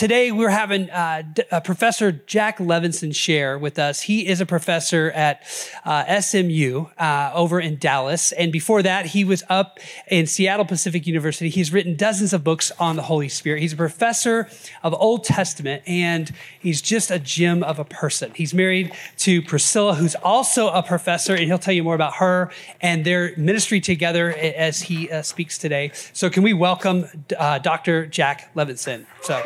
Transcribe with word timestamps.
today 0.00 0.32
we're 0.32 0.48
having 0.48 0.88
uh, 0.88 1.22
D- 1.30 1.42
uh, 1.52 1.60
Professor 1.60 2.10
Jack 2.10 2.58
Levison 2.58 3.12
share 3.12 3.58
with 3.58 3.78
us. 3.78 4.00
He 4.00 4.26
is 4.26 4.40
a 4.40 4.46
professor 4.46 5.10
at 5.10 5.42
uh, 5.84 6.22
SMU 6.22 6.86
uh, 6.96 7.32
over 7.34 7.60
in 7.60 7.76
Dallas. 7.76 8.32
And 8.32 8.50
before 8.50 8.82
that, 8.82 9.04
he 9.04 9.24
was 9.24 9.42
up 9.50 9.78
in 10.10 10.26
Seattle 10.26 10.64
Pacific 10.64 11.06
University. 11.06 11.50
He's 11.50 11.70
written 11.70 11.96
dozens 11.96 12.32
of 12.32 12.42
books 12.42 12.72
on 12.80 12.96
the 12.96 13.02
Holy 13.02 13.28
Spirit. 13.28 13.60
He's 13.60 13.74
a 13.74 13.76
professor 13.76 14.48
of 14.82 14.94
Old 14.94 15.24
Testament, 15.24 15.82
and 15.86 16.32
he's 16.58 16.80
just 16.80 17.10
a 17.10 17.18
gem 17.18 17.62
of 17.62 17.78
a 17.78 17.84
person. 17.84 18.32
He's 18.34 18.54
married 18.54 18.94
to 19.18 19.42
Priscilla, 19.42 19.96
who's 19.96 20.14
also 20.14 20.68
a 20.70 20.82
professor, 20.82 21.34
and 21.34 21.44
he'll 21.44 21.58
tell 21.58 21.74
you 21.74 21.84
more 21.84 21.94
about 21.94 22.14
her 22.14 22.50
and 22.80 23.04
their 23.04 23.36
ministry 23.36 23.82
together 23.82 24.30
as 24.30 24.80
he 24.80 25.10
uh, 25.10 25.20
speaks 25.20 25.58
today. 25.58 25.90
So, 26.14 26.30
can 26.30 26.42
we 26.42 26.54
welcome 26.54 27.04
uh, 27.38 27.58
Dr. 27.58 28.06
Jack 28.06 28.50
Levison? 28.54 29.06
So. 29.20 29.42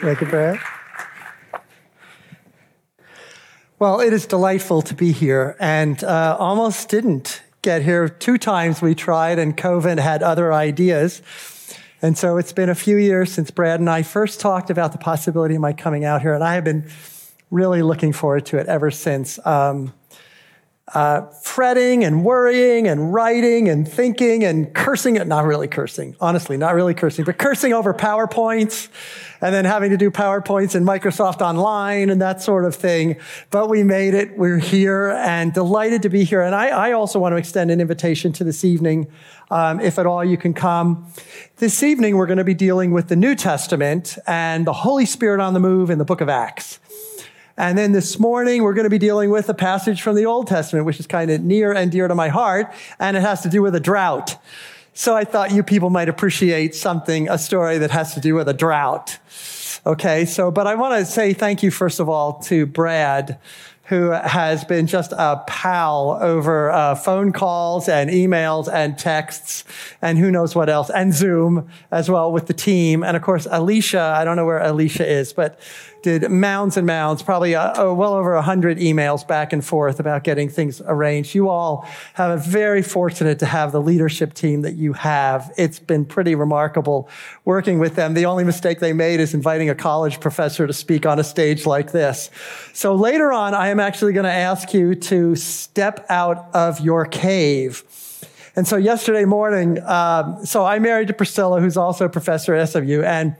Thank 0.00 0.22
you, 0.22 0.26
Brad. 0.28 0.58
Well, 3.78 4.00
it 4.00 4.14
is 4.14 4.24
delightful 4.24 4.80
to 4.82 4.94
be 4.94 5.12
here, 5.12 5.56
and 5.60 6.02
uh, 6.02 6.38
almost 6.38 6.88
didn't 6.88 7.42
get 7.60 7.82
here. 7.82 8.08
Two 8.08 8.38
times 8.38 8.80
we 8.80 8.94
tried, 8.94 9.38
and 9.38 9.54
COVID 9.54 9.98
had 9.98 10.22
other 10.22 10.54
ideas. 10.54 11.20
And 12.00 12.16
so 12.16 12.38
it's 12.38 12.52
been 12.52 12.70
a 12.70 12.74
few 12.74 12.96
years 12.96 13.30
since 13.30 13.50
Brad 13.50 13.78
and 13.78 13.90
I 13.90 14.02
first 14.02 14.40
talked 14.40 14.70
about 14.70 14.92
the 14.92 14.98
possibility 14.98 15.54
of 15.54 15.60
my 15.60 15.74
coming 15.74 16.06
out 16.06 16.22
here, 16.22 16.32
and 16.32 16.42
I 16.42 16.54
have 16.54 16.64
been 16.64 16.88
really 17.50 17.82
looking 17.82 18.14
forward 18.14 18.46
to 18.46 18.56
it 18.56 18.68
ever 18.68 18.90
since. 18.90 19.38
Um, 19.46 19.92
uh, 20.94 21.26
fretting 21.42 22.04
and 22.04 22.24
worrying 22.24 22.88
and 22.88 23.12
writing 23.12 23.68
and 23.68 23.86
thinking 23.86 24.44
and 24.44 24.74
cursing, 24.74 25.14
not 25.28 25.44
really 25.44 25.68
cursing, 25.68 26.16
honestly, 26.20 26.56
not 26.56 26.74
really 26.74 26.94
cursing, 26.94 27.24
but 27.24 27.38
cursing 27.38 27.72
over 27.72 27.94
PowerPoints 27.94 28.88
and 29.40 29.54
then 29.54 29.64
having 29.64 29.90
to 29.90 29.96
do 29.96 30.10
PowerPoints 30.10 30.74
in 30.74 30.84
Microsoft 30.84 31.40
Online 31.40 32.10
and 32.10 32.20
that 32.20 32.42
sort 32.42 32.64
of 32.64 32.74
thing. 32.74 33.16
But 33.50 33.68
we 33.68 33.82
made 33.82 34.14
it. 34.14 34.36
We're 34.36 34.58
here 34.58 35.10
and 35.10 35.52
delighted 35.52 36.02
to 36.02 36.08
be 36.08 36.24
here. 36.24 36.42
And 36.42 36.54
I, 36.54 36.68
I 36.68 36.92
also 36.92 37.18
want 37.18 37.32
to 37.32 37.36
extend 37.36 37.70
an 37.70 37.80
invitation 37.80 38.32
to 38.34 38.44
this 38.44 38.64
evening. 38.64 39.06
Um, 39.52 39.80
if 39.80 39.98
at 39.98 40.06
all 40.06 40.24
you 40.24 40.36
can 40.36 40.54
come. 40.54 41.12
This 41.56 41.82
evening, 41.82 42.16
we're 42.16 42.26
going 42.26 42.38
to 42.38 42.44
be 42.44 42.54
dealing 42.54 42.92
with 42.92 43.08
the 43.08 43.16
New 43.16 43.34
Testament 43.34 44.16
and 44.24 44.64
the 44.64 44.72
Holy 44.72 45.04
Spirit 45.04 45.40
on 45.40 45.54
the 45.54 45.60
move 45.60 45.90
in 45.90 45.98
the 45.98 46.04
book 46.04 46.20
of 46.20 46.28
Acts. 46.28 46.78
And 47.56 47.76
then 47.76 47.92
this 47.92 48.18
morning, 48.18 48.62
we're 48.62 48.74
going 48.74 48.84
to 48.84 48.90
be 48.90 48.98
dealing 48.98 49.28
with 49.28 49.48
a 49.48 49.54
passage 49.54 50.00
from 50.00 50.16
the 50.16 50.24
Old 50.24 50.46
Testament, 50.46 50.86
which 50.86 50.98
is 50.98 51.06
kind 51.06 51.30
of 51.30 51.42
near 51.42 51.72
and 51.72 51.90
dear 51.92 52.08
to 52.08 52.14
my 52.14 52.28
heart, 52.28 52.72
and 52.98 53.16
it 53.16 53.20
has 53.20 53.42
to 53.42 53.50
do 53.50 53.60
with 53.60 53.74
a 53.74 53.80
drought. 53.80 54.38
So 54.92 55.16
I 55.16 55.24
thought 55.24 55.52
you 55.52 55.62
people 55.62 55.90
might 55.90 56.08
appreciate 56.08 56.74
something, 56.74 57.28
a 57.28 57.38
story 57.38 57.78
that 57.78 57.90
has 57.90 58.14
to 58.14 58.20
do 58.20 58.34
with 58.34 58.48
a 58.48 58.54
drought. 58.54 59.18
Okay, 59.86 60.26
so, 60.26 60.50
but 60.50 60.66
I 60.66 60.74
want 60.74 60.98
to 60.98 61.06
say 61.06 61.32
thank 61.32 61.62
you, 61.62 61.70
first 61.70 62.00
of 62.00 62.08
all, 62.08 62.34
to 62.40 62.66
Brad 62.66 63.38
who 63.90 64.10
has 64.10 64.64
been 64.64 64.86
just 64.86 65.10
a 65.10 65.42
pal 65.48 66.16
over 66.22 66.70
uh, 66.70 66.94
phone 66.94 67.32
calls 67.32 67.88
and 67.88 68.08
emails 68.08 68.72
and 68.72 68.96
texts 68.96 69.64
and 70.00 70.16
who 70.16 70.30
knows 70.30 70.54
what 70.54 70.68
else, 70.68 70.90
and 70.90 71.12
Zoom 71.12 71.68
as 71.90 72.08
well 72.08 72.30
with 72.30 72.46
the 72.46 72.54
team. 72.54 73.02
And 73.02 73.16
of 73.16 73.22
course, 73.24 73.48
Alicia, 73.50 74.14
I 74.16 74.24
don't 74.24 74.36
know 74.36 74.46
where 74.46 74.60
Alicia 74.60 75.04
is, 75.04 75.32
but 75.32 75.58
did 76.02 76.30
mounds 76.30 76.76
and 76.76 76.86
mounds, 76.86 77.22
probably 77.22 77.54
uh, 77.54 77.92
well 77.92 78.14
over 78.14 78.34
100 78.34 78.78
emails 78.78 79.26
back 79.26 79.52
and 79.52 79.64
forth 79.64 80.00
about 80.00 80.24
getting 80.24 80.48
things 80.48 80.80
arranged. 80.84 81.34
You 81.34 81.48
all 81.48 81.86
have 82.14 82.30
a 82.30 82.42
very 82.42 82.82
fortunate 82.82 83.38
to 83.40 83.46
have 83.46 83.72
the 83.72 83.80
leadership 83.80 84.34
team 84.34 84.62
that 84.62 84.74
you 84.74 84.92
have. 84.94 85.52
It's 85.56 85.78
been 85.78 86.04
pretty 86.04 86.34
remarkable 86.34 87.08
working 87.44 87.78
with 87.78 87.96
them. 87.96 88.14
The 88.14 88.26
only 88.26 88.44
mistake 88.44 88.80
they 88.80 88.92
made 88.92 89.20
is 89.20 89.34
inviting 89.34 89.70
a 89.70 89.74
college 89.74 90.20
professor 90.20 90.66
to 90.66 90.72
speak 90.72 91.06
on 91.06 91.18
a 91.18 91.24
stage 91.24 91.66
like 91.66 91.92
this. 91.92 92.30
So 92.72 92.94
later 92.94 93.32
on, 93.32 93.54
I 93.54 93.68
am 93.68 93.80
actually 93.80 94.12
going 94.12 94.24
to 94.24 94.32
ask 94.32 94.72
you 94.74 94.94
to 94.94 95.36
step 95.36 96.06
out 96.08 96.54
of 96.54 96.80
your 96.80 97.04
cave. 97.06 97.84
And 98.56 98.66
so 98.66 98.76
yesterday 98.76 99.24
morning, 99.24 99.80
um, 99.84 100.44
so 100.44 100.64
I 100.64 100.78
married 100.80 101.08
to 101.08 101.14
Priscilla, 101.14 101.60
who's 101.60 101.76
also 101.76 102.06
a 102.06 102.08
professor 102.08 102.54
at 102.54 102.68
SMU, 102.68 103.02
and 103.02 103.36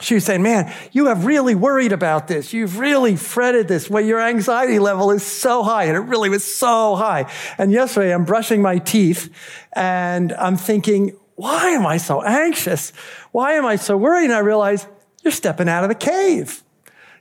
she 0.00 0.14
was 0.14 0.24
saying, 0.24 0.42
Man, 0.42 0.72
you 0.92 1.06
have 1.06 1.24
really 1.24 1.54
worried 1.54 1.92
about 1.92 2.28
this. 2.28 2.52
You've 2.52 2.78
really 2.78 3.16
fretted 3.16 3.66
this. 3.66 3.88
Well, 3.88 4.04
your 4.04 4.20
anxiety 4.20 4.78
level 4.78 5.10
is 5.10 5.22
so 5.22 5.62
high. 5.62 5.84
And 5.84 5.96
it 5.96 6.00
really 6.00 6.28
was 6.28 6.44
so 6.44 6.96
high. 6.96 7.30
And 7.56 7.72
yesterday 7.72 8.12
I'm 8.12 8.24
brushing 8.24 8.60
my 8.60 8.78
teeth 8.78 9.32
and 9.72 10.32
I'm 10.34 10.56
thinking, 10.56 11.16
why 11.36 11.70
am 11.70 11.86
I 11.86 11.96
so 11.96 12.22
anxious? 12.22 12.92
Why 13.32 13.52
am 13.54 13.64
I 13.64 13.76
so 13.76 13.96
worried? 13.96 14.26
And 14.26 14.34
I 14.34 14.40
realize 14.40 14.86
you're 15.22 15.32
stepping 15.32 15.68
out 15.68 15.82
of 15.82 15.88
the 15.88 15.94
cave 15.94 16.62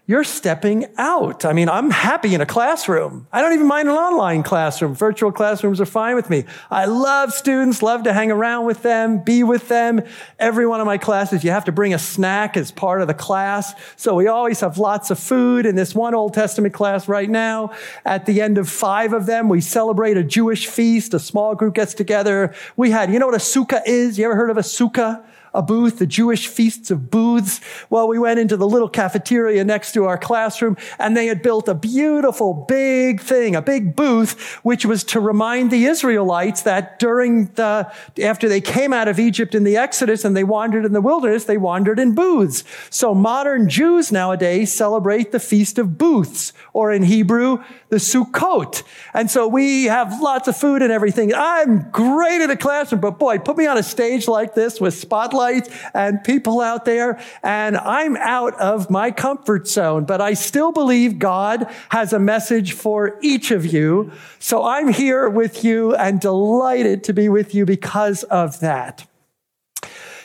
you're 0.07 0.23
stepping 0.23 0.85
out. 0.97 1.45
I 1.45 1.53
mean, 1.53 1.67
I'm 1.67 1.89
happy 1.89 2.35
in 2.35 2.41
a 2.41 2.45
classroom. 2.45 3.27
I 3.31 3.41
don't 3.41 3.53
even 3.53 3.65
mind 3.65 3.89
an 3.89 3.95
online 3.95 4.43
classroom. 4.43 4.93
Virtual 4.93 5.31
classrooms 5.31 5.81
are 5.81 5.85
fine 5.85 6.15
with 6.15 6.29
me. 6.29 6.45
I 6.69 6.85
love 6.85 7.33
students, 7.33 7.81
love 7.81 8.03
to 8.03 8.13
hang 8.13 8.29
around 8.31 8.65
with 8.65 8.83
them, 8.83 9.23
be 9.23 9.43
with 9.43 9.67
them. 9.67 10.03
Every 10.37 10.67
one 10.67 10.79
of 10.79 10.85
my 10.85 10.99
classes, 10.99 11.43
you 11.43 11.49
have 11.49 11.65
to 11.65 11.71
bring 11.71 11.93
a 11.93 11.99
snack 11.99 12.55
as 12.55 12.71
part 12.71 13.01
of 13.01 13.07
the 13.07 13.15
class. 13.15 13.73
So 13.95 14.13
we 14.13 14.27
always 14.27 14.59
have 14.59 14.77
lots 14.77 15.09
of 15.09 15.17
food. 15.17 15.65
In 15.65 15.75
this 15.75 15.95
one 15.95 16.13
Old 16.13 16.35
Testament 16.35 16.75
class 16.75 17.07
right 17.07 17.29
now, 17.29 17.71
at 18.05 18.27
the 18.27 18.41
end 18.41 18.59
of 18.59 18.69
five 18.69 19.11
of 19.11 19.25
them, 19.25 19.49
we 19.49 19.59
celebrate 19.59 20.17
a 20.17 20.23
Jewish 20.23 20.67
feast. 20.67 21.15
A 21.15 21.19
small 21.19 21.55
group 21.55 21.73
gets 21.73 21.95
together. 21.95 22.53
We 22.75 22.91
had, 22.91 23.11
you 23.11 23.17
know 23.17 23.25
what 23.25 23.35
a 23.35 23.39
sukkah 23.39 23.81
is? 23.87 24.19
You 24.19 24.25
ever 24.25 24.35
heard 24.35 24.51
of 24.51 24.57
a 24.57 24.61
sukkah? 24.61 25.23
A 25.55 25.61
booth, 25.61 25.99
the 25.99 26.05
Jewish 26.05 26.47
feasts 26.47 26.91
of 26.91 27.09
booths. 27.09 27.61
Well, 27.89 28.07
we 28.07 28.19
went 28.19 28.39
into 28.39 28.57
the 28.57 28.67
little 28.67 28.89
cafeteria 28.89 29.63
next 29.63 29.93
to 29.93 30.05
our 30.05 30.17
classroom 30.17 30.77
and 30.99 31.15
they 31.15 31.27
had 31.27 31.41
built 31.41 31.67
a 31.67 31.73
beautiful 31.73 32.53
big 32.53 33.21
thing, 33.21 33.55
a 33.55 33.61
big 33.61 33.95
booth, 33.95 34.39
which 34.63 34.85
was 34.85 35.03
to 35.05 35.19
remind 35.19 35.71
the 35.71 35.85
Israelites 35.85 36.63
that 36.63 36.99
during 36.99 37.47
the, 37.55 37.91
after 38.21 38.49
they 38.49 38.61
came 38.61 38.93
out 38.93 39.07
of 39.07 39.19
Egypt 39.19 39.55
in 39.55 39.63
the 39.63 39.77
Exodus 39.77 40.25
and 40.25 40.35
they 40.35 40.43
wandered 40.43 40.85
in 40.85 40.93
the 40.93 41.01
wilderness, 41.01 41.45
they 41.45 41.57
wandered 41.57 41.99
in 41.99 42.13
booths. 42.13 42.63
So 42.89 43.13
modern 43.13 43.69
Jews 43.69 44.11
nowadays 44.11 44.73
celebrate 44.73 45.31
the 45.31 45.39
Feast 45.39 45.77
of 45.77 45.97
Booths, 45.97 46.53
or 46.73 46.91
in 46.91 47.03
Hebrew, 47.03 47.63
the 47.95 48.01
Sukkot. 48.01 48.83
And 49.13 49.31
so 49.31 49.47
we 49.47 49.85
have 49.85 50.21
lots 50.21 50.49
of 50.49 50.57
food 50.57 50.81
and 50.81 50.91
everything. 50.91 51.33
I'm 51.33 51.89
great 51.91 52.41
in 52.41 52.51
a 52.51 52.57
classroom, 52.57 52.99
but 52.99 53.17
boy, 53.17 53.39
put 53.39 53.55
me 53.55 53.67
on 53.67 53.77
a 53.77 53.83
stage 53.83 54.27
like 54.27 54.53
this 54.53 54.81
with 54.81 54.93
spotlights 54.93 55.69
and 55.93 56.21
people 56.21 56.59
out 56.59 56.83
there, 56.83 57.21
and 57.41 57.77
I'm 57.77 58.17
out 58.17 58.53
of 58.55 58.89
my 58.89 59.11
comfort 59.11 59.69
zone. 59.69 60.03
But 60.03 60.19
I 60.19 60.33
still 60.33 60.73
believe 60.73 61.19
God 61.19 61.73
has 61.87 62.11
a 62.11 62.19
message 62.19 62.73
for 62.73 63.17
each 63.21 63.51
of 63.51 63.65
you. 63.65 64.11
So 64.39 64.65
I'm 64.65 64.89
here 64.89 65.29
with 65.29 65.63
you 65.63 65.95
and 65.95 66.19
delighted 66.19 67.05
to 67.05 67.13
be 67.13 67.29
with 67.29 67.55
you 67.55 67.65
because 67.65 68.23
of 68.23 68.59
that. 68.59 69.07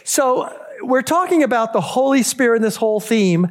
So 0.03 0.53
we're 0.83 1.03
talking 1.03 1.43
about 1.43 1.73
the 1.73 1.81
Holy 1.81 2.23
Spirit 2.23 2.57
in 2.57 2.63
this 2.63 2.77
whole 2.77 3.01
theme, 3.01 3.49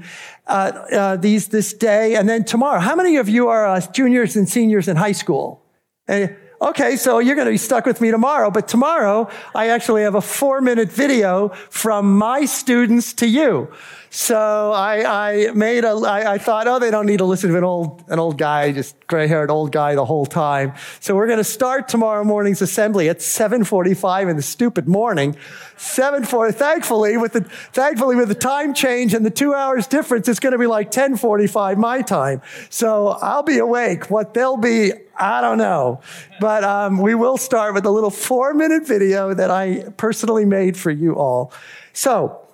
uh, 0.48 0.72
uh, 0.92 1.16
these 1.16 1.48
this 1.48 1.74
day, 1.74 2.16
and 2.16 2.28
then 2.28 2.44
tomorrow. 2.44 2.80
How 2.80 2.96
many 2.96 3.18
of 3.18 3.30
you 3.30 3.48
are 3.48 3.68
uh, 3.68 3.82
juniors 3.92 4.36
and 4.36 4.48
seniors 4.48 4.88
in 4.88 4.96
high 4.96 5.12
school? 5.12 5.62
Uh, 6.08 6.28
okay, 6.62 6.96
so 6.96 7.20
you're 7.20 7.36
going 7.36 7.46
to 7.46 7.52
be 7.52 7.58
stuck 7.58 7.86
with 7.86 8.02
me 8.02 8.12
tomorrow. 8.12 8.52
But 8.52 8.68
tomorrow, 8.68 9.30
I 9.54 9.70
actually 9.70 10.04
have 10.04 10.16
a 10.16 10.22
four-minute 10.22 10.92
video 10.92 11.50
from 11.70 12.18
my 12.18 12.46
students 12.46 13.14
to 13.14 13.28
you. 13.28 13.72
So 14.12 14.72
I, 14.72 15.28
I 15.28 15.52
made 15.52 15.84
a, 15.86 15.90
I, 15.90 16.34
I 16.34 16.38
thought, 16.40 16.68
oh, 16.68 16.80
they 16.80 16.90
don't 16.90 17.06
need 17.06 17.20
to 17.20 17.26
listen 17.26 17.52
to 17.52 17.58
an 17.58 17.64
old, 17.64 18.04
an 18.08 18.18
old 18.18 18.40
guy, 18.40 18.72
just 18.72 18.96
gray-haired 19.06 19.52
old 19.52 19.72
guy 19.72 19.94
the 19.94 20.06
whole 20.06 20.26
time. 20.26 20.74
So 21.00 21.16
we're 21.16 21.28
going 21.28 21.38
to 21.38 21.44
start 21.44 21.88
tomorrow 21.88 22.24
morning's 22.24 22.62
assembly 22.62 23.08
at 23.08 23.20
7:45 23.20 24.30
in 24.30 24.36
the 24.36 24.42
stupid 24.42 24.88
morning. 24.88 25.36
7:40. 25.78 26.56
Thankfully, 26.56 27.18
with 27.18 27.34
the 27.34 27.42
thankfully 27.42 28.16
with 28.16 28.30
the 28.30 28.36
time 28.36 28.74
change 28.74 29.14
and 29.14 29.24
the 29.24 29.30
two 29.30 29.54
hours 29.54 29.86
difference, 29.86 30.28
it's 30.28 30.40
going 30.40 30.54
to 30.54 30.60
be 30.60 30.68
like 30.68 30.90
10:45 30.90 31.78
my 31.78 32.02
time. 32.02 32.42
So 32.70 33.10
I'll 33.10 33.44
be 33.44 33.60
awake. 33.60 34.10
What 34.10 34.34
they'll 34.34 34.58
be, 34.58 34.92
I 35.20 35.40
don't 35.42 35.60
know. 35.60 36.02
But 36.40 36.64
um, 36.64 36.98
we 36.98 37.14
will 37.14 37.38
start 37.38 37.76
with 37.76 37.86
a 37.86 37.92
little 37.92 38.10
four-minute 38.10 38.88
video 38.88 39.36
that 39.36 39.52
I 39.52 39.90
personally 39.98 40.46
made 40.46 40.78
for 40.78 40.90
you 40.90 41.16
all. 41.16 41.54
So. 41.94 42.46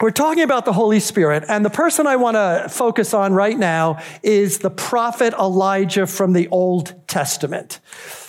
We're 0.00 0.10
talking 0.10 0.42
about 0.42 0.64
the 0.64 0.72
Holy 0.72 0.98
Spirit, 0.98 1.44
and 1.48 1.64
the 1.64 1.70
person 1.70 2.08
I 2.08 2.16
want 2.16 2.34
to 2.34 2.66
focus 2.68 3.14
on 3.14 3.32
right 3.32 3.56
now 3.56 4.02
is 4.24 4.58
the 4.58 4.70
prophet 4.70 5.32
Elijah 5.34 6.08
from 6.08 6.32
the 6.32 6.48
Old 6.48 6.94
Testament. 7.06 7.78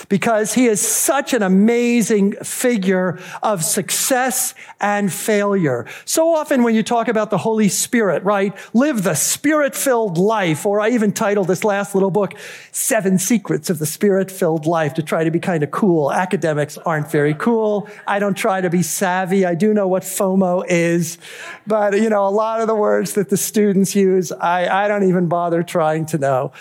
Because 0.10 0.54
he 0.54 0.68
is 0.68 0.80
such 0.80 1.34
an 1.34 1.44
amazing 1.44 2.34
figure 2.44 3.19
of 3.42 3.63
success 3.63 4.54
and 4.80 5.12
failure. 5.12 5.86
So 6.06 6.34
often 6.36 6.63
when 6.63 6.75
you 6.75 6.84
talk 6.84 7.07
about 7.07 7.30
the 7.30 7.38
Holy 7.38 7.69
Spirit, 7.69 8.24
right? 8.24 8.56
Live 8.74 9.04
the 9.04 9.16
spirit 9.16 9.75
filled 9.75 10.18
life, 10.18 10.66
or 10.66 10.80
I 10.80 10.90
even 10.90 11.12
titled 11.12 11.48
this 11.48 11.63
last 11.63 11.96
little 11.96 12.12
book, 12.12 12.34
Seven 12.72 13.18
Secrets 13.18 13.69
of 13.69 13.80
the 13.80 13.86
Spirit 13.86 14.30
Filled 14.30 14.66
Life 14.66 14.94
to 14.96 15.04
try 15.04 15.24
to 15.24 15.31
be 15.31 15.40
kind 15.40 15.63
of 15.63 15.72
cool. 15.72 16.12
Academics 16.12 16.78
aren't 16.78 17.10
very 17.10 17.34
cool. 17.34 17.90
I 18.07 18.19
don't 18.19 18.36
try 18.36 18.62
to 18.62 18.69
be 18.69 18.84
savvy. 18.84 19.46
I 19.46 19.56
do 19.56 19.74
know 19.74 19.88
what 19.88 20.04
FOMO 20.04 20.66
is, 20.68 21.18
but 21.66 22.00
you 22.00 22.10
know, 22.10 22.28
a 22.28 22.30
lot 22.30 22.62
of 22.62 22.68
the 22.68 22.75
words 22.75 23.13
that 23.13 23.30
the 23.30 23.38
students 23.38 23.96
use, 23.96 24.31
I, 24.31 24.86
I 24.86 24.88
don't 24.88 25.07
even 25.07 25.28
bother 25.28 25.63
trying 25.63 26.06
to 26.07 26.18
know 26.18 26.52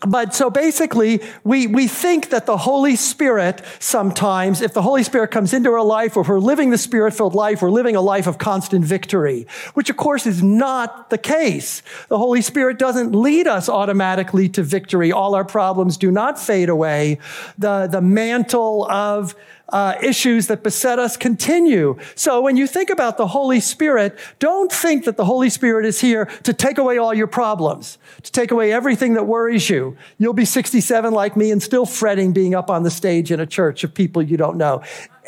but 0.00 0.34
so 0.34 0.50
basically, 0.50 1.22
we, 1.42 1.66
we 1.66 1.88
think 1.88 2.28
that 2.30 2.44
the 2.44 2.58
Holy 2.58 2.96
Spirit 2.96 3.62
sometimes, 3.78 4.60
if 4.60 4.74
the 4.74 4.82
Holy 4.82 5.02
Spirit 5.02 5.30
comes 5.30 5.54
into 5.54 5.70
our 5.70 5.82
life, 5.82 6.16
or 6.16 6.20
if 6.20 6.28
we're 6.28 6.38
living 6.38 6.70
the 6.70 6.78
Spirit 6.78 7.14
filled 7.14 7.34
life, 7.34 7.62
we're 7.62 7.70
living 7.70 7.96
a 7.96 8.00
life 8.02 8.26
of 8.26 8.36
constant 8.36 8.84
victory, 8.84 9.46
which 9.74 9.88
of 9.88 9.96
course 9.96 10.26
is 10.26 10.42
not 10.42 11.08
the 11.08 11.18
case. 11.18 11.82
The 12.08 12.18
Holy 12.18 12.42
Spirit 12.42 12.78
doesn't 12.78 13.14
lead 13.14 13.46
us 13.46 13.68
automatically 13.68 14.48
to 14.50 14.62
victory. 14.62 15.12
All 15.12 15.34
our 15.34 15.44
problems 15.44 15.96
do 15.96 16.10
not 16.10 16.38
fade 16.38 16.68
away. 16.68 17.18
The, 17.56 17.86
the 17.86 18.02
mantle 18.02 18.86
of 18.90 19.34
uh, 19.70 19.94
issues 20.00 20.46
that 20.46 20.62
beset 20.62 20.98
us 20.98 21.16
continue. 21.16 21.98
So 22.14 22.40
when 22.40 22.56
you 22.56 22.66
think 22.66 22.90
about 22.90 23.16
the 23.16 23.26
Holy 23.26 23.60
Spirit, 23.60 24.18
don't 24.38 24.70
think 24.70 25.04
that 25.04 25.16
the 25.16 25.24
Holy 25.24 25.50
Spirit 25.50 25.84
is 25.84 26.00
here 26.00 26.26
to 26.44 26.52
take 26.52 26.78
away 26.78 26.98
all 26.98 27.12
your 27.12 27.26
problems, 27.26 27.98
to 28.22 28.30
take 28.30 28.50
away 28.50 28.72
everything 28.72 29.14
that 29.14 29.24
worries 29.24 29.68
you. 29.68 29.96
You'll 30.18 30.34
be 30.34 30.44
67 30.44 31.12
like 31.12 31.36
me 31.36 31.50
and 31.50 31.62
still 31.62 31.86
fretting 31.86 32.32
being 32.32 32.54
up 32.54 32.70
on 32.70 32.84
the 32.84 32.90
stage 32.90 33.32
in 33.32 33.40
a 33.40 33.46
church 33.46 33.82
of 33.82 33.92
people 33.92 34.22
you 34.22 34.36
don't 34.36 34.56
know. 34.56 34.82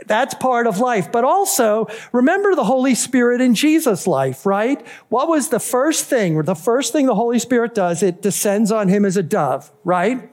That's 0.06 0.34
part 0.34 0.68
of 0.68 0.78
life. 0.78 1.10
But 1.10 1.24
also, 1.24 1.88
remember 2.12 2.54
the 2.54 2.64
Holy 2.64 2.94
Spirit 2.94 3.40
in 3.40 3.56
Jesus' 3.56 4.06
life, 4.06 4.46
right? 4.46 4.86
What 5.08 5.28
was 5.28 5.48
the 5.48 5.58
first 5.58 6.04
thing, 6.04 6.40
the 6.42 6.54
first 6.54 6.92
thing 6.92 7.06
the 7.06 7.16
Holy 7.16 7.40
Spirit 7.40 7.74
does? 7.74 8.04
It 8.04 8.22
descends 8.22 8.70
on 8.70 8.86
him 8.86 9.04
as 9.04 9.16
a 9.16 9.22
dove, 9.24 9.72
right? 9.82 10.30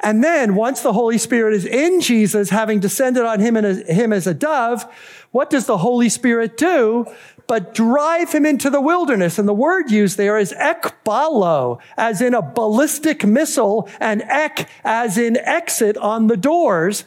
And 0.00 0.22
then 0.22 0.54
once 0.54 0.82
the 0.82 0.92
Holy 0.92 1.18
Spirit 1.18 1.54
is 1.54 1.64
in 1.64 2.00
Jesus, 2.00 2.50
having 2.50 2.78
descended 2.78 3.24
on 3.24 3.40
him, 3.40 3.56
and 3.56 3.86
him 3.86 4.12
as 4.12 4.26
a 4.26 4.34
dove, 4.34 4.86
what 5.32 5.50
does 5.50 5.66
the 5.66 5.78
Holy 5.78 6.08
Spirit 6.08 6.56
do? 6.56 7.06
But 7.46 7.74
drive 7.74 8.30
him 8.32 8.46
into 8.46 8.70
the 8.70 8.80
wilderness. 8.80 9.38
And 9.38 9.48
the 9.48 9.54
word 9.54 9.90
used 9.90 10.16
there 10.16 10.38
is 10.38 10.52
ekbalo, 10.52 11.80
as 11.96 12.20
in 12.20 12.34
a 12.34 12.42
ballistic 12.42 13.24
missile, 13.24 13.88
and 13.98 14.22
ek, 14.22 14.68
as 14.84 15.18
in 15.18 15.36
exit 15.38 15.96
on 15.96 16.28
the 16.28 16.36
doors 16.36 17.04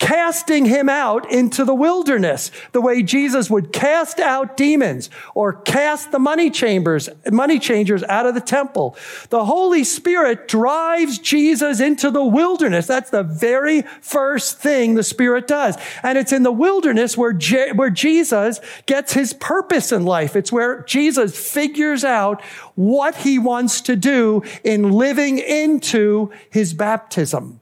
casting 0.00 0.64
him 0.64 0.88
out 0.88 1.30
into 1.30 1.64
the 1.64 1.74
wilderness, 1.74 2.50
the 2.72 2.80
way 2.80 3.02
Jesus 3.02 3.48
would 3.48 3.70
cast 3.72 4.18
out 4.18 4.56
demons 4.56 5.10
or 5.34 5.52
cast 5.52 6.10
the 6.10 6.18
money 6.18 6.50
chambers, 6.50 7.08
money 7.30 7.58
changers 7.58 8.02
out 8.04 8.26
of 8.26 8.34
the 8.34 8.40
temple. 8.40 8.96
The 9.28 9.44
Holy 9.44 9.84
Spirit 9.84 10.48
drives 10.48 11.18
Jesus 11.18 11.80
into 11.80 12.10
the 12.10 12.24
wilderness. 12.24 12.86
That's 12.86 13.10
the 13.10 13.22
very 13.22 13.82
first 14.00 14.58
thing 14.58 14.94
the 14.94 15.04
Spirit 15.04 15.46
does. 15.46 15.76
And 16.02 16.16
it's 16.16 16.32
in 16.32 16.42
the 16.42 16.50
wilderness 16.50 17.16
where, 17.16 17.34
Je- 17.34 17.72
where 17.72 17.90
Jesus 17.90 18.60
gets 18.86 19.12
his 19.12 19.34
purpose 19.34 19.92
in 19.92 20.04
life. 20.06 20.34
It's 20.34 20.50
where 20.50 20.82
Jesus 20.84 21.38
figures 21.38 22.04
out 22.04 22.42
what 22.74 23.16
he 23.16 23.38
wants 23.38 23.82
to 23.82 23.96
do 23.96 24.42
in 24.64 24.92
living 24.92 25.38
into 25.38 26.32
his 26.48 26.72
baptism. 26.72 27.59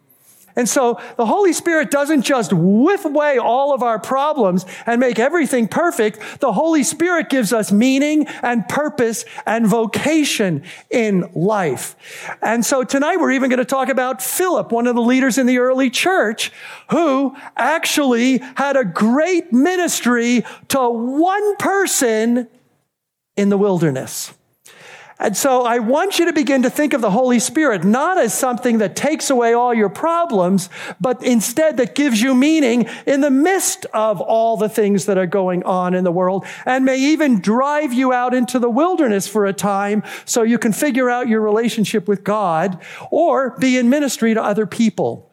And 0.59 0.69
so 0.69 1.01
the 1.17 1.25
Holy 1.25 1.53
Spirit 1.53 1.93
doesn't 1.93 2.23
just 2.23 2.53
whiff 2.53 3.05
away 3.05 3.39
all 3.39 3.73
of 3.73 3.85
our 3.85 4.01
problems 4.01 4.67
and 4.87 4.99
make 4.99 5.21
everything 5.21 5.69
perfect. 5.69 6.41
The 6.41 6.53
Holy 6.53 6.83
Spirit 6.83 7.31
gives 7.31 7.53
us 7.53 7.71
meaning 7.71 8.27
and 8.43 8.69
purpose 8.69 9.25
and 9.47 9.69
vocation 9.69 10.65
in 10.91 11.31
life. 11.33 11.95
And 12.43 12.67
so 12.67 12.83
tonight 12.83 13.19
we're 13.19 13.31
even 13.31 13.51
going 13.51 13.59
to 13.59 13.65
talk 13.65 13.89
about 13.89 14.21
Philip, 14.21 14.73
one 14.73 14.89
of 14.89 14.97
the 14.97 15.01
leaders 15.01 15.39
in 15.39 15.47
the 15.47 15.59
early 15.59 15.91
church, 15.91 16.51
who 16.91 17.37
actually 17.57 18.39
had 18.57 18.77
a 18.77 18.85
great 18.85 19.53
ministry 19.53 20.45
to 20.71 20.89
one 20.91 21.57
person 21.59 22.49
in 23.37 23.49
the 23.49 23.57
wilderness. 23.57 24.35
And 25.20 25.37
so 25.37 25.65
I 25.65 25.81
want 25.81 26.19
you 26.19 26.26
to 26.26 26.32
begin 26.32 26.62
to 26.62 26.70
think 26.70 26.93
of 26.93 27.00
the 27.00 27.11
Holy 27.11 27.41
Spirit 27.41 27.82
not 27.82 28.19
as 28.19 28.32
something 28.32 28.79
that 28.79 28.94
takes 28.94 29.31
away 29.31 29.53
all 29.53 29.75
your 29.75 29.88
problems, 29.88 30.69
but 31.00 31.25
instead 31.25 31.76
that 31.79 31.97
gives 31.97 32.23
you 32.23 32.35
meaning 32.35 32.88
in 33.05 33.20
the 33.20 33.31
midst 33.31 33.85
of 33.87 34.20
all 34.20 34.56
the 34.56 34.69
things 34.69 35.06
that 35.06 35.19
are 35.19 35.26
going 35.26 35.65
on 35.65 35.94
in 35.94 36.05
the 36.05 36.12
world 36.12 36.47
and 36.65 36.85
may 36.85 36.99
even 36.99 37.41
drive 37.41 37.93
you 37.93 38.12
out 38.12 38.32
into 38.32 38.61
the 38.61 38.70
wilderness 38.70 39.26
for 39.26 39.44
a 39.44 39.53
time 39.53 40.05
so 40.25 40.43
you 40.43 40.59
can 40.59 40.73
figure 40.73 41.11
out 41.11 41.29
your 41.29 41.41
relationship 41.41 42.06
with 42.06 42.23
God 42.23 42.81
or 43.11 43.59
be 43.59 43.76
in 43.76 43.91
ministry 43.91 44.35
to 44.35 44.43
other 44.43 44.67
people. 44.67 45.28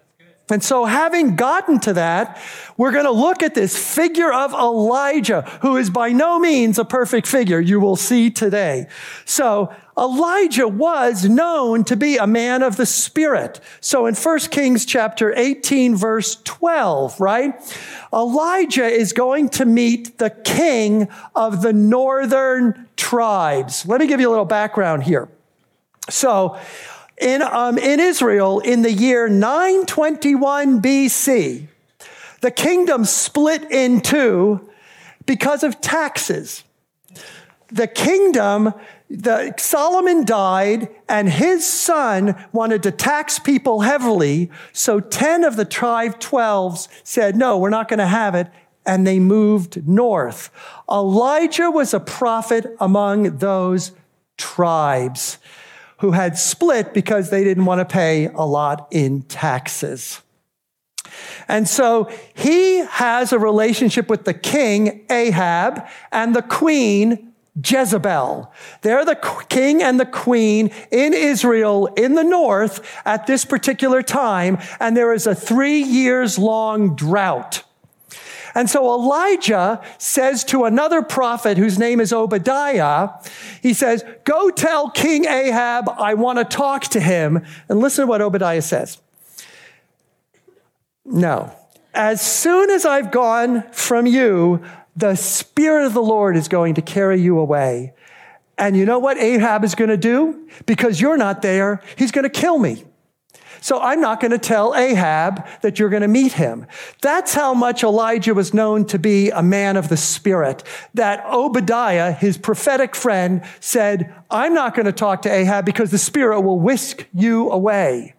And 0.47 0.63
so, 0.63 0.85
having 0.85 1.35
gotten 1.35 1.79
to 1.81 1.93
that, 1.93 2.39
we're 2.77 2.91
going 2.91 3.05
to 3.05 3.11
look 3.11 3.41
at 3.41 3.55
this 3.55 3.75
figure 3.75 4.31
of 4.31 4.53
Elijah, 4.53 5.41
who 5.61 5.75
is 5.75 5.89
by 5.89 6.09
no 6.09 6.37
means 6.37 6.77
a 6.77 6.85
perfect 6.85 7.25
figure, 7.25 7.59
you 7.59 7.79
will 7.79 7.95
see 7.95 8.29
today. 8.29 8.87
So, 9.25 9.73
Elijah 9.97 10.67
was 10.67 11.27
known 11.27 11.83
to 11.85 11.95
be 11.95 12.17
a 12.17 12.27
man 12.27 12.61
of 12.61 12.75
the 12.75 12.85
Spirit. 12.85 13.59
So, 13.81 14.05
in 14.05 14.13
1 14.13 14.39
Kings 14.51 14.85
chapter 14.85 15.33
18, 15.35 15.95
verse 15.95 16.35
12, 16.43 17.19
right? 17.19 17.55
Elijah 18.13 18.85
is 18.85 19.13
going 19.13 19.49
to 19.49 19.65
meet 19.65 20.19
the 20.19 20.29
king 20.29 21.07
of 21.33 21.63
the 21.63 21.73
northern 21.73 22.87
tribes. 22.97 23.87
Let 23.87 23.99
me 23.99 24.05
give 24.05 24.19
you 24.19 24.29
a 24.29 24.31
little 24.31 24.45
background 24.45 25.03
here. 25.03 25.27
So, 26.07 26.59
in, 27.17 27.41
um, 27.41 27.77
in 27.77 27.99
Israel 27.99 28.59
in 28.59 28.81
the 28.81 28.91
year 28.91 29.29
921 29.29 30.81
BC, 30.81 31.67
the 32.41 32.51
kingdom 32.51 33.05
split 33.05 33.71
in 33.71 34.01
two 34.01 34.69
because 35.25 35.63
of 35.63 35.81
taxes. 35.81 36.63
The 37.69 37.87
kingdom, 37.87 38.73
the, 39.09 39.55
Solomon 39.57 40.25
died 40.25 40.89
and 41.09 41.29
his 41.29 41.65
son 41.65 42.35
wanted 42.51 42.83
to 42.83 42.91
tax 42.91 43.39
people 43.39 43.81
heavily. 43.81 44.51
So 44.71 44.99
10 44.99 45.43
of 45.43 45.55
the 45.55 45.65
tribe 45.65 46.19
12s 46.19 46.87
said, 47.03 47.35
no, 47.35 47.57
we're 47.57 47.69
not 47.69 47.87
going 47.87 47.99
to 47.99 48.07
have 48.07 48.35
it. 48.35 48.47
And 48.85 49.07
they 49.07 49.19
moved 49.19 49.87
north. 49.87 50.51
Elijah 50.89 51.71
was 51.71 51.93
a 51.93 51.99
prophet 51.99 52.75
among 52.79 53.37
those 53.37 53.93
tribes 54.37 55.39
who 55.99 56.11
had 56.11 56.37
split 56.37 56.93
because 56.93 57.29
they 57.29 57.43
didn't 57.43 57.65
want 57.65 57.79
to 57.79 57.85
pay 57.85 58.25
a 58.27 58.43
lot 58.43 58.87
in 58.91 59.21
taxes. 59.23 60.21
And 61.47 61.67
so 61.67 62.09
he 62.33 62.79
has 62.85 63.31
a 63.31 63.39
relationship 63.39 64.09
with 64.09 64.25
the 64.25 64.33
king, 64.33 65.05
Ahab, 65.09 65.87
and 66.11 66.35
the 66.35 66.41
queen, 66.41 67.33
Jezebel. 67.63 68.51
They're 68.81 69.05
the 69.05 69.45
king 69.49 69.81
and 69.81 69.99
the 69.99 70.05
queen 70.05 70.71
in 70.91 71.13
Israel 71.13 71.87
in 71.95 72.15
the 72.15 72.23
north 72.23 72.85
at 73.05 73.27
this 73.27 73.45
particular 73.45 74.01
time, 74.01 74.57
and 74.79 74.97
there 74.97 75.13
is 75.13 75.25
a 75.25 75.35
three 75.35 75.79
years 75.79 76.37
long 76.37 76.95
drought. 76.95 77.63
And 78.55 78.69
so 78.69 78.85
Elijah 78.93 79.81
says 79.97 80.45
to 80.45 80.63
another 80.63 81.01
prophet 81.01 81.57
whose 81.57 81.77
name 81.77 81.99
is 81.99 82.13
Obadiah, 82.13 83.09
he 83.61 83.73
says, 83.73 84.03
Go 84.23 84.49
tell 84.49 84.89
King 84.89 85.25
Ahab, 85.25 85.89
I 85.89 86.13
want 86.13 86.39
to 86.39 86.45
talk 86.45 86.83
to 86.83 87.01
him. 87.01 87.45
And 87.67 87.79
listen 87.79 88.03
to 88.03 88.07
what 88.07 88.21
Obadiah 88.21 88.61
says. 88.61 88.99
No. 91.03 91.53
As 91.93 92.21
soon 92.21 92.69
as 92.69 92.85
I've 92.85 93.11
gone 93.11 93.63
from 93.71 94.05
you, 94.05 94.63
the 94.95 95.15
Spirit 95.15 95.85
of 95.85 95.93
the 95.93 96.01
Lord 96.01 96.37
is 96.37 96.47
going 96.47 96.75
to 96.75 96.81
carry 96.81 97.21
you 97.21 97.37
away. 97.37 97.93
And 98.57 98.77
you 98.77 98.85
know 98.85 98.99
what 98.99 99.17
Ahab 99.17 99.65
is 99.65 99.75
going 99.75 99.89
to 99.89 99.97
do? 99.97 100.47
Because 100.65 101.01
you're 101.01 101.17
not 101.17 101.41
there, 101.41 101.81
he's 101.97 102.11
going 102.11 102.23
to 102.23 102.29
kill 102.29 102.57
me. 102.57 102.85
So 103.65 103.79
I'm 103.79 103.99
not 103.99 104.19
going 104.19 104.29
to 104.29 104.37
tell 104.37 104.75
Ahab 104.75 105.43
that 105.61 105.79
you're 105.79 105.89
going 105.89 106.03
to 106.03 106.07
meet 106.07 106.33
him. 106.33 106.67
That's 107.01 107.33
how 107.33 107.55
much 107.55 107.83
Elijah 107.83 108.35
was 108.35 108.53
known 108.53 108.85
to 108.85 108.99
be 108.99 109.31
a 109.31 109.41
man 109.41 109.75
of 109.75 109.89
the 109.89 109.97
spirit. 109.97 110.61
That 110.93 111.25
Obadiah, 111.25 112.11
his 112.11 112.37
prophetic 112.37 112.95
friend, 112.95 113.43
said, 113.59 114.13
I'm 114.29 114.53
not 114.53 114.75
going 114.75 114.85
to 114.85 114.91
talk 114.91 115.23
to 115.23 115.33
Ahab 115.33 115.65
because 115.65 115.89
the 115.89 115.97
spirit 115.97 116.41
will 116.41 116.59
whisk 116.59 117.07
you 117.11 117.49
away. 117.49 118.13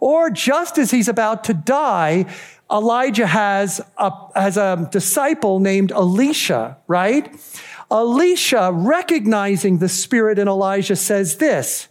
Or 0.00 0.28
just 0.28 0.76
as 0.76 0.90
he's 0.90 1.08
about 1.08 1.44
to 1.44 1.54
die, 1.54 2.26
Elijah 2.70 3.26
has 3.26 3.80
a, 3.96 4.12
has 4.34 4.58
a 4.58 4.86
disciple 4.92 5.60
named 5.60 5.92
Elisha, 5.92 6.76
right? 6.88 7.34
Elisha, 7.90 8.70
recognizing 8.70 9.78
the 9.78 9.88
spirit 9.88 10.38
in 10.38 10.46
Elijah, 10.46 10.94
says 10.94 11.38
this 11.38 11.88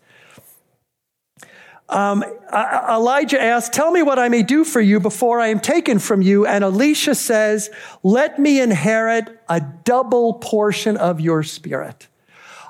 um, 1.89 2.23
Elijah 2.53 3.41
asked, 3.41 3.73
Tell 3.73 3.91
me 3.91 4.03
what 4.03 4.19
I 4.19 4.29
may 4.29 4.43
do 4.43 4.63
for 4.63 4.79
you 4.79 4.99
before 4.99 5.39
I 5.39 5.47
am 5.47 5.59
taken 5.59 5.99
from 5.99 6.21
you. 6.21 6.45
And 6.45 6.63
Elisha 6.63 7.15
says, 7.15 7.69
Let 8.03 8.37
me 8.37 8.61
inherit 8.61 9.41
a 9.49 9.59
double 9.59 10.35
portion 10.35 10.97
of 10.97 11.19
your 11.19 11.41
spirit. 11.43 12.07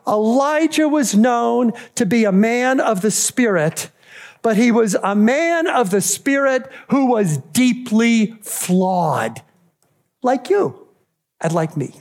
Elijah 0.07 0.87
was 0.87 1.13
known 1.13 1.73
to 1.95 2.05
be 2.05 2.23
a 2.23 2.31
man 2.31 2.79
of 2.79 3.01
the 3.01 3.11
spirit, 3.11 3.91
but 4.41 4.55
he 4.55 4.71
was 4.71 4.95
a 5.03 5.15
man 5.15 5.67
of 5.67 5.91
the 5.91 6.01
spirit 6.01 6.71
who 6.89 7.07
was 7.07 7.37
deeply 7.37 8.37
flawed, 8.41 9.41
like 10.23 10.49
you 10.49 10.87
and 11.41 11.53
like 11.53 11.75
me. 11.75 11.93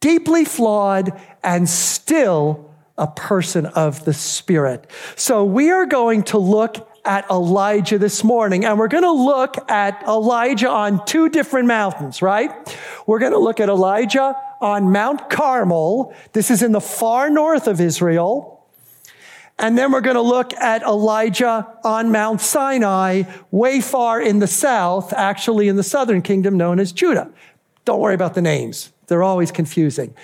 Deeply 0.00 0.44
flawed 0.44 1.18
and 1.42 1.68
still 1.68 2.63
a 2.96 3.06
person 3.06 3.66
of 3.66 4.04
the 4.04 4.12
Spirit. 4.12 4.88
So 5.16 5.44
we 5.44 5.70
are 5.70 5.86
going 5.86 6.22
to 6.24 6.38
look 6.38 6.90
at 7.04 7.28
Elijah 7.30 7.98
this 7.98 8.24
morning, 8.24 8.64
and 8.64 8.78
we're 8.78 8.88
going 8.88 9.04
to 9.04 9.12
look 9.12 9.70
at 9.70 10.02
Elijah 10.04 10.70
on 10.70 11.04
two 11.04 11.28
different 11.28 11.68
mountains, 11.68 12.22
right? 12.22 12.50
We're 13.06 13.18
going 13.18 13.32
to 13.32 13.38
look 13.38 13.60
at 13.60 13.68
Elijah 13.68 14.34
on 14.60 14.90
Mount 14.92 15.28
Carmel. 15.28 16.14
This 16.32 16.50
is 16.50 16.62
in 16.62 16.72
the 16.72 16.80
far 16.80 17.28
north 17.28 17.66
of 17.66 17.80
Israel. 17.80 18.66
And 19.58 19.78
then 19.78 19.92
we're 19.92 20.00
going 20.00 20.16
to 20.16 20.22
look 20.22 20.52
at 20.54 20.82
Elijah 20.82 21.68
on 21.84 22.10
Mount 22.10 22.40
Sinai, 22.40 23.22
way 23.50 23.80
far 23.80 24.20
in 24.20 24.38
the 24.40 24.48
south, 24.48 25.12
actually 25.12 25.68
in 25.68 25.76
the 25.76 25.82
southern 25.82 26.22
kingdom 26.22 26.56
known 26.56 26.80
as 26.80 26.90
Judah. 26.90 27.30
Don't 27.84 28.00
worry 28.00 28.14
about 28.14 28.34
the 28.34 28.42
names. 28.42 28.92
They're 29.06 29.22
always 29.22 29.52
confusing. 29.52 30.14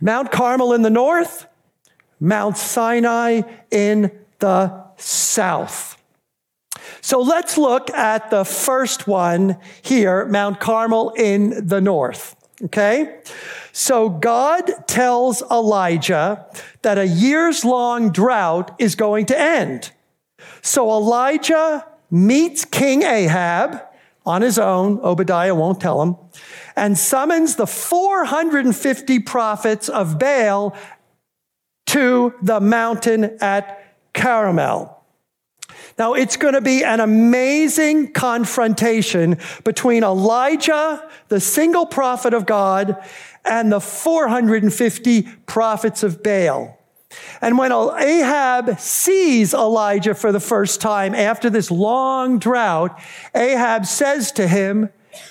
Mount 0.00 0.30
Carmel 0.32 0.72
in 0.72 0.82
the 0.82 0.90
north, 0.90 1.46
Mount 2.22 2.56
Sinai 2.56 3.42
in 3.72 4.12
the 4.38 4.84
south. 4.96 6.00
So 7.00 7.20
let's 7.20 7.58
look 7.58 7.90
at 7.90 8.30
the 8.30 8.44
first 8.44 9.08
one 9.08 9.58
here, 9.82 10.24
Mount 10.26 10.60
Carmel 10.60 11.10
in 11.16 11.66
the 11.66 11.80
north. 11.80 12.36
Okay? 12.62 13.18
So 13.72 14.08
God 14.08 14.70
tells 14.86 15.42
Elijah 15.50 16.46
that 16.82 16.96
a 16.96 17.08
years 17.08 17.64
long 17.64 18.12
drought 18.12 18.72
is 18.78 18.94
going 18.94 19.26
to 19.26 19.38
end. 19.38 19.90
So 20.60 20.90
Elijah 20.90 21.84
meets 22.08 22.64
King 22.64 23.02
Ahab 23.02 23.82
on 24.24 24.42
his 24.42 24.60
own. 24.60 25.00
Obadiah 25.00 25.56
won't 25.56 25.80
tell 25.80 26.00
him 26.02 26.16
and 26.76 26.96
summons 26.96 27.56
the 27.56 27.66
450 27.66 29.18
prophets 29.20 29.88
of 29.88 30.18
Baal 30.18 30.74
to 31.92 32.34
the 32.40 32.58
mountain 32.58 33.36
at 33.40 33.84
Carmel. 34.14 34.98
Now, 35.98 36.14
it's 36.14 36.38
going 36.38 36.54
to 36.54 36.62
be 36.62 36.82
an 36.84 37.00
amazing 37.00 38.12
confrontation 38.12 39.36
between 39.62 40.02
Elijah, 40.02 41.06
the 41.28 41.38
single 41.38 41.84
prophet 41.84 42.32
of 42.32 42.46
God, 42.46 42.96
and 43.44 43.70
the 43.70 43.80
450 43.80 45.22
prophets 45.44 46.02
of 46.02 46.22
Baal. 46.22 46.78
And 47.42 47.58
when 47.58 47.72
Ahab 47.72 48.80
sees 48.80 49.52
Elijah 49.52 50.14
for 50.14 50.32
the 50.32 50.40
first 50.40 50.80
time 50.80 51.14
after 51.14 51.50
this 51.50 51.70
long 51.70 52.38
drought, 52.38 52.98
Ahab 53.34 53.84
says 53.84 54.32
to 54.32 54.48
him, 54.48 54.88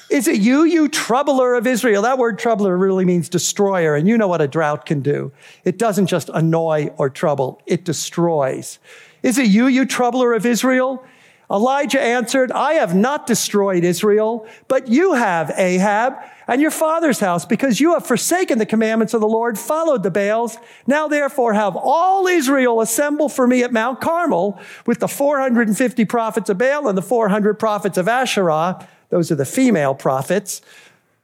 is 0.09 0.27
it 0.27 0.39
you, 0.39 0.63
you 0.63 0.89
troubler 0.89 1.55
of 1.55 1.65
Israel? 1.65 2.03
That 2.03 2.17
word 2.17 2.37
troubler 2.37 2.77
really 2.77 3.05
means 3.05 3.29
destroyer, 3.29 3.95
and 3.95 4.07
you 4.07 4.17
know 4.17 4.27
what 4.27 4.41
a 4.41 4.47
drought 4.47 4.85
can 4.85 5.01
do. 5.01 5.31
It 5.63 5.77
doesn't 5.77 6.07
just 6.07 6.29
annoy 6.33 6.91
or 6.97 7.09
trouble, 7.09 7.61
it 7.65 7.85
destroys. 7.85 8.79
Is 9.23 9.37
it 9.37 9.47
you, 9.47 9.67
you 9.67 9.85
troubler 9.85 10.33
of 10.33 10.45
Israel? 10.45 11.05
Elijah 11.51 12.01
answered, 12.01 12.49
I 12.51 12.73
have 12.73 12.95
not 12.95 13.27
destroyed 13.27 13.83
Israel, 13.83 14.47
but 14.69 14.87
you 14.87 15.13
have, 15.13 15.51
Ahab, 15.57 16.13
and 16.47 16.61
your 16.61 16.71
father's 16.71 17.19
house, 17.19 17.45
because 17.45 17.81
you 17.81 17.93
have 17.93 18.05
forsaken 18.05 18.57
the 18.57 18.65
commandments 18.65 19.13
of 19.13 19.19
the 19.19 19.27
Lord, 19.27 19.59
followed 19.59 20.03
the 20.03 20.11
Baals. 20.11 20.57
Now 20.87 21.09
therefore 21.09 21.53
have 21.53 21.75
all 21.75 22.25
Israel 22.27 22.79
assemble 22.79 23.27
for 23.27 23.47
me 23.47 23.63
at 23.63 23.73
Mount 23.73 23.99
Carmel 23.99 24.59
with 24.85 24.99
the 24.99 25.09
450 25.09 26.05
prophets 26.05 26.49
of 26.49 26.57
Baal 26.57 26.87
and 26.87 26.97
the 26.97 27.01
400 27.01 27.55
prophets 27.55 27.97
of 27.97 28.07
Asherah 28.07 28.87
those 29.11 29.31
are 29.31 29.35
the 29.35 29.45
female 29.45 29.93
prophets. 29.93 30.61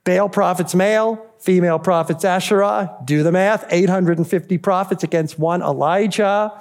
Baal 0.04 0.28
prophets 0.28 0.74
male, 0.74 1.26
female 1.38 1.78
prophets 1.78 2.24
Asherah. 2.24 2.94
Do 3.04 3.22
the 3.22 3.32
math. 3.32 3.64
850 3.70 4.58
prophets 4.58 5.02
against 5.02 5.38
one 5.38 5.62
Elijah. 5.62 6.52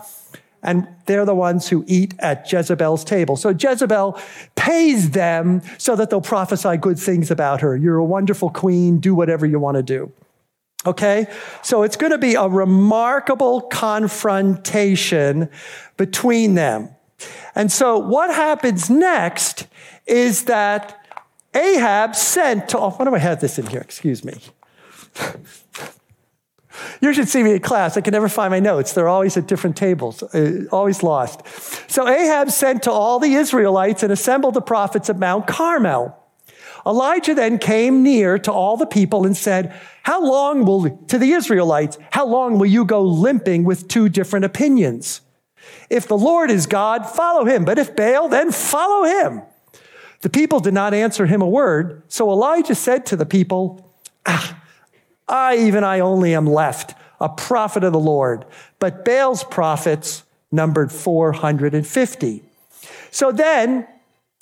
And 0.64 0.88
they're 1.06 1.26
the 1.26 1.36
ones 1.36 1.70
who 1.70 1.84
eat 1.88 2.16
at 2.20 2.52
Jezebel's 2.52 3.04
table. 3.04 3.36
So 3.36 3.50
Jezebel 3.50 4.20
pays 4.56 5.12
them 5.12 5.62
so 5.78 5.96
that 5.96 6.10
they'll 6.10 6.20
prophesy 6.20 6.78
good 6.78 6.98
things 6.98 7.30
about 7.30 7.62
her. 7.62 7.78
You're 7.78 7.98
a 7.98 8.06
wonderful 8.06 8.50
queen. 8.50 9.00
Do 9.00 9.14
whatever 9.14 9.46
you 9.46 9.60
want 9.60 9.78
to 9.78 9.84
do. 9.84 10.12
Okay? 10.86 11.28
So 11.62 11.84
it's 11.84 11.96
going 11.96 12.12
to 12.12 12.18
be 12.18 12.36
a 12.36 12.48
remarkable 12.48 13.62
confrontation 13.62 15.50
between 15.96 16.56
them. 16.56 16.90
And 17.56 17.72
so 17.72 17.98
what 17.98 18.34
happens 18.34 18.90
next 18.90 19.68
is 20.06 20.46
that 20.46 21.07
Ahab 21.58 22.16
sent 22.16 22.70
to, 22.70 22.80
oh, 22.80 22.92
why 22.92 23.06
do 23.06 23.16
I 23.16 23.20
have 23.20 23.42
this 23.42 23.58
in 23.60 23.68
here? 23.68 23.82
Excuse 23.82 24.24
me. 24.24 24.34
you 27.02 27.14
should 27.14 27.28
see 27.28 27.44
me 27.44 27.54
in 27.54 27.60
class. 27.60 27.98
I 27.98 28.02
can 28.02 28.12
never 28.12 28.30
find 28.30 28.52
my 28.52 28.60
notes. 28.60 28.94
They're 28.94 29.08
always 29.08 29.36
at 29.38 29.48
different 29.48 29.76
tables, 29.76 30.22
uh, 30.24 30.66
always 30.72 31.04
lost. 31.04 31.42
So 31.90 32.08
Ahab 32.08 32.52
sent 32.52 32.84
to 32.84 32.92
all 32.92 33.20
the 33.20 33.34
Israelites 33.34 34.04
and 34.04 34.12
assembled 34.12 34.54
the 34.54 34.62
prophets 34.62 35.10
at 35.10 35.18
Mount 35.18 35.48
Carmel. 35.48 36.16
Elijah 36.86 37.34
then 37.34 37.58
came 37.58 38.02
near 38.02 38.40
to 38.40 38.52
all 38.52 38.78
the 38.78 38.86
people 38.86 39.26
and 39.26 39.36
said, 39.36 39.78
How 40.04 40.24
long 40.24 40.64
will, 40.64 40.98
to 41.08 41.18
the 41.18 41.32
Israelites, 41.32 41.98
how 42.12 42.26
long 42.26 42.60
will 42.60 42.68
you 42.68 42.86
go 42.86 43.02
limping 43.02 43.66
with 43.66 43.90
two 43.90 44.08
different 44.08 44.46
opinions? 44.46 45.22
If 45.90 46.08
the 46.08 46.18
Lord 46.18 46.50
is 46.50 46.66
God, 46.66 47.06
follow 47.06 47.46
him. 47.46 47.66
But 47.66 47.78
if 47.78 47.96
Baal, 47.96 48.30
then 48.30 48.52
follow 48.52 49.04
him. 49.04 49.42
The 50.22 50.30
people 50.30 50.60
did 50.60 50.74
not 50.74 50.94
answer 50.94 51.26
him 51.26 51.42
a 51.42 51.48
word. 51.48 52.02
So 52.08 52.32
Elijah 52.32 52.76
said 52.76 53.06
to 53.08 53.16
the 53.16 53.26
people, 53.26 53.94
ah, 54.26 54.62
I, 55.28 55.58
even 55.58 55.84
I 55.84 56.00
only 56.00 56.34
am 56.34 56.46
left, 56.46 56.96
a 57.20 57.30
prophet 57.30 57.84
of 57.84 57.94
the 57.94 58.00
Lord. 58.00 58.46
But 58.80 59.06
Baal's 59.06 59.44
prophets 59.44 60.24
numbered 60.52 60.92
450. 60.92 62.44
So 63.12 63.32
then 63.32 63.88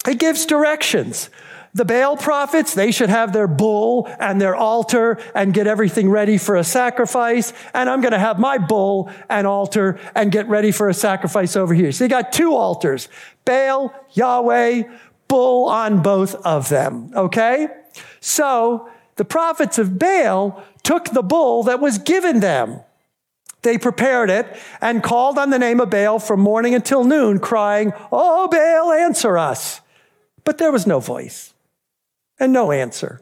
he 0.06 0.16
gives 0.16 0.46
directions. 0.46 1.30
The 1.76 1.84
Baal 1.84 2.16
prophets, 2.16 2.74
they 2.74 2.92
should 2.92 3.10
have 3.10 3.34
their 3.34 3.48
bull 3.48 4.08
and 4.18 4.40
their 4.40 4.56
altar 4.56 5.18
and 5.36 5.54
get 5.54 5.68
everything 5.68 6.10
ready 6.10 6.38
for 6.38 6.56
a 6.56 6.64
sacrifice. 6.64 7.52
And 7.74 7.90
I'm 7.90 8.00
going 8.00 8.14
to 8.14 8.20
have 8.20 8.40
my 8.40 8.58
bull 8.58 9.12
and 9.30 9.46
altar 9.46 10.00
and 10.16 10.32
get 10.32 10.48
ready 10.48 10.72
for 10.72 10.88
a 10.88 10.94
sacrifice 10.94 11.58
over 11.58 11.74
here. 11.74 11.92
So 11.92 12.06
you 12.06 12.10
got 12.10 12.32
two 12.32 12.56
altars. 12.56 13.10
Baal, 13.44 13.94
Yahweh, 14.14 14.84
bull 15.28 15.68
on 15.70 16.02
both 16.02 16.36
of 16.46 16.70
them, 16.70 17.12
okay? 17.16 17.68
So 18.20 18.90
the 19.16 19.26
prophets 19.26 19.78
of 19.78 19.98
Baal 19.98 20.64
took 20.84 21.06
the 21.06 21.24
bull 21.24 21.64
that 21.64 21.80
was 21.80 21.98
given 21.98 22.40
them. 22.40 22.82
They 23.62 23.78
prepared 23.78 24.30
it 24.30 24.48
and 24.82 25.02
called 25.02 25.40
on 25.40 25.50
the 25.50 25.58
name 25.58 25.80
of 25.80 25.90
Baal 25.90 26.20
from 26.20 26.40
morning 26.40 26.76
until 26.76 27.04
noon, 27.04 27.40
crying, 27.40 27.94
Oh, 28.12 28.48
Baal, 28.48 28.92
answer 28.92 29.38
us. 29.38 29.82
But 30.44 30.60
there 30.60 30.72
was 30.72 30.86
no 30.86 31.00
voice 31.00 31.54
and 32.40 32.54
no 32.54 32.72
answer. 32.72 33.22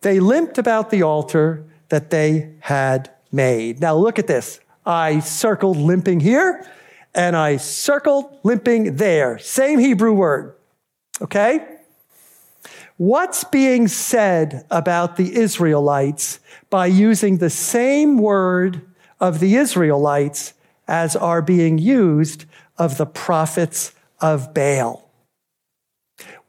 They 0.00 0.18
limped 0.18 0.58
about 0.58 0.90
the 0.90 1.02
altar 1.02 1.64
that 1.90 2.10
they 2.10 2.54
had 2.60 3.10
made. 3.30 3.80
Now 3.80 3.94
look 3.94 4.18
at 4.18 4.26
this. 4.26 4.58
I 4.84 5.20
circled 5.20 5.76
limping 5.76 6.20
here 6.20 6.66
and 7.14 7.36
I 7.36 7.56
circled 7.58 8.38
limping 8.42 8.96
there. 8.96 9.38
Same 9.38 9.78
Hebrew 9.78 10.12
word. 10.12 10.54
Okay? 11.20 11.76
What's 12.96 13.44
being 13.44 13.88
said 13.88 14.66
about 14.70 15.16
the 15.16 15.34
Israelites 15.36 16.40
by 16.68 16.86
using 16.86 17.38
the 17.38 17.50
same 17.50 18.18
word 18.18 18.82
of 19.18 19.40
the 19.40 19.56
Israelites 19.56 20.54
as 20.86 21.16
are 21.16 21.42
being 21.42 21.78
used 21.78 22.44
of 22.76 22.98
the 22.98 23.06
prophets 23.06 23.92
of 24.20 24.52
Baal? 24.52 25.09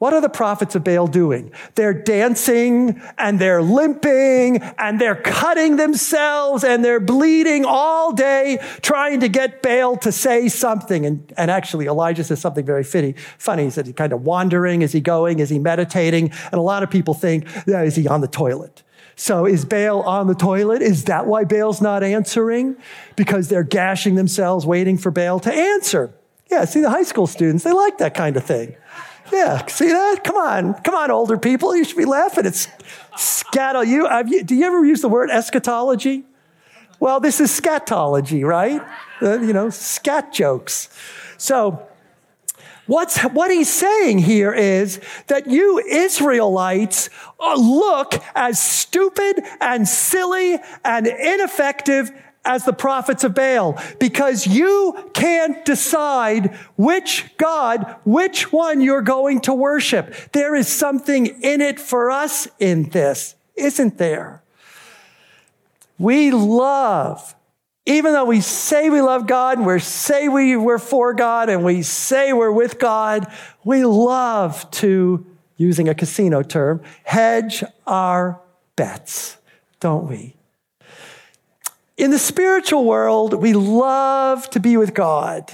What 0.02 0.16
are 0.16 0.22
the 0.22 0.30
prophets 0.30 0.74
of 0.74 0.84
Baal 0.84 1.06
doing? 1.06 1.52
They're 1.76 1.94
dancing 1.94 3.00
and 3.20 3.38
they're 3.38 3.62
limping 3.62 4.58
and 4.80 5.00
they're 5.00 5.14
cutting 5.14 5.76
themselves 5.76 6.64
and 6.64 6.84
they're 6.84 7.00
bleeding 7.00 7.66
all 7.66 8.12
day 8.12 8.58
trying 8.82 9.20
to 9.20 9.30
get 9.30 9.62
Baal 9.62 9.98
to 9.98 10.12
say 10.12 10.50
something. 10.50 11.06
And, 11.06 11.32
and 11.38 11.52
actually, 11.52 11.86
Elijah 11.86 12.24
says 12.24 12.42
something 12.42 12.66
very 12.66 12.84
fitting, 12.84 13.14
funny. 13.38 13.66
He 13.66 13.70
said 13.70 13.86
he's 13.86 13.94
kind 13.94 14.12
of 14.12 14.24
wandering. 14.24 14.82
Is 14.82 14.92
he 14.92 15.02
going? 15.02 15.38
Is 15.38 15.52
he 15.52 15.60
meditating? 15.60 16.32
And 16.46 16.56
a 16.56 16.62
lot 16.62 16.82
of 16.82 16.90
people 16.90 17.14
think, 17.14 17.46
yeah, 17.68 17.84
is 17.84 17.96
he 17.96 18.08
on 18.08 18.22
the 18.22 18.28
toilet? 18.28 18.82
So 19.16 19.46
is 19.46 19.66
Baal 19.66 20.02
on 20.02 20.26
the 20.26 20.34
toilet? 20.34 20.82
Is 20.82 21.04
that 21.04 21.28
why 21.28 21.44
Baal's 21.44 21.80
not 21.80 22.02
answering? 22.02 22.76
Because 23.16 23.50
they're 23.50 23.62
gashing 23.62 24.16
themselves 24.16 24.66
waiting 24.66 24.98
for 24.98 25.12
Baal 25.12 25.40
to 25.42 25.54
answer. 25.54 26.12
Yeah, 26.50 26.66
see 26.66 26.82
the 26.82 26.90
high 26.90 27.04
school 27.04 27.28
students, 27.28 27.64
they 27.64 27.72
like 27.72 28.00
that 28.00 28.14
kind 28.14 28.36
of 28.36 28.44
thing. 28.44 28.76
Yeah, 29.32 29.66
see 29.68 29.88
that? 29.88 30.24
Come 30.24 30.36
on, 30.36 30.74
come 30.84 30.96
on, 30.96 31.10
older 31.10 31.38
people, 31.38 31.76
you 31.76 31.84
should 31.84 31.98
be 31.98 32.06
laughing. 32.06 32.46
It's 32.46 32.68
scatol. 33.16 33.88
You, 33.88 34.08
you, 34.28 34.44
do 34.44 34.56
you 34.56 34.66
ever 34.66 34.84
use 34.86 35.02
the 35.02 35.10
word 35.10 35.30
eschatology? 35.30 36.26
Well, 37.00 37.20
this 37.20 37.40
is 37.40 37.50
scatology, 37.50 38.46
right? 38.46 38.82
Uh, 39.22 39.40
you 39.40 39.54
know, 39.54 39.70
scat 39.70 40.34
jokes. 40.34 40.90
So, 41.38 41.88
what's, 42.86 43.20
what 43.22 43.50
he's 43.50 43.70
saying 43.70 44.20
here 44.20 44.54
is 44.54 45.00
that 45.28 45.48
you 45.48 45.80
Israelites 45.80 47.10
uh, 47.40 47.56
look 47.56 48.22
as 48.36 48.62
stupid 48.62 49.44
and 49.60 49.88
silly 49.88 50.60
and 50.84 51.08
ineffective 51.08 52.12
as 52.44 52.66
the 52.66 52.74
prophets 52.74 53.24
of 53.24 53.36
Baal 53.36 53.80
because 54.00 54.48
you 54.48 55.12
can't 55.14 55.64
decide 55.64 56.56
which 56.76 57.38
God, 57.38 57.96
which 58.04 58.52
one 58.52 58.82
you're 58.82 59.02
going 59.02 59.42
to 59.42 59.54
worship. 59.54 60.14
There 60.32 60.56
is 60.56 60.68
something 60.68 61.28
in 61.28 61.62
it 61.62 61.80
for 61.80 62.10
us 62.10 62.48
in 62.60 62.90
this, 62.90 63.36
isn't 63.56 63.98
there? 63.98 64.42
We 66.00 66.32
love, 66.32 67.36
even 67.86 68.14
though 68.14 68.26
we 68.26 68.42
say 68.42 68.90
we 68.90 69.02
love 69.02 69.28
God 69.28 69.60
and 69.60 69.68
we 69.68 69.80
say 69.80 70.28
we, 70.28 70.58
we're 70.58 70.80
for 70.80 71.14
God 71.14 71.48
and 71.50 71.64
we 71.64 71.84
say 71.84 72.34
we're 72.34 72.52
with 72.52 72.80
God, 72.80 73.32
we 73.64 73.86
love 73.86 74.70
to, 74.72 75.26
using 75.58 75.88
a 75.90 75.94
casino 75.94 76.42
term, 76.42 76.82
hedge 77.04 77.64
our 77.86 78.42
bets, 78.76 79.38
don't 79.80 80.10
we? 80.10 80.36
In 81.98 82.12
the 82.12 82.20
spiritual 82.20 82.86
world, 82.86 83.34
we 83.34 83.54
love 83.54 84.50
to 84.52 84.60
be 84.60 84.78
with 84.78 84.94
God, 84.94 85.52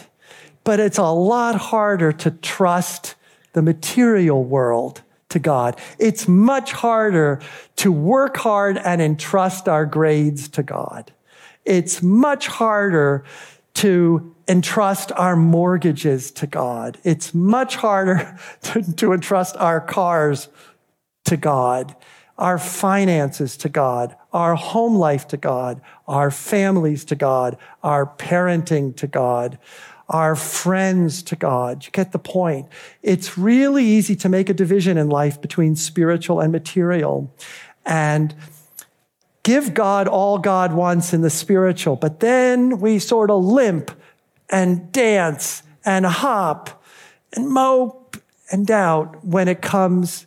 but 0.63 0.79
it's 0.79 0.97
a 0.97 1.09
lot 1.09 1.55
harder 1.55 2.11
to 2.11 2.31
trust 2.31 3.15
the 3.53 3.61
material 3.61 4.43
world 4.43 5.01
to 5.29 5.39
God. 5.39 5.79
It's 5.99 6.27
much 6.27 6.71
harder 6.71 7.41
to 7.77 7.91
work 7.91 8.37
hard 8.37 8.77
and 8.77 9.01
entrust 9.01 9.67
our 9.67 9.85
grades 9.85 10.47
to 10.49 10.63
God. 10.63 11.11
It's 11.65 12.01
much 12.01 12.47
harder 12.47 13.25
to 13.75 14.33
entrust 14.47 15.11
our 15.11 15.35
mortgages 15.35 16.31
to 16.31 16.47
God. 16.47 16.97
It's 17.03 17.33
much 17.33 17.75
harder 17.75 18.39
to, 18.63 18.93
to 18.93 19.11
entrust 19.11 19.57
our 19.57 19.81
cars 19.81 20.49
to 21.25 21.35
God 21.35 21.95
our 22.37 22.57
finances 22.57 23.57
to 23.57 23.69
God, 23.69 24.15
our 24.31 24.55
home 24.55 24.95
life 24.95 25.27
to 25.29 25.37
God, 25.37 25.81
our 26.07 26.29
families 26.29 27.03
to 27.05 27.15
God, 27.15 27.57
our 27.83 28.05
parenting 28.05 28.95
to 28.97 29.07
God, 29.07 29.57
our 30.09 30.35
friends 30.35 31.23
to 31.23 31.35
God. 31.35 31.85
You 31.85 31.91
get 31.91 32.11
the 32.11 32.19
point. 32.19 32.67
It's 33.01 33.37
really 33.37 33.83
easy 33.83 34.15
to 34.17 34.29
make 34.29 34.49
a 34.49 34.53
division 34.53 34.97
in 34.97 35.09
life 35.09 35.41
between 35.41 35.75
spiritual 35.75 36.39
and 36.39 36.51
material 36.51 37.33
and 37.85 38.35
give 39.43 39.73
God 39.73 40.07
all 40.07 40.37
God 40.37 40.73
wants 40.73 41.13
in 41.13 41.21
the 41.21 41.29
spiritual, 41.29 41.95
but 41.95 42.19
then 42.19 42.79
we 42.79 42.99
sort 42.99 43.31
of 43.31 43.43
limp 43.43 43.91
and 44.49 44.91
dance 44.91 45.63
and 45.85 46.05
hop 46.05 46.83
and 47.33 47.49
mope 47.49 48.17
and 48.51 48.67
doubt 48.67 49.25
when 49.25 49.47
it 49.47 49.61
comes 49.61 50.26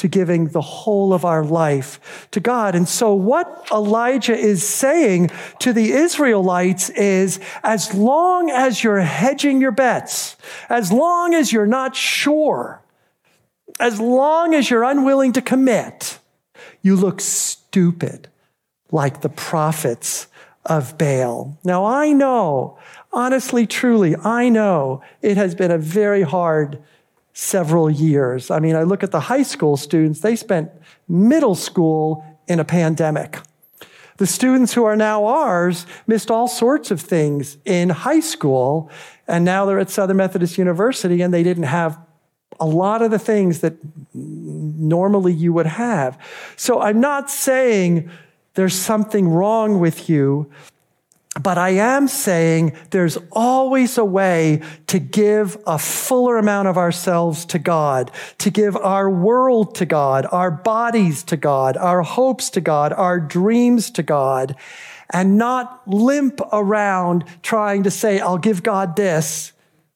to 0.00 0.08
giving 0.08 0.48
the 0.48 0.62
whole 0.62 1.12
of 1.12 1.26
our 1.26 1.44
life 1.44 2.26
to 2.30 2.40
God. 2.40 2.74
And 2.74 2.88
so 2.88 3.12
what 3.12 3.68
Elijah 3.70 4.34
is 4.34 4.66
saying 4.66 5.30
to 5.58 5.74
the 5.74 5.92
Israelites 5.92 6.88
is 6.88 7.38
as 7.62 7.92
long 7.92 8.50
as 8.50 8.82
you're 8.82 9.00
hedging 9.00 9.60
your 9.60 9.72
bets, 9.72 10.38
as 10.70 10.90
long 10.90 11.34
as 11.34 11.52
you're 11.52 11.66
not 11.66 11.94
sure, 11.94 12.80
as 13.78 14.00
long 14.00 14.54
as 14.54 14.70
you're 14.70 14.84
unwilling 14.84 15.34
to 15.34 15.42
commit, 15.42 16.18
you 16.80 16.96
look 16.96 17.20
stupid 17.20 18.28
like 18.90 19.20
the 19.20 19.28
prophets 19.28 20.28
of 20.64 20.96
Baal. 20.96 21.58
Now 21.62 21.84
I 21.84 22.12
know, 22.12 22.78
honestly, 23.12 23.66
truly, 23.66 24.16
I 24.16 24.48
know 24.48 25.02
it 25.20 25.36
has 25.36 25.54
been 25.54 25.70
a 25.70 25.76
very 25.76 26.22
hard 26.22 26.82
several 27.32 27.90
years. 27.90 28.50
I 28.50 28.58
mean, 28.58 28.76
I 28.76 28.82
look 28.82 29.02
at 29.02 29.10
the 29.10 29.20
high 29.20 29.42
school 29.42 29.76
students, 29.76 30.20
they 30.20 30.36
spent 30.36 30.70
middle 31.08 31.54
school 31.54 32.24
in 32.48 32.60
a 32.60 32.64
pandemic. 32.64 33.38
The 34.16 34.26
students 34.26 34.74
who 34.74 34.84
are 34.84 34.96
now 34.96 35.24
ours 35.24 35.86
missed 36.06 36.30
all 36.30 36.46
sorts 36.46 36.90
of 36.90 37.00
things 37.00 37.56
in 37.64 37.88
high 37.88 38.20
school, 38.20 38.90
and 39.26 39.44
now 39.44 39.64
they're 39.64 39.78
at 39.78 39.88
Southern 39.88 40.18
Methodist 40.18 40.58
University 40.58 41.22
and 41.22 41.32
they 41.32 41.42
didn't 41.42 41.64
have 41.64 41.98
a 42.58 42.66
lot 42.66 43.00
of 43.00 43.10
the 43.10 43.18
things 43.18 43.60
that 43.60 43.74
normally 44.12 45.32
you 45.32 45.52
would 45.52 45.66
have. 45.66 46.18
So 46.56 46.80
I'm 46.80 47.00
not 47.00 47.30
saying 47.30 48.10
there's 48.54 48.74
something 48.74 49.28
wrong 49.28 49.80
with 49.80 50.10
you 50.10 50.50
but 51.38 51.58
I 51.58 51.70
am 51.70 52.08
saying 52.08 52.76
there's 52.90 53.16
always 53.30 53.96
a 53.98 54.04
way 54.04 54.62
to 54.88 54.98
give 54.98 55.56
a 55.64 55.78
fuller 55.78 56.38
amount 56.38 56.66
of 56.66 56.76
ourselves 56.76 57.44
to 57.46 57.58
God, 57.58 58.10
to 58.38 58.50
give 58.50 58.76
our 58.76 59.08
world 59.08 59.76
to 59.76 59.86
God, 59.86 60.26
our 60.32 60.50
bodies 60.50 61.22
to 61.24 61.36
God, 61.36 61.76
our 61.76 62.02
hopes 62.02 62.50
to 62.50 62.60
God, 62.60 62.92
our 62.92 63.20
dreams 63.20 63.90
to 63.92 64.02
God, 64.02 64.56
and 65.12 65.38
not 65.38 65.86
limp 65.86 66.40
around 66.52 67.24
trying 67.42 67.84
to 67.84 67.90
say, 67.92 68.18
I'll 68.18 68.38
give 68.38 68.64
God 68.64 68.96
this, 68.96 69.52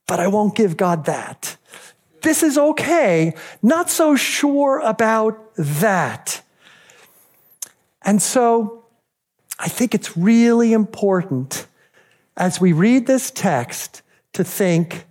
but 0.07 0.21
I 0.21 0.29
won't 0.29 0.55
give 0.55 0.77
God 0.77 1.07
that. 1.07 1.57
This 2.23 2.45
is 2.45 2.57
okay. 2.57 3.35
Not 3.61 3.91
so 3.91 4.15
sure 4.15 4.79
about 4.81 5.55
that. 5.57 6.43
And 8.03 8.23
so, 8.23 8.84
I 9.59 9.69
think 9.69 9.95
it's 9.95 10.17
really 10.17 10.73
important 10.73 11.67
as 12.37 12.61
we 12.61 12.73
read 12.73 13.07
this 13.07 13.31
text 13.31 14.03
to 14.33 14.45
think 14.45 15.07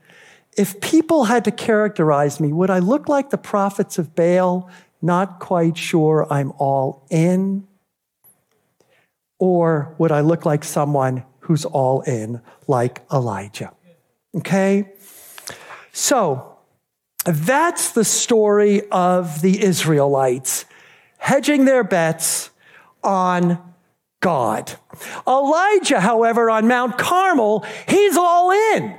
if 0.58 0.80
people 0.82 1.26
had 1.26 1.46
to 1.46 1.52
characterize 1.52 2.40
me, 2.40 2.54
would 2.54 2.70
I 2.70 2.80
look 2.80 3.08
like 3.08 3.30
the 3.30 3.38
prophets 3.38 3.98
of 3.98 4.16
Baal? 4.16 4.70
Not 5.02 5.40
quite 5.40 5.78
sure 5.78 6.28
I'm 6.30 6.52
all 6.58 7.06
in. 7.10 7.68
Or 9.40 9.96
would 9.98 10.12
I 10.12 10.22
look 10.22 10.46
like 10.46 10.64
someone 10.64 11.24
who's 11.40 11.66
all 11.66 12.02
in, 12.02 12.42
like 12.68 13.02
Elijah? 13.12 13.74
Okay? 14.36 14.92
So, 15.92 16.58
that's 17.26 17.92
the 17.92 18.04
story 18.04 18.88
of 18.90 19.42
the 19.42 19.64
Israelites 19.64 20.66
hedging 21.18 21.66
their 21.66 21.84
bets 21.84 22.50
on 23.04 23.73
God. 24.24 24.72
Elijah, 25.28 26.00
however, 26.00 26.50
on 26.50 26.68
Mount 26.68 26.98
Carmel, 26.98 27.66
he's 27.88 28.18
all 28.18 28.52
in. 28.52 28.98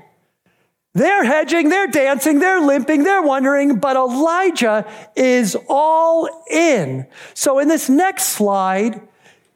They're 0.93 1.25
hedging, 1.25 1.71
they're 1.71 1.89
dancing, 1.89 2.39
they're 2.39 2.61
limping, 2.61 3.03
they're 3.03 3.23
wondering, 3.23 3.81
but 3.81 3.97
Elijah 3.97 4.87
is 5.17 5.57
all 5.69 6.45
in. 6.49 7.07
So 7.33 7.59
in 7.59 7.67
this 7.67 7.89
next 7.89 8.29
slide, 8.29 9.01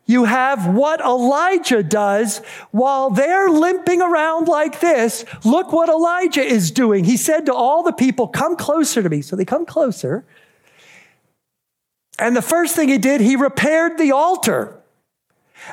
you 0.04 0.24
have 0.24 0.66
what 0.66 1.00
Elijah 1.00 1.82
does 1.82 2.38
while 2.70 3.10
they're 3.10 3.50
limping 3.50 4.00
around 4.00 4.48
like 4.48 4.80
this. 4.80 5.24
Look 5.44 5.70
what 5.70 5.90
Elijah 5.90 6.42
is 6.42 6.70
doing. 6.70 7.04
He 7.04 7.18
said 7.18 7.46
to 7.46 7.54
all 7.54 7.82
the 7.82 7.92
people, 7.92 8.26
Come 8.26 8.56
closer 8.56 9.02
to 9.02 9.08
me. 9.08 9.20
So 9.20 9.36
they 9.36 9.44
come 9.44 9.66
closer. 9.66 10.24
And 12.18 12.34
the 12.34 12.42
first 12.42 12.74
thing 12.74 12.88
he 12.88 12.98
did, 12.98 13.20
he 13.20 13.36
repaired 13.36 13.98
the 13.98 14.12
altar. 14.12 14.77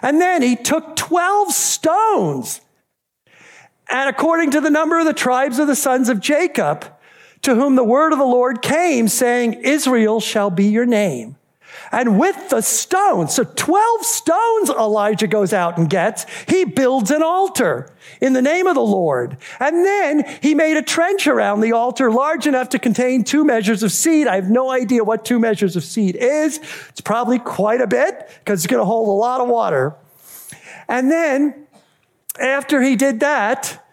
And 0.01 0.19
then 0.19 0.41
he 0.41 0.55
took 0.55 0.95
12 0.95 1.51
stones. 1.51 2.61
And 3.89 4.09
according 4.09 4.51
to 4.51 4.61
the 4.61 4.69
number 4.69 4.99
of 4.99 5.05
the 5.05 5.13
tribes 5.13 5.59
of 5.59 5.67
the 5.67 5.75
sons 5.75 6.09
of 6.09 6.19
Jacob, 6.19 6.85
to 7.43 7.55
whom 7.55 7.75
the 7.75 7.83
word 7.83 8.11
of 8.11 8.19
the 8.19 8.25
Lord 8.25 8.61
came, 8.61 9.07
saying, 9.07 9.53
Israel 9.53 10.19
shall 10.19 10.49
be 10.49 10.65
your 10.65 10.85
name. 10.85 11.35
And 11.91 12.19
with 12.19 12.49
the 12.49 12.61
stones, 12.61 13.35
so 13.35 13.43
12 13.43 14.05
stones 14.05 14.69
Elijah 14.69 15.27
goes 15.27 15.53
out 15.53 15.77
and 15.77 15.89
gets, 15.89 16.25
he 16.47 16.65
builds 16.65 17.11
an 17.11 17.23
altar 17.23 17.91
in 18.21 18.33
the 18.33 18.41
name 18.41 18.67
of 18.67 18.75
the 18.75 18.81
Lord. 18.81 19.37
And 19.59 19.85
then 19.85 20.37
he 20.41 20.55
made 20.55 20.77
a 20.77 20.81
trench 20.81 21.27
around 21.27 21.61
the 21.61 21.73
altar 21.73 22.11
large 22.11 22.47
enough 22.47 22.69
to 22.69 22.79
contain 22.79 23.23
two 23.23 23.43
measures 23.43 23.83
of 23.83 23.91
seed. 23.91 24.27
I 24.27 24.35
have 24.35 24.49
no 24.49 24.69
idea 24.69 25.03
what 25.03 25.25
two 25.25 25.39
measures 25.39 25.75
of 25.75 25.83
seed 25.83 26.15
is. 26.15 26.59
It's 26.89 27.01
probably 27.01 27.39
quite 27.39 27.81
a 27.81 27.87
bit 27.87 28.29
because 28.39 28.63
it's 28.63 28.71
going 28.71 28.81
to 28.81 28.85
hold 28.85 29.07
a 29.07 29.11
lot 29.11 29.41
of 29.41 29.47
water. 29.47 29.95
And 30.87 31.11
then 31.11 31.67
after 32.39 32.81
he 32.81 32.95
did 32.95 33.21
that, 33.21 33.84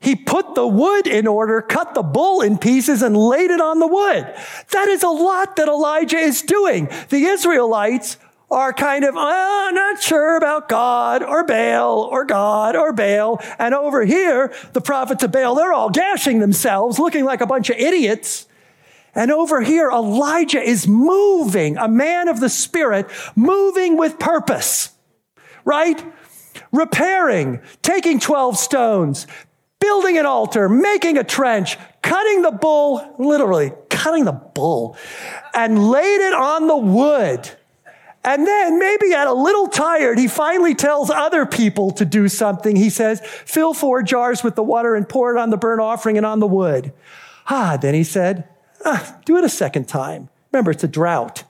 he 0.00 0.16
put 0.16 0.54
the 0.54 0.66
wood 0.66 1.06
in 1.06 1.26
order, 1.26 1.60
cut 1.60 1.94
the 1.94 2.02
bull 2.02 2.40
in 2.40 2.56
pieces, 2.56 3.02
and 3.02 3.16
laid 3.16 3.50
it 3.50 3.60
on 3.60 3.78
the 3.78 3.86
wood. 3.86 4.34
That 4.72 4.88
is 4.88 5.02
a 5.02 5.08
lot 5.08 5.56
that 5.56 5.68
Elijah 5.68 6.16
is 6.16 6.40
doing. 6.40 6.88
The 7.10 7.24
Israelites 7.24 8.16
are 8.50 8.72
kind 8.72 9.04
of, 9.04 9.14
oh, 9.16 9.70
not 9.72 10.02
sure 10.02 10.36
about 10.36 10.68
God 10.68 11.22
or 11.22 11.44
Baal 11.44 12.00
or 12.00 12.24
God 12.24 12.76
or 12.76 12.92
Baal. 12.92 13.40
And 13.58 13.74
over 13.74 14.04
here, 14.04 14.52
the 14.72 14.80
prophets 14.80 15.22
of 15.22 15.32
Baal, 15.32 15.54
they're 15.54 15.72
all 15.72 15.90
gashing 15.90 16.40
themselves, 16.40 16.98
looking 16.98 17.24
like 17.24 17.42
a 17.42 17.46
bunch 17.46 17.68
of 17.68 17.76
idiots. 17.76 18.46
And 19.14 19.30
over 19.30 19.60
here, 19.60 19.90
Elijah 19.90 20.62
is 20.62 20.88
moving, 20.88 21.76
a 21.76 21.88
man 21.88 22.28
of 22.28 22.40
the 22.40 22.48
Spirit, 22.48 23.08
moving 23.36 23.96
with 23.96 24.18
purpose, 24.18 24.90
right? 25.64 26.02
Repairing, 26.72 27.60
taking 27.82 28.18
12 28.18 28.56
stones, 28.56 29.26
building 29.80 30.18
an 30.18 30.26
altar, 30.26 30.68
making 30.68 31.18
a 31.18 31.24
trench, 31.24 31.76
cutting 32.02 32.42
the 32.42 32.52
bull, 32.52 33.14
literally 33.18 33.72
cutting 33.88 34.24
the 34.24 34.32
bull, 34.32 34.96
and 35.54 35.90
laid 35.90 36.20
it 36.20 36.34
on 36.34 36.68
the 36.68 36.76
wood 36.76 37.50
and 38.22 38.46
then, 38.46 38.78
maybe 38.78 39.14
at 39.14 39.26
a 39.26 39.32
little 39.32 39.66
tired, 39.66 40.18
he 40.18 40.28
finally 40.28 40.74
tells 40.74 41.08
other 41.08 41.46
people 41.46 41.90
to 41.92 42.04
do 42.04 42.28
something. 42.28 42.76
He 42.76 42.90
says, 42.90 43.20
fill 43.24 43.72
four 43.72 44.02
jars 44.02 44.44
with 44.44 44.56
the 44.56 44.62
water 44.62 44.94
and 44.94 45.08
pour 45.08 45.34
it 45.34 45.40
on 45.40 45.48
the 45.48 45.56
burnt 45.56 45.80
offering 45.80 46.18
and 46.18 46.26
on 46.26 46.38
the 46.38 46.46
wood. 46.46 46.92
Ah, 47.46 47.78
then 47.80 47.94
he 47.94 48.04
said, 48.04 48.46
ah, 48.84 49.18
do 49.24 49.38
it 49.38 49.44
a 49.44 49.48
second 49.48 49.88
time. 49.88 50.28
Remember, 50.52 50.70
it's 50.70 50.84
a 50.84 50.88
drought. 50.88 51.44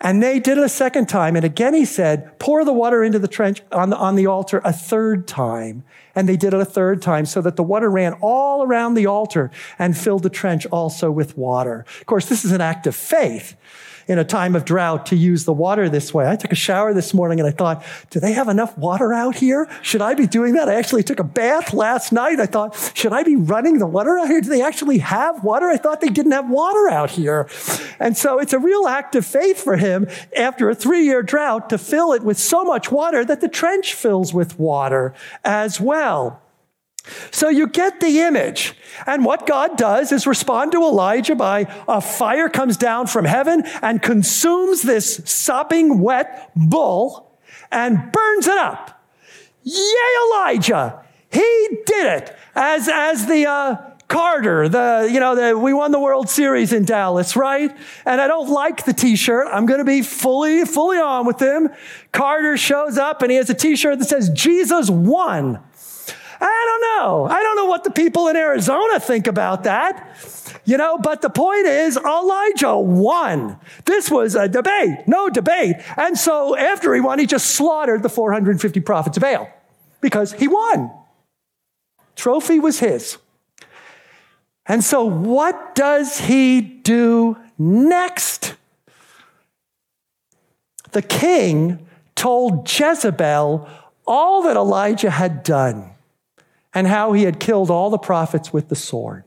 And 0.00 0.22
they 0.22 0.38
did 0.38 0.56
it 0.56 0.64
a 0.64 0.68
second 0.68 1.08
time. 1.08 1.36
And 1.36 1.44
again, 1.44 1.74
he 1.74 1.84
said, 1.84 2.38
pour 2.38 2.64
the 2.64 2.72
water 2.72 3.04
into 3.04 3.18
the 3.18 3.28
trench 3.28 3.62
on 3.70 3.90
the, 3.90 3.96
on 3.96 4.14
the 4.14 4.26
altar 4.26 4.62
a 4.64 4.72
third 4.72 5.28
time. 5.28 5.84
And 6.14 6.28
they 6.28 6.36
did 6.36 6.54
it 6.54 6.60
a 6.60 6.64
third 6.64 7.02
time 7.02 7.26
so 7.26 7.42
that 7.42 7.56
the 7.56 7.62
water 7.62 7.90
ran 7.90 8.14
all 8.22 8.62
around 8.62 8.94
the 8.94 9.06
altar 9.06 9.50
and 9.78 9.96
filled 9.96 10.22
the 10.22 10.30
trench 10.30 10.66
also 10.66 11.10
with 11.10 11.36
water. 11.36 11.84
Of 12.00 12.06
course, 12.06 12.28
this 12.28 12.44
is 12.44 12.52
an 12.52 12.62
act 12.62 12.86
of 12.86 12.96
faith 12.96 13.56
in 14.10 14.18
a 14.18 14.24
time 14.24 14.56
of 14.56 14.64
drought 14.64 15.06
to 15.06 15.14
use 15.14 15.44
the 15.44 15.52
water 15.52 15.88
this 15.88 16.12
way. 16.12 16.28
I 16.28 16.34
took 16.34 16.50
a 16.50 16.56
shower 16.56 16.92
this 16.92 17.14
morning 17.14 17.38
and 17.38 17.48
I 17.48 17.52
thought, 17.52 17.84
do 18.10 18.18
they 18.18 18.32
have 18.32 18.48
enough 18.48 18.76
water 18.76 19.12
out 19.14 19.36
here? 19.36 19.68
Should 19.82 20.02
I 20.02 20.14
be 20.14 20.26
doing 20.26 20.54
that? 20.54 20.68
I 20.68 20.74
actually 20.74 21.04
took 21.04 21.20
a 21.20 21.24
bath 21.24 21.72
last 21.72 22.10
night. 22.10 22.40
I 22.40 22.46
thought, 22.46 22.92
should 22.94 23.12
I 23.12 23.22
be 23.22 23.36
running 23.36 23.78
the 23.78 23.86
water 23.86 24.18
out 24.18 24.26
here? 24.26 24.40
Do 24.40 24.48
they 24.48 24.62
actually 24.62 24.98
have 24.98 25.44
water? 25.44 25.66
I 25.66 25.76
thought 25.76 26.00
they 26.00 26.08
didn't 26.08 26.32
have 26.32 26.50
water 26.50 26.88
out 26.90 27.10
here. 27.10 27.48
And 28.00 28.16
so 28.16 28.40
it's 28.40 28.52
a 28.52 28.58
real 28.58 28.88
act 28.88 29.14
of 29.14 29.24
faith 29.24 29.62
for 29.62 29.76
him 29.76 30.08
after 30.36 30.68
a 30.68 30.74
three 30.74 31.04
year 31.04 31.22
drought 31.22 31.70
to 31.70 31.78
fill 31.78 32.12
it 32.12 32.24
with 32.24 32.36
so 32.36 32.64
much 32.64 32.90
water 32.90 33.24
that 33.24 33.40
the 33.40 33.48
trench 33.48 33.94
fills 33.94 34.34
with 34.34 34.58
water 34.58 35.14
as 35.44 35.80
well. 35.80 36.42
So 37.30 37.48
you 37.48 37.66
get 37.66 38.00
the 38.00 38.20
image. 38.20 38.74
And 39.06 39.24
what 39.24 39.46
God 39.46 39.76
does 39.76 40.12
is 40.12 40.26
respond 40.26 40.72
to 40.72 40.82
Elijah 40.82 41.34
by 41.34 41.66
a 41.88 42.00
fire 42.00 42.48
comes 42.48 42.76
down 42.76 43.06
from 43.06 43.24
heaven 43.24 43.62
and 43.82 44.02
consumes 44.02 44.82
this 44.82 45.20
sopping 45.24 46.00
wet 46.00 46.50
bull 46.54 47.38
and 47.70 48.12
burns 48.12 48.46
it 48.46 48.58
up. 48.58 49.02
Yay, 49.62 50.16
Elijah! 50.26 51.04
He 51.30 51.68
did 51.86 52.06
it 52.06 52.36
as, 52.54 52.88
as 52.88 53.26
the, 53.26 53.46
uh, 53.46 53.76
Carter, 54.10 54.68
the, 54.68 55.08
you 55.10 55.20
know, 55.20 55.36
the, 55.36 55.56
we 55.56 55.72
won 55.72 55.92
the 55.92 56.00
World 56.00 56.28
Series 56.28 56.72
in 56.72 56.84
Dallas, 56.84 57.36
right? 57.36 57.70
And 58.04 58.20
I 58.20 58.26
don't 58.26 58.50
like 58.50 58.84
the 58.84 58.92
t-shirt. 58.92 59.46
I'm 59.52 59.66
going 59.66 59.78
to 59.78 59.84
be 59.84 60.02
fully, 60.02 60.64
fully 60.64 60.98
on 60.98 61.26
with 61.26 61.40
him. 61.40 61.70
Carter 62.10 62.56
shows 62.56 62.98
up 62.98 63.22
and 63.22 63.30
he 63.30 63.36
has 63.36 63.48
a 63.48 63.54
t-shirt 63.54 64.00
that 64.00 64.06
says 64.06 64.28
Jesus 64.30 64.90
won. 64.90 65.60
I 66.40 66.64
don't 66.66 66.80
know. 66.98 67.26
I 67.26 67.42
don't 67.42 67.56
know 67.56 67.66
what 67.66 67.84
the 67.84 67.90
people 67.90 68.28
in 68.28 68.36
Arizona 68.36 68.98
think 68.98 69.26
about 69.26 69.64
that. 69.64 70.16
You 70.64 70.76
know, 70.76 70.98
but 70.98 71.22
the 71.22 71.30
point 71.30 71.66
is, 71.66 71.96
Elijah 71.96 72.76
won. 72.76 73.58
This 73.84 74.10
was 74.10 74.34
a 74.34 74.48
debate, 74.48 75.06
no 75.06 75.28
debate. 75.28 75.76
And 75.96 76.18
so 76.18 76.56
after 76.56 76.94
he 76.94 77.00
won, 77.00 77.18
he 77.18 77.26
just 77.26 77.48
slaughtered 77.48 78.02
the 78.02 78.08
450 78.08 78.80
prophets 78.80 79.16
of 79.16 79.22
Baal 79.22 79.50
because 80.00 80.32
he 80.32 80.48
won. 80.48 80.90
Trophy 82.16 82.60
was 82.60 82.78
his. 82.78 83.18
And 84.66 84.84
so 84.84 85.04
what 85.04 85.74
does 85.74 86.20
he 86.20 86.60
do 86.60 87.36
next? 87.58 88.54
The 90.92 91.02
king 91.02 91.86
told 92.14 92.70
Jezebel 92.70 93.68
all 94.06 94.42
that 94.42 94.56
Elijah 94.56 95.10
had 95.10 95.42
done 95.42 95.90
and 96.74 96.86
how 96.86 97.12
he 97.12 97.24
had 97.24 97.40
killed 97.40 97.70
all 97.70 97.90
the 97.90 97.98
prophets 97.98 98.52
with 98.52 98.68
the 98.68 98.76
sword. 98.76 99.24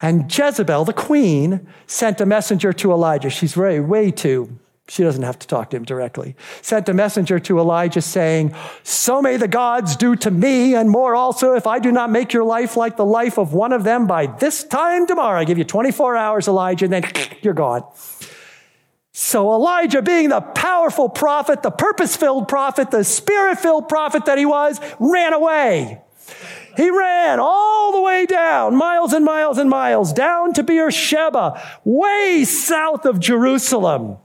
And 0.00 0.30
Jezebel, 0.30 0.84
the 0.84 0.92
queen, 0.92 1.66
sent 1.86 2.20
a 2.20 2.26
messenger 2.26 2.72
to 2.74 2.92
Elijah. 2.92 3.30
She's 3.30 3.54
very, 3.54 3.80
way 3.80 4.10
too, 4.10 4.58
she 4.86 5.02
doesn't 5.02 5.22
have 5.22 5.38
to 5.38 5.46
talk 5.46 5.70
to 5.70 5.78
him 5.78 5.84
directly. 5.84 6.36
Sent 6.60 6.90
a 6.90 6.94
messenger 6.94 7.38
to 7.40 7.58
Elijah 7.58 8.02
saying, 8.02 8.54
So 8.82 9.22
may 9.22 9.38
the 9.38 9.48
gods 9.48 9.96
do 9.96 10.14
to 10.16 10.30
me 10.30 10.74
and 10.74 10.90
more 10.90 11.14
also 11.14 11.54
if 11.54 11.66
I 11.66 11.78
do 11.78 11.90
not 11.90 12.10
make 12.10 12.34
your 12.34 12.44
life 12.44 12.76
like 12.76 12.98
the 12.98 13.04
life 13.04 13.38
of 13.38 13.54
one 13.54 13.72
of 13.72 13.84
them 13.84 14.06
by 14.06 14.26
this 14.26 14.62
time 14.62 15.06
tomorrow. 15.06 15.40
I 15.40 15.44
give 15.44 15.56
you 15.56 15.64
24 15.64 16.16
hours, 16.16 16.48
Elijah, 16.48 16.84
and 16.84 16.92
then 16.92 17.04
you're 17.42 17.54
gone. 17.54 17.84
So 19.16 19.52
Elijah, 19.52 20.02
being 20.02 20.30
the 20.30 20.40
powerful 20.40 21.08
prophet, 21.08 21.62
the 21.62 21.70
purpose 21.70 22.16
filled 22.16 22.48
prophet, 22.48 22.90
the 22.90 23.04
spirit 23.04 23.60
filled 23.60 23.88
prophet 23.88 24.24
that 24.24 24.38
he 24.38 24.44
was, 24.44 24.80
ran 24.98 25.32
away. 25.32 26.02
He 26.76 26.90
ran 26.90 27.38
all 27.38 27.92
the 27.92 28.00
way 28.00 28.26
down, 28.26 28.74
miles 28.74 29.12
and 29.12 29.24
miles 29.24 29.58
and 29.58 29.70
miles, 29.70 30.12
down 30.12 30.52
to 30.54 30.64
Beersheba, 30.64 31.62
way 31.84 32.44
south 32.44 33.04
of 33.04 33.20
Jerusalem, 33.20 34.16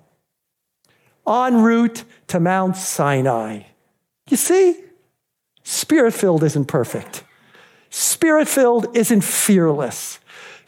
en 1.28 1.62
route 1.62 2.04
to 2.26 2.40
Mount 2.40 2.76
Sinai. 2.76 3.66
You 4.28 4.38
see, 4.38 4.76
spirit 5.62 6.16
filled 6.16 6.44
isn't 6.44 6.66
perfect. 6.66 7.24
Spirit 7.92 8.48
filled 8.48 8.98
isn't 8.98 9.24
fearless. 9.24 10.19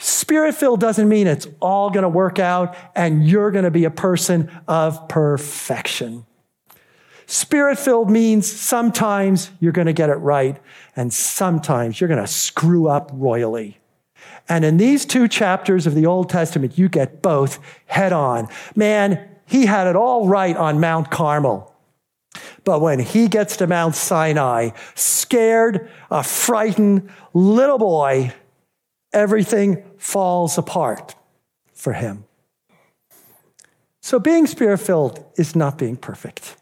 Spirit 0.01 0.55
filled 0.55 0.79
doesn't 0.79 1.07
mean 1.07 1.27
it's 1.27 1.47
all 1.59 1.91
going 1.91 2.01
to 2.01 2.09
work 2.09 2.39
out 2.39 2.75
and 2.95 3.27
you're 3.27 3.51
going 3.51 3.65
to 3.65 3.71
be 3.71 3.85
a 3.85 3.91
person 3.91 4.49
of 4.67 5.07
perfection. 5.07 6.25
Spirit 7.27 7.77
filled 7.77 8.09
means 8.09 8.51
sometimes 8.51 9.51
you're 9.59 9.71
going 9.71 9.85
to 9.85 9.93
get 9.93 10.09
it 10.09 10.15
right 10.15 10.59
and 10.95 11.13
sometimes 11.13 12.01
you're 12.01 12.07
going 12.07 12.19
to 12.19 12.25
screw 12.25 12.87
up 12.87 13.11
royally. 13.13 13.77
And 14.49 14.65
in 14.65 14.77
these 14.77 15.05
two 15.05 15.27
chapters 15.27 15.85
of 15.85 15.93
the 15.93 16.07
Old 16.07 16.29
Testament, 16.29 16.79
you 16.79 16.89
get 16.89 17.21
both 17.21 17.59
head 17.85 18.11
on. 18.11 18.47
Man, 18.75 19.29
he 19.45 19.67
had 19.67 19.85
it 19.85 19.95
all 19.95 20.27
right 20.27 20.57
on 20.57 20.79
Mount 20.79 21.11
Carmel. 21.11 21.71
But 22.63 22.81
when 22.81 22.99
he 22.99 23.27
gets 23.27 23.55
to 23.57 23.67
Mount 23.67 23.93
Sinai, 23.93 24.71
scared, 24.95 25.91
a 26.09 26.23
frightened 26.23 27.07
little 27.35 27.77
boy, 27.77 28.33
everything 29.13 29.83
falls 29.97 30.57
apart 30.57 31.15
for 31.73 31.93
him. 31.93 32.25
So 34.01 34.19
being 34.19 34.47
spirit 34.47 34.79
filled 34.79 35.23
is 35.35 35.55
not 35.55 35.77
being 35.77 35.97
perfect. 35.97 36.55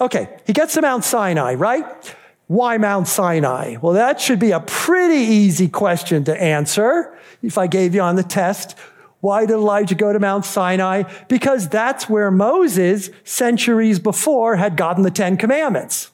Okay, 0.00 0.36
he 0.46 0.52
gets 0.52 0.74
to 0.74 0.82
Mount 0.82 1.04
Sinai, 1.04 1.54
right? 1.54 2.16
Why 2.46 2.76
Mount 2.78 3.08
Sinai? 3.08 3.76
Well, 3.80 3.94
that 3.94 4.20
should 4.20 4.38
be 4.38 4.50
a 4.50 4.60
pretty 4.60 5.22
easy 5.22 5.68
question 5.68 6.24
to 6.24 6.42
answer 6.42 7.16
if 7.42 7.56
I 7.58 7.66
gave 7.66 7.94
you 7.94 8.00
on 8.00 8.16
the 8.16 8.22
test. 8.22 8.76
Why 9.20 9.46
did 9.46 9.54
Elijah 9.54 9.94
go 9.94 10.12
to 10.12 10.18
Mount 10.18 10.44
Sinai? 10.44 11.04
Because 11.28 11.68
that's 11.68 12.08
where 12.08 12.30
Moses, 12.30 13.10
centuries 13.24 13.98
before, 13.98 14.56
had 14.56 14.76
gotten 14.76 15.02
the 15.02 15.10
Ten 15.10 15.36
Commandments 15.36 16.11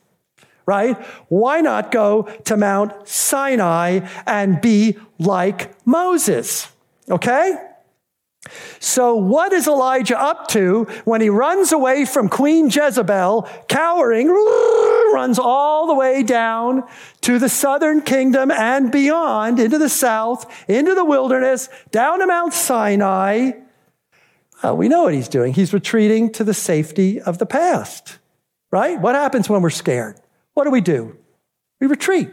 right? 0.68 0.98
Why 1.28 1.62
not 1.62 1.90
go 1.90 2.24
to 2.44 2.56
Mount 2.58 3.08
Sinai 3.08 4.06
and 4.26 4.60
be 4.60 4.98
like 5.18 5.74
Moses? 5.86 6.68
Okay? 7.10 7.54
So, 8.78 9.16
what 9.16 9.54
is 9.54 9.66
Elijah 9.66 10.20
up 10.20 10.48
to 10.48 10.84
when 11.06 11.22
he 11.22 11.30
runs 11.30 11.72
away 11.72 12.04
from 12.04 12.28
Queen 12.28 12.66
Jezebel, 12.68 13.48
cowering, 13.68 14.28
runs 15.14 15.38
all 15.38 15.86
the 15.86 15.94
way 15.94 16.22
down 16.22 16.84
to 17.22 17.38
the 17.38 17.48
southern 17.48 18.02
kingdom 18.02 18.50
and 18.50 18.92
beyond, 18.92 19.58
into 19.58 19.78
the 19.78 19.88
south, 19.88 20.44
into 20.68 20.94
the 20.94 21.04
wilderness, 21.04 21.70
down 21.90 22.18
to 22.20 22.26
Mount 22.26 22.52
Sinai? 22.52 23.52
Uh, 24.62 24.74
we 24.74 24.88
know 24.88 25.04
what 25.04 25.14
he's 25.14 25.28
doing. 25.28 25.54
He's 25.54 25.72
retreating 25.72 26.30
to 26.32 26.44
the 26.44 26.54
safety 26.54 27.20
of 27.20 27.38
the 27.38 27.46
past, 27.46 28.18
right? 28.70 29.00
What 29.00 29.14
happens 29.14 29.48
when 29.48 29.62
we're 29.62 29.70
scared? 29.70 30.20
What 30.58 30.64
do 30.64 30.72
we 30.72 30.80
do? 30.80 31.16
We 31.80 31.86
retreat. 31.86 32.28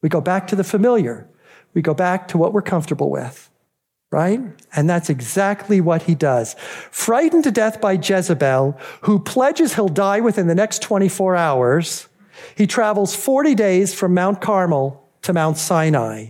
We 0.00 0.08
go 0.08 0.20
back 0.20 0.46
to 0.46 0.54
the 0.54 0.62
familiar. 0.62 1.28
We 1.74 1.82
go 1.82 1.94
back 1.94 2.28
to 2.28 2.38
what 2.38 2.52
we're 2.52 2.62
comfortable 2.62 3.10
with, 3.10 3.50
right? 4.12 4.40
And 4.76 4.88
that's 4.88 5.10
exactly 5.10 5.80
what 5.80 6.02
he 6.02 6.14
does. 6.14 6.54
Frightened 6.92 7.42
to 7.42 7.50
death 7.50 7.80
by 7.80 7.94
Jezebel, 7.94 8.78
who 9.00 9.18
pledges 9.18 9.74
he'll 9.74 9.88
die 9.88 10.20
within 10.20 10.46
the 10.46 10.54
next 10.54 10.80
24 10.80 11.34
hours, 11.34 12.06
he 12.54 12.68
travels 12.68 13.16
40 13.16 13.56
days 13.56 13.92
from 13.92 14.14
Mount 14.14 14.40
Carmel 14.40 15.04
to 15.22 15.32
Mount 15.32 15.58
Sinai. 15.58 16.28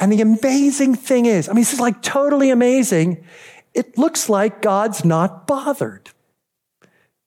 And 0.00 0.10
the 0.10 0.22
amazing 0.22 0.94
thing 0.94 1.26
is, 1.26 1.50
I 1.50 1.52
mean, 1.52 1.60
this 1.60 1.74
is 1.74 1.80
like 1.80 2.00
totally 2.00 2.48
amazing, 2.48 3.26
it 3.74 3.98
looks 3.98 4.30
like 4.30 4.62
God's 4.62 5.04
not 5.04 5.46
bothered. 5.46 6.08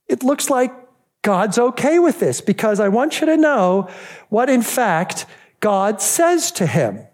It 0.07 0.23
looks 0.23 0.49
like 0.49 0.78
God's 1.21 1.59
okay 1.59 1.99
with 1.99 2.19
this 2.19 2.41
because 2.41 2.79
I 2.79 2.87
want 2.89 3.19
you 3.19 3.27
to 3.27 3.37
know 3.37 3.89
what, 4.29 4.49
in 4.49 4.61
fact, 4.61 5.25
God 5.59 6.01
says 6.01 6.51
to 6.53 6.65
him. 6.65 7.05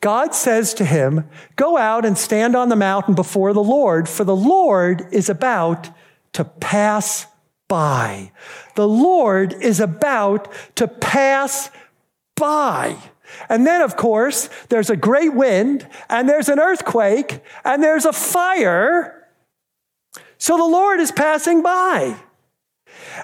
God 0.00 0.34
says 0.34 0.74
to 0.74 0.84
him, 0.84 1.28
Go 1.54 1.78
out 1.78 2.04
and 2.04 2.18
stand 2.18 2.56
on 2.56 2.68
the 2.68 2.76
mountain 2.76 3.14
before 3.14 3.52
the 3.52 3.62
Lord, 3.62 4.08
for 4.08 4.24
the 4.24 4.36
Lord 4.36 5.06
is 5.12 5.28
about 5.28 5.88
to 6.32 6.44
pass 6.44 7.26
by. 7.68 8.32
The 8.74 8.88
Lord 8.88 9.52
is 9.52 9.78
about 9.78 10.52
to 10.76 10.88
pass 10.88 11.70
by. 12.36 12.96
And 13.48 13.66
then, 13.66 13.80
of 13.80 13.96
course, 13.96 14.50
there's 14.68 14.90
a 14.90 14.96
great 14.96 15.32
wind, 15.32 15.88
and 16.10 16.28
there's 16.28 16.48
an 16.48 16.58
earthquake, 16.58 17.40
and 17.64 17.82
there's 17.82 18.04
a 18.04 18.12
fire. 18.12 19.28
So 20.36 20.56
the 20.56 20.64
Lord 20.64 20.98
is 20.98 21.12
passing 21.12 21.62
by. 21.62 22.16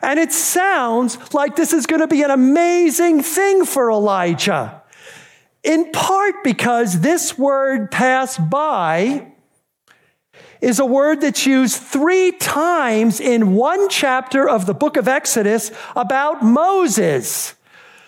And 0.02 0.18
it 0.18 0.32
sounds 0.32 1.34
like 1.34 1.56
this 1.56 1.72
is 1.72 1.86
going 1.86 2.00
to 2.00 2.06
be 2.06 2.22
an 2.22 2.30
amazing 2.30 3.22
thing 3.22 3.64
for 3.64 3.90
Elijah. 3.90 4.82
In 5.64 5.90
part 5.92 6.36
because 6.44 7.00
this 7.00 7.36
word 7.36 7.90
pass 7.90 8.38
by 8.38 9.32
is 10.60 10.78
a 10.78 10.84
word 10.84 11.20
that's 11.20 11.46
used 11.46 11.80
three 11.80 12.32
times 12.32 13.20
in 13.20 13.54
one 13.54 13.88
chapter 13.88 14.48
of 14.48 14.66
the 14.66 14.74
book 14.74 14.96
of 14.96 15.08
Exodus 15.08 15.70
about 15.94 16.42
Moses. 16.42 17.54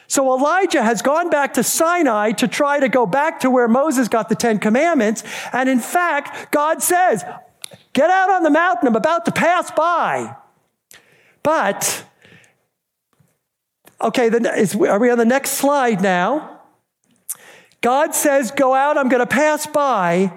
So 0.08 0.36
Elijah 0.36 0.82
has 0.82 1.02
gone 1.02 1.30
back 1.30 1.54
to 1.54 1.62
Sinai 1.62 2.32
to 2.32 2.48
try 2.48 2.80
to 2.80 2.88
go 2.88 3.06
back 3.06 3.40
to 3.40 3.50
where 3.50 3.68
Moses 3.68 4.08
got 4.08 4.28
the 4.28 4.34
Ten 4.34 4.58
Commandments. 4.58 5.22
And 5.52 5.68
in 5.68 5.78
fact, 5.78 6.50
God 6.50 6.82
says, 6.82 7.24
Get 7.92 8.10
out 8.10 8.30
on 8.30 8.42
the 8.42 8.50
mountain, 8.50 8.88
I'm 8.88 8.96
about 8.96 9.24
to 9.26 9.32
pass 9.32 9.70
by. 9.70 10.36
But, 11.42 12.04
okay, 14.00 14.28
then 14.28 14.46
is, 14.46 14.74
are 14.74 14.98
we 14.98 15.10
on 15.10 15.18
the 15.18 15.24
next 15.24 15.52
slide 15.52 16.00
now? 16.00 16.60
God 17.80 18.14
says, 18.14 18.50
Go 18.50 18.74
out, 18.74 18.98
I'm 18.98 19.08
going 19.08 19.20
to 19.20 19.26
pass 19.26 19.66
by. 19.66 20.32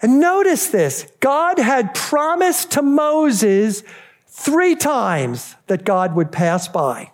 And 0.00 0.20
notice 0.20 0.68
this 0.68 1.10
God 1.20 1.58
had 1.58 1.94
promised 1.94 2.72
to 2.72 2.82
Moses 2.82 3.82
three 4.26 4.74
times 4.74 5.56
that 5.66 5.84
God 5.84 6.14
would 6.14 6.30
pass 6.30 6.68
by. 6.68 7.12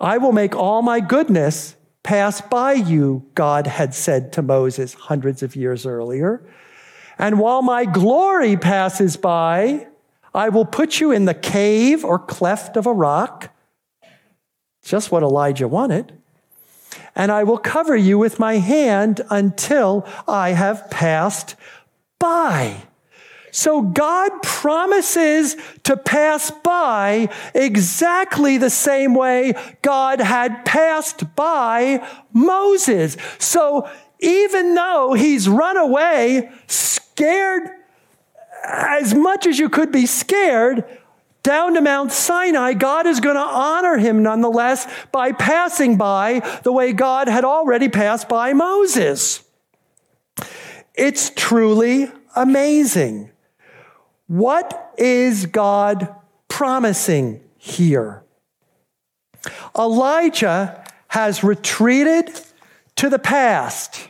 I 0.00 0.18
will 0.18 0.32
make 0.32 0.56
all 0.56 0.82
my 0.82 1.00
goodness 1.00 1.76
pass 2.02 2.40
by 2.40 2.72
you, 2.72 3.26
God 3.34 3.66
had 3.66 3.94
said 3.94 4.32
to 4.32 4.42
Moses 4.42 4.94
hundreds 4.94 5.42
of 5.42 5.54
years 5.54 5.84
earlier. 5.84 6.42
And 7.18 7.38
while 7.38 7.60
my 7.60 7.84
glory 7.84 8.56
passes 8.56 9.18
by, 9.18 9.86
I 10.34 10.48
will 10.48 10.64
put 10.64 11.00
you 11.00 11.10
in 11.10 11.24
the 11.24 11.34
cave 11.34 12.04
or 12.04 12.18
cleft 12.18 12.76
of 12.76 12.86
a 12.86 12.92
rock, 12.92 13.54
just 14.84 15.10
what 15.10 15.22
Elijah 15.22 15.68
wanted, 15.68 16.12
and 17.14 17.32
I 17.32 17.44
will 17.44 17.58
cover 17.58 17.96
you 17.96 18.18
with 18.18 18.38
my 18.38 18.58
hand 18.58 19.20
until 19.30 20.06
I 20.28 20.50
have 20.50 20.90
passed 20.90 21.56
by. 22.18 22.82
So 23.52 23.82
God 23.82 24.42
promises 24.42 25.56
to 25.82 25.96
pass 25.96 26.50
by 26.50 27.28
exactly 27.54 28.58
the 28.58 28.70
same 28.70 29.14
way 29.14 29.54
God 29.82 30.20
had 30.20 30.64
passed 30.64 31.34
by 31.34 32.06
Moses. 32.32 33.16
So 33.38 33.88
even 34.20 34.74
though 34.74 35.14
he's 35.14 35.48
run 35.48 35.76
away, 35.76 36.50
scared 36.68 37.70
as 38.64 39.14
much 39.14 39.46
as 39.46 39.58
you 39.58 39.68
could 39.68 39.92
be 39.92 40.06
scared, 40.06 40.84
down 41.42 41.74
to 41.74 41.80
Mount 41.80 42.12
Sinai, 42.12 42.74
God 42.74 43.06
is 43.06 43.20
going 43.20 43.36
to 43.36 43.40
honor 43.40 43.96
him 43.96 44.22
nonetheless 44.22 44.86
by 45.10 45.32
passing 45.32 45.96
by 45.96 46.40
the 46.64 46.72
way 46.72 46.92
God 46.92 47.28
had 47.28 47.44
already 47.44 47.88
passed 47.88 48.28
by 48.28 48.52
Moses. 48.52 49.42
It's 50.94 51.30
truly 51.34 52.10
amazing. 52.36 53.30
What 54.26 54.92
is 54.98 55.46
God 55.46 56.14
promising 56.48 57.40
here? 57.56 58.22
Elijah 59.76 60.84
has 61.08 61.42
retreated 61.42 62.30
to 62.96 63.08
the 63.08 63.18
past. 63.18 64.09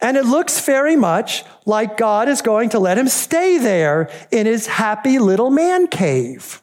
And 0.00 0.16
it 0.16 0.26
looks 0.26 0.60
very 0.60 0.96
much 0.96 1.44
like 1.64 1.96
God 1.96 2.28
is 2.28 2.42
going 2.42 2.70
to 2.70 2.78
let 2.78 2.98
him 2.98 3.08
stay 3.08 3.58
there 3.58 4.10
in 4.30 4.46
his 4.46 4.66
happy 4.66 5.18
little 5.18 5.50
man 5.50 5.86
cave. 5.86 6.60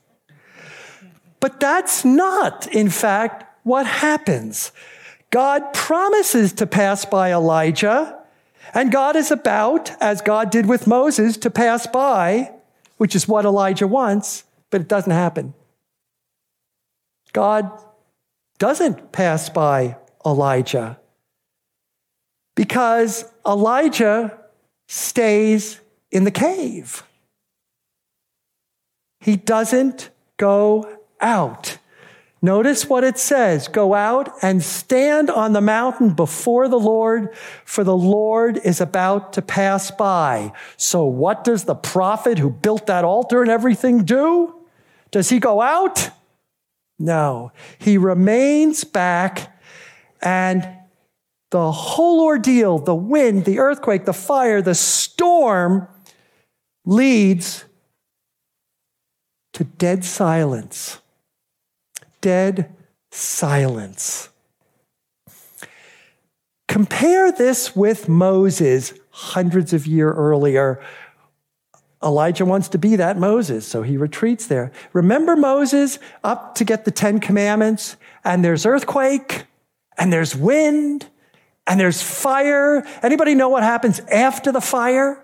But 1.39 1.59
that's 1.59 2.05
not, 2.05 2.67
in 2.67 2.89
fact, 2.89 3.45
what 3.63 3.85
happens. 3.85 4.71
God 5.29 5.73
promises 5.73 6.53
to 6.53 6.67
pass 6.67 7.05
by 7.05 7.33
Elijah, 7.33 8.19
and 8.73 8.91
God 8.91 9.15
is 9.15 9.31
about, 9.31 9.91
as 10.01 10.21
God 10.21 10.51
did 10.51 10.67
with 10.67 10.85
Moses, 10.85 11.35
to 11.37 11.49
pass 11.49 11.87
by, 11.87 12.51
which 12.97 13.15
is 13.15 13.27
what 13.27 13.45
Elijah 13.45 13.87
wants, 13.87 14.43
but 14.69 14.81
it 14.81 14.87
doesn't 14.87 15.11
happen. 15.11 15.53
God 17.33 17.71
doesn't 18.59 19.11
pass 19.11 19.49
by 19.49 19.97
Elijah 20.25 20.99
because 22.55 23.31
Elijah 23.45 24.37
stays 24.87 25.79
in 26.11 26.23
the 26.23 26.31
cave. 26.31 27.03
He 29.19 29.35
doesn't 29.37 30.09
go 30.37 30.99
out. 31.21 31.77
Notice 32.41 32.89
what 32.89 33.05
it 33.05 33.17
says 33.17 33.69
Go 33.69 33.93
out 33.93 34.29
and 34.41 34.61
stand 34.61 35.29
on 35.29 35.53
the 35.53 35.61
mountain 35.61 36.13
before 36.13 36.67
the 36.67 36.79
Lord, 36.79 37.33
for 37.63 37.85
the 37.85 37.95
Lord 37.95 38.59
is 38.65 38.81
about 38.81 39.33
to 39.33 39.41
pass 39.41 39.89
by. 39.91 40.51
So, 40.75 41.05
what 41.05 41.45
does 41.45 41.63
the 41.63 41.75
prophet 41.75 42.39
who 42.39 42.49
built 42.49 42.87
that 42.87 43.05
altar 43.05 43.41
and 43.41 43.49
everything 43.49 44.03
do? 44.03 44.53
Does 45.09 45.29
he 45.29 45.39
go 45.39 45.61
out? 45.61 46.09
No. 46.99 47.53
He 47.77 47.97
remains 47.97 48.83
back 48.83 49.57
and 50.21 50.67
the 51.53 51.71
whole 51.71 52.21
ordeal, 52.21 52.79
the 52.79 52.95
wind, 52.95 53.45
the 53.45 53.59
earthquake, 53.59 54.05
the 54.05 54.11
fire, 54.11 54.59
the 54.59 54.73
storm 54.73 55.87
leads 56.83 57.65
to 59.53 59.63
dead 59.63 60.03
silence. 60.03 60.99
Dead 62.21 62.75
silence. 63.11 64.29
Compare 66.67 67.31
this 67.31 67.75
with 67.75 68.09
Moses 68.09 68.95
hundreds 69.11 69.73
of 69.73 69.85
years 69.85 70.15
earlier. 70.17 70.83
Elijah 72.03 72.45
wants 72.45 72.67
to 72.69 72.79
be 72.79 72.95
that 72.95 73.19
Moses, 73.19 73.67
so 73.67 73.83
he 73.83 73.95
retreats 73.95 74.47
there. 74.47 74.71
Remember 74.91 75.35
Moses 75.35 75.99
up 76.23 76.55
to 76.55 76.65
get 76.65 76.83
the 76.83 76.89
Ten 76.89 77.19
Commandments, 77.19 77.95
and 78.25 78.43
there's 78.43 78.65
earthquake, 78.65 79.43
and 79.99 80.11
there's 80.11 80.35
wind, 80.35 81.09
and 81.67 81.79
there's 81.79 82.01
fire. 82.01 82.85
Anybody 83.01 83.35
know 83.35 83.49
what 83.49 83.63
happens 83.63 83.99
after 84.11 84.51
the 84.51 84.61
fire? 84.61 85.19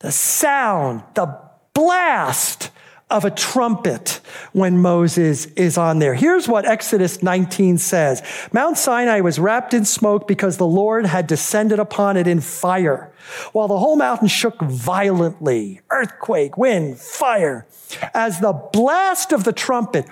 The 0.00 0.12
sound, 0.12 1.02
the 1.14 1.40
blast 1.72 2.70
of 3.10 3.24
a 3.24 3.30
trumpet 3.30 4.20
when 4.52 4.78
Moses 4.78 5.46
is 5.46 5.78
on 5.78 5.98
there. 5.98 6.14
Here's 6.14 6.48
what 6.48 6.64
Exodus 6.64 7.22
19 7.22 7.78
says. 7.78 8.22
Mount 8.52 8.76
Sinai 8.76 9.20
was 9.20 9.38
wrapped 9.38 9.72
in 9.72 9.84
smoke 9.84 10.26
because 10.26 10.56
the 10.56 10.66
Lord 10.66 11.06
had 11.06 11.26
descended 11.26 11.78
upon 11.78 12.16
it 12.16 12.26
in 12.26 12.40
fire, 12.40 13.12
while 13.52 13.68
the 13.68 13.78
whole 13.78 13.96
mountain 13.96 14.28
shook 14.28 14.60
violently. 14.60 15.80
Earthquake, 15.90 16.56
wind, 16.56 16.98
fire. 16.98 17.66
As 18.14 18.40
the 18.40 18.52
blast 18.52 19.32
of 19.32 19.44
the 19.44 19.52
trumpet 19.52 20.06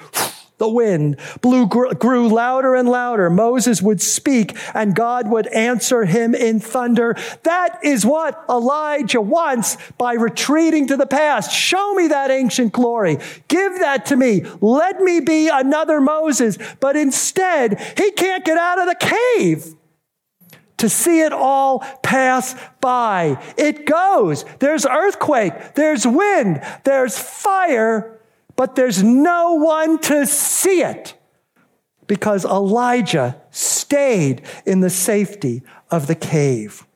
the 0.63 0.69
wind 0.69 1.17
blew, 1.41 1.67
grew 1.67 2.29
louder 2.29 2.77
and 2.77 2.89
louder. 2.89 3.29
Moses 3.29 3.83
would 3.83 4.01
speak 4.01 4.57
and 4.75 4.95
God 4.95 5.29
would 5.29 5.49
answer 5.49 6.05
him 6.05 6.37
in 6.37 6.61
thunder. 6.61 7.17
That 7.43 7.81
is 7.83 8.07
what 8.07 8.45
Elijah 8.49 9.21
wants 9.21 9.77
by 9.99 10.13
retreating 10.13 10.87
to 10.87 10.97
the 10.97 11.07
past. 11.07 11.51
Show 11.51 11.95
me 11.95 12.07
that 12.07 12.31
ancient 12.31 12.73
glory. 12.73 13.19
Give 13.49 13.81
that 13.81 14.07
to 14.07 14.17
me. 14.17 14.45
Let 14.61 15.01
me 15.01 15.19
be 15.19 15.49
another 15.49 16.01
Moses. 16.01 16.59
But 16.79 16.95
instead, 16.95 17.81
he 17.99 18.13
can't 18.13 18.45
get 18.45 18.57
out 18.57 18.79
of 18.79 18.87
the 18.87 19.15
cave 19.35 19.75
to 20.77 20.89
see 20.89 21.23
it 21.23 21.33
all 21.33 21.81
pass 22.05 22.55
by. 22.81 23.43
It 23.57 23.85
goes. 23.85 24.45
There's 24.61 24.87
earthquake. 24.87 25.75
There's 25.75 26.07
wind. 26.07 26.63
There's 26.85 27.19
fire 27.19 28.21
but 28.63 28.77
there's 28.77 29.03
no 29.03 29.55
one 29.55 29.99
to 29.99 30.25
see 30.25 30.83
it 30.83 31.15
because 32.07 32.45
Elijah 32.45 33.43
stayed 33.51 34.41
in 34.65 34.79
the 34.79 34.89
safety 34.89 35.65
of 35.91 36.07
the 36.07 36.15
cave. 36.15 36.87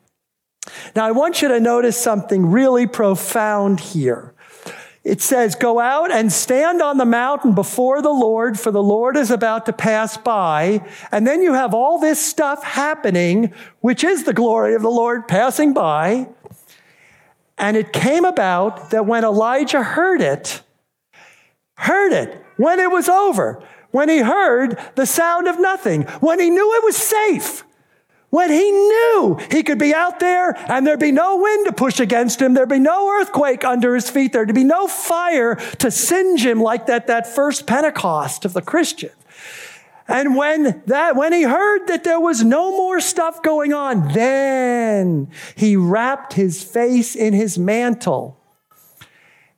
Now, 0.95 1.09
I 1.09 1.11
want 1.11 1.43
you 1.43 1.49
to 1.49 1.59
notice 1.59 2.01
something 2.01 2.47
really 2.53 2.87
profound 2.87 3.81
here. 3.81 4.33
It 5.03 5.21
says, 5.21 5.57
Go 5.57 5.81
out 5.81 6.13
and 6.13 6.33
stand 6.33 6.81
on 6.81 6.99
the 6.99 7.05
mountain 7.05 7.53
before 7.53 8.01
the 8.01 8.11
Lord, 8.11 8.61
for 8.61 8.71
the 8.71 8.81
Lord 8.81 9.17
is 9.17 9.33
about 9.33 9.67
to 9.67 9.73
pass 9.73 10.17
by. 10.17 10.87
And 11.11 11.27
then 11.27 11.43
you 11.43 11.55
have 11.55 11.75
all 11.75 11.99
this 11.99 12.25
stuff 12.25 12.63
happening, 12.63 13.53
which 13.81 14.05
is 14.05 14.23
the 14.23 14.33
glory 14.33 14.77
of 14.77 14.83
the 14.83 14.89
Lord 14.89 15.27
passing 15.27 15.75
by. 15.75 16.29
And 17.59 17.77
it 17.77 17.93
came 17.93 18.25
about 18.25 18.91
that 18.91 19.05
when 19.05 19.25
Elijah 19.25 19.83
heard 19.83 20.21
it, 20.21 20.63
heard 21.77 22.13
it, 22.13 22.45
when 22.57 22.81
it 22.81 22.91
was 22.91 23.09
over, 23.09 23.63
when 23.91 24.09
he 24.09 24.19
heard 24.19 24.79
the 24.95 25.07
sound 25.07 25.47
of 25.47 25.59
nothing, 25.59 26.03
when 26.21 26.41
he 26.41 26.51
knew 26.51 26.75
it 26.75 26.85
was 26.85 26.97
safe, 26.97 27.65
when 28.31 28.51
he 28.51 28.71
knew 28.71 29.39
he 29.51 29.63
could 29.63 29.79
be 29.79 29.95
out 29.95 30.21
there 30.21 30.55
and 30.71 30.87
there'd 30.87 31.01
be 31.01 31.13
no 31.13 31.37
wind 31.37 31.67
to 31.67 31.73
push 31.73 32.01
against 32.01 32.43
him, 32.43 32.55
there'd 32.55 32.69
be 32.69 32.79
no 32.79 33.09
earthquake 33.21 33.65
under 33.65 33.95
his 33.95 34.11
feet, 34.11 34.33
there'd 34.33 34.55
be 34.55 34.65
no 34.65 34.87
fire 34.89 35.55
to 35.79 35.91
singe 35.91 36.45
him 36.45 36.61
like 36.61 36.87
that, 36.87 37.07
that 37.07 37.27
first 37.27 37.67
Pentecost 37.67 38.45
of 38.45 38.53
the 38.53 38.63
Christian. 38.63 39.11
And 40.09 40.37
when 40.37 40.83
that, 40.87 41.17
when 41.17 41.33
he 41.33 41.43
heard 41.43 41.87
that 41.87 42.05
there 42.05 42.21
was 42.21 42.45
no 42.45 42.71
more 42.71 43.01
stuff 43.01 43.43
going 43.43 43.73
on, 43.73 44.13
then 44.13 45.29
he 45.57 45.77
wrapped 45.77 46.35
his 46.35 46.63
face 46.63 47.17
in 47.17 47.33
his 47.33 47.59
mantle 47.59 48.39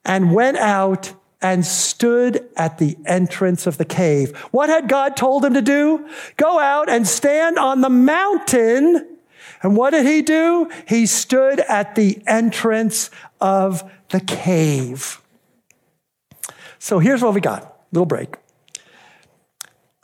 and 0.05 0.33
went 0.33 0.57
out 0.57 1.13
and 1.41 1.65
stood 1.65 2.49
at 2.57 2.79
the 2.79 2.97
entrance 3.07 3.67
of 3.67 3.79
the 3.79 3.85
cave. 3.85 4.37
What 4.51 4.69
had 4.69 4.89
God 4.89 5.17
told 5.17 5.45
him 5.45 5.55
to 5.55 5.63
do? 5.63 6.09
Go 6.37 6.59
out 6.59 6.89
and 6.89 7.07
stand 7.07 7.59
on 7.59 7.81
the 7.81 7.91
mountain. 7.91 9.19
And 9.63 9.77
what 9.77 9.91
did 9.91 10.07
he 10.07 10.23
do? 10.23 10.71
He 10.87 11.07
stood 11.07 11.61
at 11.61 11.95
the 11.95 12.21
entrance 12.27 13.11
of 13.41 13.89
the 14.11 14.21
cave. 14.21 15.21
So 16.79 16.99
here's 16.99 17.23
what 17.23 17.35
we 17.35 17.41
got. 17.41 17.83
Little 17.93 18.07
break. 18.07 18.37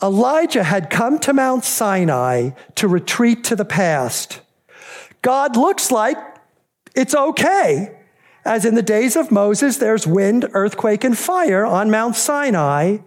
Elijah 0.02 0.64
had 0.64 0.90
come 0.90 1.18
to 1.20 1.32
Mount 1.32 1.64
Sinai 1.64 2.50
to 2.74 2.88
retreat 2.88 3.44
to 3.44 3.56
the 3.56 3.64
past. 3.64 4.40
God 5.22 5.56
looks 5.56 5.90
like 5.90 6.16
it's 6.94 7.14
okay 7.14 7.96
as 8.44 8.64
in 8.64 8.74
the 8.74 8.82
days 8.82 9.16
of 9.16 9.30
Moses, 9.30 9.78
there's 9.78 10.06
wind, 10.06 10.48
earthquake, 10.52 11.04
and 11.04 11.16
fire 11.16 11.64
on 11.64 11.90
Mount 11.90 12.16
Sinai, 12.16 12.98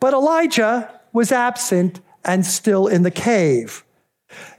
but 0.00 0.12
Elijah 0.12 1.00
was 1.12 1.32
absent 1.32 2.00
and 2.24 2.44
still 2.44 2.86
in 2.86 3.02
the 3.02 3.10
cave. 3.10 3.84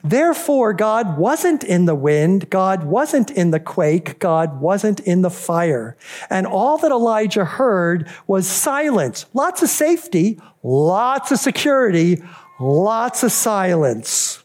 Therefore, 0.04 0.74
God 0.74 1.18
wasn't 1.18 1.64
in 1.64 1.86
the 1.86 1.96
wind, 1.96 2.50
God 2.50 2.84
wasn't 2.84 3.32
in 3.32 3.52
the 3.52 3.60
quake, 3.60 4.20
God 4.20 4.62
wasn't 4.62 5.00
in 5.00 5.22
the 5.22 5.30
fire. 5.30 5.98
And 6.30 6.46
all 6.46 6.78
that 6.80 6.92
Elijah 6.92 7.46
heard 7.46 8.10
was 8.28 8.48
silence. 8.48 9.26
Lots 9.34 9.64
of 9.64 9.70
safety, 9.70 10.40
lots 10.62 11.32
of 11.32 11.40
security, 11.40 12.22
lots 12.60 13.24
of 13.24 13.32
silence. 13.32 14.43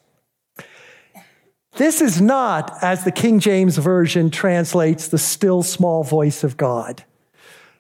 This 1.78 2.00
is 2.00 2.20
not, 2.20 2.76
as 2.82 3.04
the 3.04 3.12
King 3.12 3.38
James 3.38 3.78
Version 3.78 4.30
translates, 4.30 5.06
the 5.06 5.16
still 5.16 5.62
small 5.62 6.02
voice 6.02 6.42
of 6.42 6.56
God. 6.56 7.04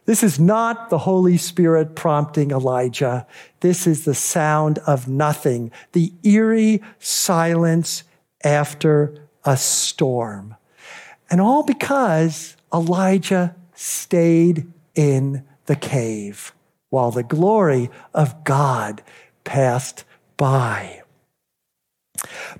This 0.04 0.22
is 0.22 0.38
not 0.38 0.88
the 0.88 0.98
Holy 0.98 1.36
Spirit 1.36 1.96
prompting 1.96 2.52
Elijah. 2.52 3.26
This 3.58 3.88
is 3.88 4.04
the 4.04 4.14
sound 4.14 4.78
of 4.86 5.08
nothing, 5.08 5.72
the 5.92 6.12
eerie 6.22 6.80
silence 7.00 8.04
after 8.44 9.20
a 9.44 9.56
storm. 9.56 10.54
And 11.28 11.40
all 11.40 11.64
because 11.64 12.56
Elijah 12.72 13.56
stayed 13.74 14.72
in 14.94 15.44
the 15.66 15.76
cave 15.76 16.54
while 16.90 17.10
the 17.10 17.24
glory 17.24 17.90
of 18.14 18.44
God 18.44 19.02
passed 19.42 20.04
by. 20.36 21.02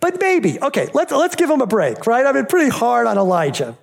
But 0.01 0.21
maybe, 0.21 0.61
okay, 0.61 0.89
let's, 0.95 1.13
let's 1.13 1.37
give 1.37 1.51
him 1.51 1.61
a 1.61 1.67
break, 1.67 2.07
right? 2.07 2.25
I've 2.25 2.35
been 2.35 2.47
pretty 2.47 2.71
hard 2.71 3.07
on 3.07 3.19
Elijah. 3.19 3.77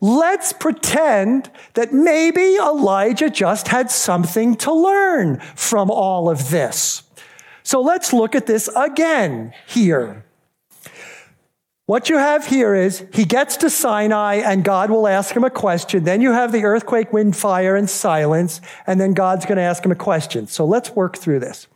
Let's 0.00 0.52
pretend 0.52 1.50
that 1.74 1.92
maybe 1.92 2.56
Elijah 2.56 3.30
just 3.30 3.68
had 3.68 3.90
something 3.90 4.56
to 4.56 4.72
learn 4.72 5.40
from 5.54 5.90
all 5.90 6.28
of 6.28 6.50
this. 6.50 7.02
So 7.62 7.80
let's 7.80 8.12
look 8.12 8.34
at 8.34 8.46
this 8.46 8.68
again 8.76 9.54
here. 9.66 10.24
What 11.86 12.08
you 12.08 12.16
have 12.16 12.46
here 12.46 12.74
is 12.74 13.04
he 13.12 13.24
gets 13.24 13.58
to 13.58 13.68
Sinai 13.68 14.36
and 14.36 14.64
God 14.64 14.90
will 14.90 15.06
ask 15.06 15.36
him 15.36 15.44
a 15.44 15.50
question. 15.50 16.04
Then 16.04 16.22
you 16.22 16.32
have 16.32 16.50
the 16.50 16.64
earthquake, 16.64 17.12
wind, 17.12 17.36
fire, 17.36 17.76
and 17.76 17.88
silence. 17.88 18.62
And 18.86 18.98
then 18.98 19.12
God's 19.12 19.44
going 19.44 19.56
to 19.56 19.62
ask 19.62 19.84
him 19.84 19.92
a 19.92 19.96
question. 19.96 20.46
So 20.46 20.64
let's 20.64 20.90
work 20.90 21.18
through 21.18 21.40
this. 21.40 21.66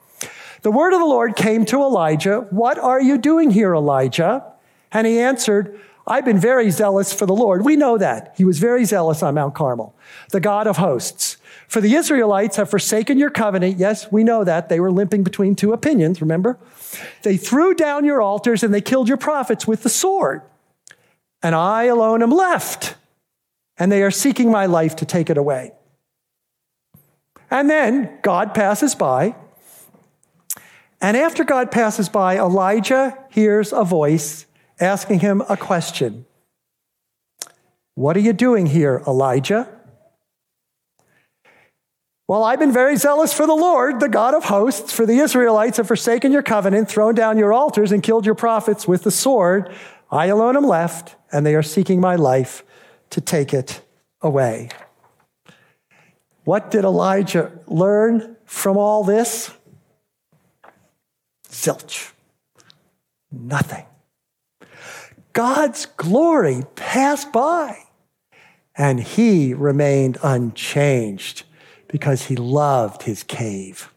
The 0.63 0.71
word 0.71 0.93
of 0.93 1.01
the 1.01 1.07
Lord 1.07 1.37
came 1.37 1.65
to 1.67 1.83
Elijah. 1.83 2.47
What 2.51 2.79
are 2.79 3.01
you 3.01 3.19
doing 3.19 3.51
here, 3.51 3.75
Elijah? 3.75 4.45
And 4.93 5.07
he 5.07 5.21
answered, 5.21 5.79
I've 6.07 6.25
been 6.25 6.39
very 6.39 6.71
zealous 6.71 7.13
for 7.13 7.27
the 7.27 7.35
Lord. 7.35 7.65
We 7.65 7.77
know 7.77 7.99
that. 7.99 8.35
He 8.37 8.45
was 8.45 8.59
very 8.59 8.85
zealous 8.85 9.23
on 9.23 9.35
Mount 9.35 9.55
Carmel, 9.55 9.95
the 10.31 10.41
God 10.41 10.67
of 10.67 10.79
hosts. 10.79 11.37
For 11.69 11.83
the 11.83 11.95
Israelites 11.95 12.57
have 12.57 12.71
forsaken 12.71 13.19
your 13.19 13.29
covenant. 13.29 13.77
Yes, 13.79 14.11
we 14.11 14.25
know 14.25 14.43
that. 14.43 14.71
They 14.71 14.81
were 14.81 14.91
limping 14.91 15.23
between 15.23 15.55
two 15.55 15.75
opinions, 15.75 16.23
remember? 16.23 16.59
They 17.23 17.37
threw 17.37 17.75
down 17.75 18.07
your 18.07 18.23
altars 18.23 18.63
and 18.63 18.73
they 18.73 18.81
killed 18.81 19.07
your 19.07 19.19
prophets 19.19 19.67
with 19.67 19.83
the 19.83 19.91
sword. 19.91 20.41
And 21.43 21.55
I 21.55 21.85
alone 21.85 22.23
am 22.23 22.31
left. 22.31 22.97
And 23.77 23.93
they 23.93 24.03
are 24.03 24.11
seeking 24.11 24.51
my 24.51 24.65
life 24.65 24.97
to 24.97 25.05
take 25.05 25.29
it 25.29 25.37
away. 25.37 25.73
And 27.51 27.69
then 27.69 28.19
God 28.23 28.55
passes 28.55 28.95
by 28.95 29.37
and 31.01 31.17
after 31.17 31.45
God 31.45 31.71
passes 31.71 32.09
by, 32.09 32.39
Elijah 32.39 33.17
hears 33.31 33.73
a 33.73 33.85
voice 33.85 34.47
asking 34.81 35.21
him 35.21 35.43
a 35.49 35.57
question 35.57 36.27
What 37.95 38.17
are 38.17 38.21
you 38.21 38.33
doing 38.33 38.67
here, 38.67 39.03
Elijah? 39.07 39.69
Well, 42.27 42.45
I've 42.45 42.59
been 42.59 42.73
very 42.73 42.97
zealous 42.97 43.33
for 43.33 43.47
the 43.47 43.55
Lord, 43.55 44.01
the 44.01 44.09
God 44.09 44.35
of 44.35 44.45
hosts, 44.45 44.93
for 44.93 45.07
the 45.07 45.19
Israelites 45.19 45.79
have 45.79 45.89
forsaken 45.89 46.31
your 46.31 46.43
covenant, 46.43 46.87
thrown 46.87 47.15
down 47.15 47.39
your 47.39 47.55
altars, 47.55 47.91
and 47.91 48.03
killed 48.03 48.27
your 48.27 48.35
prophets 48.35 48.87
with 48.87 49.03
the 49.03 49.11
sword. 49.11 49.73
I 50.11 50.27
alone 50.27 50.55
am 50.55 50.65
left, 50.65 51.17
and 51.33 51.47
they 51.47 51.55
are 51.55 51.63
seeking 51.63 52.03
my 52.03 52.17
life 52.17 52.65
to 53.11 53.23
take 53.23 53.55
it 53.55 53.81
away. 54.21 54.69
What 56.45 56.71
did 56.71 56.85
Elijah 56.85 57.51
learn 57.67 58.37
from 58.45 58.77
all 58.77 59.05
this? 59.05 59.51
Zilch. 61.51 62.13
Nothing. 63.31 63.85
God's 65.33 65.87
glory 65.87 66.63
passed 66.75 67.33
by, 67.33 67.79
and 68.77 69.01
he 69.01 69.55
remained 69.55 70.19
unchanged 70.23 71.45
because 71.87 72.27
he 72.27 72.37
loved 72.37 73.03
his 73.03 73.23
cave. 73.23 73.93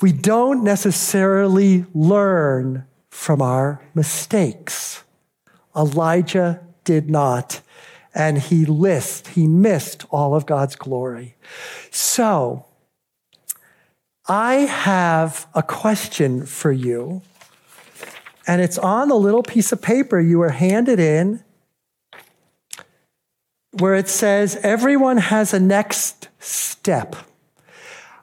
We 0.00 0.12
don't 0.12 0.64
necessarily 0.64 1.84
learn 1.94 2.86
from 3.10 3.42
our 3.42 3.82
mistakes. 3.94 5.04
Elijah 5.76 6.60
did 6.84 7.10
not, 7.10 7.60
and 8.14 8.38
he 8.38 8.64
missed, 8.64 9.28
he 9.28 9.46
missed 9.46 10.06
all 10.10 10.34
of 10.34 10.46
God's 10.46 10.74
glory. 10.76 11.36
So, 11.90 12.66
I 14.30 14.58
have 14.58 15.48
a 15.56 15.62
question 15.64 16.46
for 16.46 16.70
you, 16.70 17.22
and 18.46 18.62
it's 18.62 18.78
on 18.78 19.08
the 19.08 19.16
little 19.16 19.42
piece 19.42 19.72
of 19.72 19.82
paper 19.82 20.20
you 20.20 20.38
were 20.38 20.50
handed 20.50 21.00
in 21.00 21.42
where 23.72 23.96
it 23.96 24.08
says, 24.08 24.54
Everyone 24.62 25.16
has 25.16 25.52
a 25.52 25.58
next 25.58 26.28
step. 26.38 27.16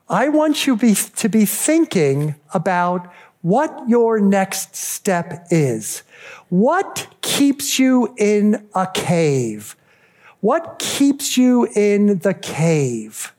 I 0.08 0.30
want 0.30 0.66
you 0.66 0.78
be, 0.78 0.96
to 0.96 1.28
be 1.28 1.44
thinking 1.44 2.36
about 2.54 3.12
what 3.42 3.90
your 3.90 4.22
next 4.22 4.78
step 4.78 5.48
is. 5.52 6.04
What 6.48 7.08
keeps 7.20 7.80
you 7.80 8.16
in 8.18 8.66
a 8.74 8.88
cave? 8.94 9.76
What 10.40 10.80
keeps 10.80 11.36
you 11.36 11.68
in 11.76 12.20
the 12.20 12.34
cave? 12.34 13.34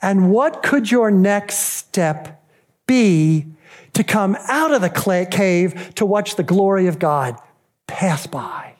And 0.00 0.30
what 0.30 0.62
could 0.62 0.90
your 0.90 1.10
next 1.10 1.56
step 1.56 2.42
be 2.86 3.46
to 3.94 4.04
come 4.04 4.36
out 4.48 4.72
of 4.72 4.80
the 4.80 5.26
cave 5.30 5.94
to 5.96 6.06
watch 6.06 6.36
the 6.36 6.42
glory 6.42 6.86
of 6.86 6.98
God 6.98 7.36
pass 7.86 8.26
by? 8.26 8.74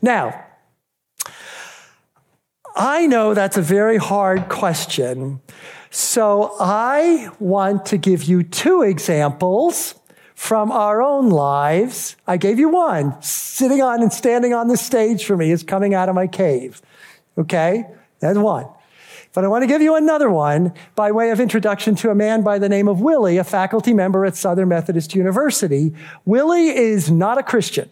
Now, 0.00 0.44
I 2.76 3.06
know 3.06 3.32
that's 3.34 3.56
a 3.56 3.62
very 3.62 3.96
hard 3.96 4.48
question. 4.48 5.40
So 5.90 6.54
I 6.60 7.30
want 7.38 7.86
to 7.86 7.96
give 7.96 8.24
you 8.24 8.42
two 8.42 8.82
examples 8.82 9.94
from 10.34 10.70
our 10.70 11.00
own 11.00 11.30
lives. 11.30 12.16
I 12.26 12.36
gave 12.36 12.58
you 12.58 12.68
one. 12.68 13.20
Sitting 13.22 13.80
on 13.80 14.02
and 14.02 14.12
standing 14.12 14.52
on 14.52 14.68
the 14.68 14.76
stage 14.76 15.24
for 15.24 15.36
me 15.36 15.50
is 15.50 15.62
coming 15.62 15.94
out 15.94 16.10
of 16.10 16.14
my 16.14 16.26
cave. 16.26 16.82
Okay? 17.38 17.86
That's 18.20 18.38
one. 18.38 18.66
But 19.36 19.44
I 19.44 19.48
want 19.48 19.64
to 19.64 19.66
give 19.66 19.82
you 19.82 19.96
another 19.96 20.30
one 20.30 20.72
by 20.94 21.12
way 21.12 21.28
of 21.28 21.40
introduction 21.40 21.94
to 21.96 22.08
a 22.08 22.14
man 22.14 22.40
by 22.40 22.58
the 22.58 22.70
name 22.70 22.88
of 22.88 23.02
Willie, 23.02 23.36
a 23.36 23.44
faculty 23.44 23.92
member 23.92 24.24
at 24.24 24.34
Southern 24.34 24.70
Methodist 24.70 25.14
University. 25.14 25.92
Willie 26.24 26.68
is 26.68 27.10
not 27.10 27.36
a 27.36 27.42
Christian, 27.42 27.90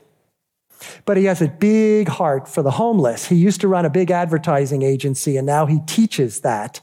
but 1.05 1.19
he 1.19 1.27
has 1.27 1.43
a 1.43 1.49
big 1.49 2.09
heart 2.09 2.49
for 2.49 2.63
the 2.63 2.71
homeless. 2.71 3.27
He 3.29 3.35
used 3.35 3.61
to 3.61 3.69
run 3.69 3.85
a 3.85 3.91
big 3.91 4.11
advertising 4.11 4.81
agency 4.81 5.37
and 5.37 5.47
now 5.47 5.67
he 5.67 5.81
teaches 5.81 6.41
that. 6.41 6.81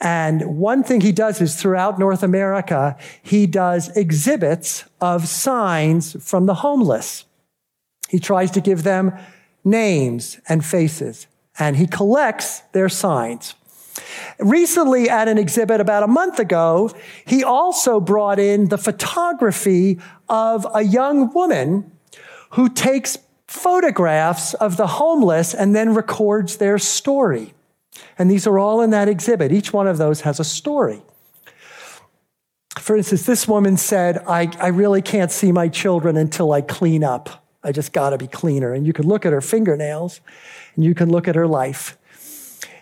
And 0.00 0.56
one 0.56 0.82
thing 0.82 1.02
he 1.02 1.12
does 1.12 1.42
is 1.42 1.56
throughout 1.56 1.98
North 1.98 2.22
America, 2.22 2.96
he 3.22 3.46
does 3.46 3.94
exhibits 3.94 4.86
of 5.02 5.28
signs 5.28 6.16
from 6.26 6.46
the 6.46 6.54
homeless. 6.54 7.26
He 8.08 8.18
tries 8.18 8.52
to 8.52 8.62
give 8.62 8.84
them 8.84 9.12
names 9.64 10.40
and 10.48 10.64
faces 10.64 11.26
and 11.58 11.76
he 11.76 11.86
collects 11.86 12.60
their 12.72 12.88
signs. 12.88 13.54
Recently, 14.38 15.08
at 15.08 15.28
an 15.28 15.38
exhibit 15.38 15.80
about 15.80 16.02
a 16.02 16.06
month 16.06 16.38
ago, 16.38 16.90
he 17.26 17.44
also 17.44 18.00
brought 18.00 18.38
in 18.38 18.68
the 18.68 18.78
photography 18.78 19.98
of 20.28 20.66
a 20.74 20.82
young 20.82 21.32
woman 21.32 21.90
who 22.50 22.68
takes 22.68 23.18
photographs 23.46 24.54
of 24.54 24.76
the 24.76 24.86
homeless 24.86 25.54
and 25.54 25.74
then 25.74 25.94
records 25.94 26.56
their 26.56 26.78
story. 26.78 27.54
And 28.18 28.30
these 28.30 28.46
are 28.46 28.58
all 28.58 28.80
in 28.80 28.90
that 28.90 29.08
exhibit. 29.08 29.52
Each 29.52 29.72
one 29.72 29.86
of 29.86 29.98
those 29.98 30.22
has 30.22 30.40
a 30.40 30.44
story. 30.44 31.02
For 32.78 32.96
instance, 32.96 33.26
this 33.26 33.46
woman 33.46 33.76
said, 33.76 34.18
I, 34.26 34.50
I 34.58 34.68
really 34.68 35.02
can't 35.02 35.30
see 35.30 35.52
my 35.52 35.68
children 35.68 36.16
until 36.16 36.52
I 36.52 36.62
clean 36.62 37.04
up. 37.04 37.44
I 37.62 37.70
just 37.70 37.92
got 37.92 38.10
to 38.10 38.18
be 38.18 38.26
cleaner. 38.26 38.72
And 38.72 38.86
you 38.86 38.92
can 38.92 39.06
look 39.06 39.24
at 39.24 39.32
her 39.32 39.40
fingernails 39.40 40.20
and 40.74 40.84
you 40.84 40.94
can 40.94 41.10
look 41.10 41.28
at 41.28 41.34
her 41.36 41.46
life. 41.46 41.96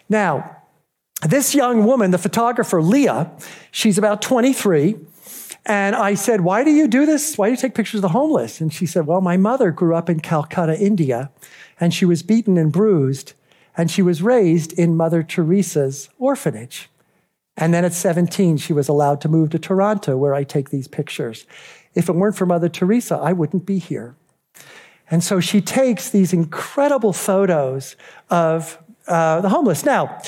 Now, 0.09 0.57
this 1.23 1.55
young 1.55 1.85
woman, 1.85 2.11
the 2.11 2.19
photographer 2.19 2.83
Leah, 2.83 3.31
she's 3.71 3.99
about 3.99 4.23
23. 4.23 4.97
And 5.67 5.95
I 5.95 6.15
said, 6.15 6.41
Why 6.41 6.65
do 6.65 6.71
you 6.71 6.89
do 6.89 7.05
this? 7.05 7.37
Why 7.37 7.49
do 7.49 7.53
you 7.53 7.57
take 7.57 7.75
pictures 7.75 7.99
of 7.99 8.03
the 8.03 8.09
homeless? 8.09 8.61
And 8.61 8.73
she 8.73 8.87
said, 8.87 9.07
Well, 9.07 9.21
my 9.21 9.37
mother 9.37 9.71
grew 9.71 9.95
up 9.95 10.09
in 10.09 10.21
Calcutta, 10.21 10.79
India, 10.79 11.31
and 11.79 11.93
she 11.93 12.05
was 12.05 12.23
beaten 12.23 12.57
and 12.57 12.73
bruised, 12.73 13.35
and 13.77 13.91
she 13.91 14.03
was 14.03 14.23
raised 14.23 14.73
in 14.73 14.97
Mother 14.97 15.23
Teresa's 15.23 16.09
orphanage. 16.19 16.89
And 17.57 17.75
then 17.75 17.85
at 17.85 17.93
17, 17.93 18.57
she 18.57 18.73
was 18.73 18.89
allowed 18.89 19.21
to 19.21 19.29
move 19.29 19.51
to 19.51 19.59
Toronto, 19.59 20.17
where 20.17 20.35
I 20.35 20.45
take 20.45 20.71
these 20.71 20.89
pictures. 20.89 21.47
If 21.95 22.09
it 22.09 22.15
weren't 22.15 22.37
for 22.37 22.47
Mother 22.47 22.71
Teresa, 22.71 23.17
I 23.17 23.33
wouldn't 23.33 23.67
be 23.67 23.79
here. 23.79 24.15
And 25.11 25.23
so 25.23 25.41
she 25.41 25.61
takes 25.61 26.09
these 26.09 26.33
incredible 26.33 27.13
photos 27.13 27.97
of 28.31 28.79
uh, 29.07 29.41
the 29.41 29.49
homeless. 29.49 29.85
Now, 29.85 30.21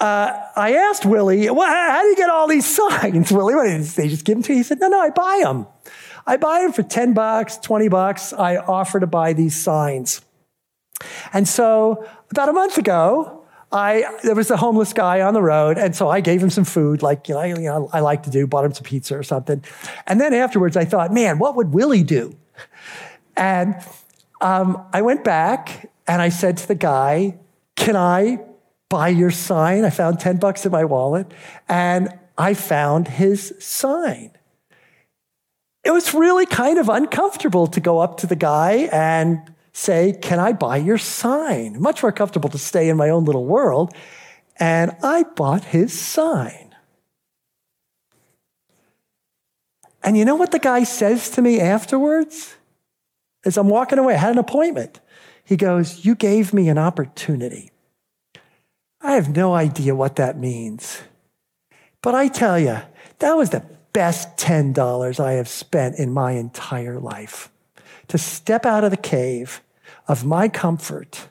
uh, 0.00 0.32
I 0.56 0.74
asked 0.74 1.06
Willie, 1.06 1.48
well, 1.50 1.66
how 1.66 2.02
do 2.02 2.08
you 2.08 2.16
get 2.16 2.30
all 2.30 2.46
these 2.46 2.66
signs? 2.76 3.32
Willie, 3.32 3.54
what, 3.54 3.80
they 3.96 4.08
just 4.08 4.24
give 4.24 4.36
them 4.36 4.42
to 4.44 4.52
you? 4.52 4.58
He 4.58 4.62
said, 4.62 4.80
no, 4.80 4.88
no, 4.88 5.00
I 5.00 5.10
buy 5.10 5.40
them. 5.42 5.66
I 6.26 6.36
buy 6.36 6.62
them 6.62 6.72
for 6.72 6.82
10 6.82 7.14
bucks, 7.14 7.56
20 7.58 7.88
bucks. 7.88 8.32
I 8.32 8.56
offer 8.56 8.98
to 8.98 9.06
buy 9.06 9.32
these 9.32 9.54
signs. 9.54 10.20
And 11.32 11.46
so 11.46 12.06
about 12.30 12.48
a 12.48 12.52
month 12.52 12.78
ago, 12.78 13.44
I, 13.72 14.04
there 14.22 14.34
was 14.34 14.50
a 14.50 14.56
homeless 14.56 14.92
guy 14.92 15.20
on 15.20 15.34
the 15.34 15.42
road, 15.42 15.76
and 15.76 15.94
so 15.94 16.08
I 16.08 16.20
gave 16.20 16.42
him 16.42 16.50
some 16.50 16.64
food, 16.64 17.02
like 17.02 17.28
you 17.28 17.34
know, 17.34 17.40
I, 17.40 17.46
you 17.46 17.56
know, 17.56 17.90
I 17.92 18.00
like 18.00 18.22
to 18.22 18.30
do, 18.30 18.46
bought 18.46 18.64
him 18.64 18.72
some 18.72 18.84
pizza 18.84 19.18
or 19.18 19.24
something. 19.24 19.62
And 20.06 20.20
then 20.20 20.32
afterwards, 20.32 20.76
I 20.76 20.84
thought, 20.84 21.12
man, 21.12 21.38
what 21.38 21.56
would 21.56 21.74
Willie 21.74 22.04
do? 22.04 22.36
And 23.36 23.74
um, 24.40 24.86
I 24.92 25.02
went 25.02 25.24
back 25.24 25.90
and 26.06 26.22
I 26.22 26.28
said 26.28 26.56
to 26.58 26.68
the 26.68 26.74
guy, 26.76 27.38
"Can 27.74 27.96
I 27.96 28.38
buy 28.88 29.08
your 29.08 29.30
sign. 29.30 29.84
I 29.84 29.90
found 29.90 30.20
10 30.20 30.38
bucks 30.38 30.64
in 30.64 30.72
my 30.72 30.84
wallet 30.84 31.32
and 31.68 32.08
I 32.38 32.54
found 32.54 33.08
his 33.08 33.54
sign. 33.58 34.32
It 35.84 35.92
was 35.92 36.14
really 36.14 36.46
kind 36.46 36.78
of 36.78 36.88
uncomfortable 36.88 37.66
to 37.68 37.80
go 37.80 38.00
up 38.00 38.18
to 38.18 38.26
the 38.26 38.36
guy 38.36 38.88
and 38.92 39.40
say, 39.72 40.18
Can 40.20 40.40
I 40.40 40.52
buy 40.52 40.78
your 40.78 40.98
sign? 40.98 41.80
Much 41.80 42.02
more 42.02 42.12
comfortable 42.12 42.48
to 42.50 42.58
stay 42.58 42.88
in 42.88 42.96
my 42.96 43.08
own 43.08 43.24
little 43.24 43.44
world. 43.44 43.94
And 44.58 44.96
I 45.02 45.22
bought 45.22 45.64
his 45.64 45.98
sign. 45.98 46.74
And 50.02 50.16
you 50.16 50.24
know 50.24 50.36
what 50.36 50.50
the 50.50 50.58
guy 50.58 50.84
says 50.84 51.30
to 51.30 51.42
me 51.42 51.60
afterwards? 51.60 52.56
As 53.44 53.56
I'm 53.56 53.68
walking 53.68 53.98
away, 53.98 54.14
I 54.14 54.18
had 54.18 54.32
an 54.32 54.38
appointment. 54.38 55.00
He 55.44 55.56
goes, 55.56 56.04
You 56.04 56.14
gave 56.14 56.52
me 56.52 56.68
an 56.68 56.78
opportunity. 56.78 57.70
I 59.06 59.12
have 59.12 59.36
no 59.36 59.54
idea 59.54 59.94
what 59.94 60.16
that 60.16 60.36
means. 60.36 61.00
But 62.02 62.16
I 62.16 62.26
tell 62.26 62.58
you, 62.58 62.78
that 63.20 63.34
was 63.34 63.50
the 63.50 63.64
best 63.92 64.36
$10 64.36 65.20
I 65.20 65.32
have 65.34 65.48
spent 65.48 66.00
in 66.00 66.12
my 66.12 66.32
entire 66.32 66.98
life. 66.98 67.48
To 68.08 68.18
step 68.18 68.66
out 68.66 68.82
of 68.82 68.90
the 68.90 68.96
cave 68.96 69.60
of 70.08 70.24
my 70.24 70.48
comfort 70.48 71.28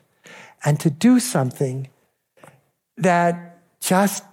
and 0.64 0.80
to 0.80 0.88
do 0.88 1.20
something 1.20 1.90
that 2.96 3.58
just 3.80 4.24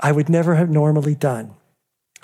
I 0.00 0.12
would 0.12 0.30
never 0.30 0.54
have 0.54 0.70
normally 0.70 1.14
done. 1.14 1.54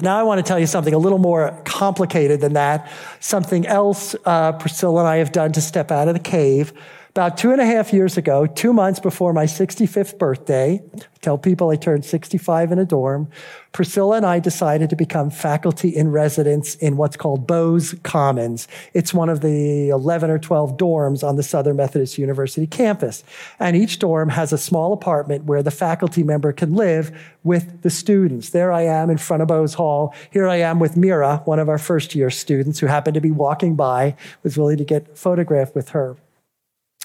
Now, 0.00 0.18
I 0.18 0.22
want 0.22 0.38
to 0.38 0.42
tell 0.42 0.58
you 0.58 0.66
something 0.66 0.94
a 0.94 0.98
little 0.98 1.18
more 1.18 1.60
complicated 1.66 2.40
than 2.40 2.54
that. 2.54 2.90
Something 3.20 3.66
else 3.66 4.16
uh, 4.24 4.52
Priscilla 4.52 5.00
and 5.00 5.08
I 5.08 5.16
have 5.18 5.32
done 5.32 5.52
to 5.52 5.60
step 5.60 5.90
out 5.90 6.08
of 6.08 6.14
the 6.14 6.20
cave 6.20 6.72
about 7.14 7.38
two 7.38 7.52
and 7.52 7.60
a 7.60 7.64
half 7.64 7.92
years 7.92 8.16
ago, 8.16 8.44
two 8.44 8.72
months 8.72 8.98
before 8.98 9.32
my 9.32 9.44
65th 9.44 10.18
birthday, 10.18 10.82
I 10.92 11.00
tell 11.20 11.38
people 11.38 11.70
I 11.70 11.76
turned 11.76 12.04
65 12.04 12.72
in 12.72 12.80
a 12.80 12.84
dorm, 12.84 13.28
Priscilla 13.70 14.16
and 14.16 14.26
I 14.26 14.40
decided 14.40 14.90
to 14.90 14.96
become 14.96 15.30
faculty 15.30 15.90
in 15.90 16.10
residence 16.10 16.74
in 16.74 16.96
what's 16.96 17.16
called 17.16 17.46
Boaz 17.46 17.94
Commons. 18.02 18.66
It's 18.94 19.14
one 19.14 19.28
of 19.28 19.42
the 19.42 19.90
11 19.90 20.28
or 20.28 20.40
12 20.40 20.76
dorms 20.76 21.22
on 21.22 21.36
the 21.36 21.44
Southern 21.44 21.76
Methodist 21.76 22.18
University 22.18 22.66
campus. 22.66 23.22
And 23.60 23.76
each 23.76 24.00
dorm 24.00 24.30
has 24.30 24.52
a 24.52 24.58
small 24.58 24.92
apartment 24.92 25.44
where 25.44 25.62
the 25.62 25.70
faculty 25.70 26.24
member 26.24 26.52
can 26.52 26.74
live 26.74 27.16
with 27.44 27.82
the 27.82 27.90
students. 27.90 28.50
There 28.50 28.72
I 28.72 28.82
am 28.82 29.08
in 29.08 29.18
front 29.18 29.40
of 29.40 29.46
Boaz 29.46 29.74
Hall. 29.74 30.12
Here 30.32 30.48
I 30.48 30.56
am 30.56 30.80
with 30.80 30.96
Mira, 30.96 31.42
one 31.44 31.60
of 31.60 31.68
our 31.68 31.78
first 31.78 32.16
year 32.16 32.30
students 32.30 32.80
who 32.80 32.86
happened 32.88 33.14
to 33.14 33.20
be 33.20 33.30
walking 33.30 33.76
by, 33.76 34.16
was 34.42 34.58
willing 34.58 34.78
to 34.78 34.84
get 34.84 35.16
photographed 35.16 35.76
with 35.76 35.90
her. 35.90 36.16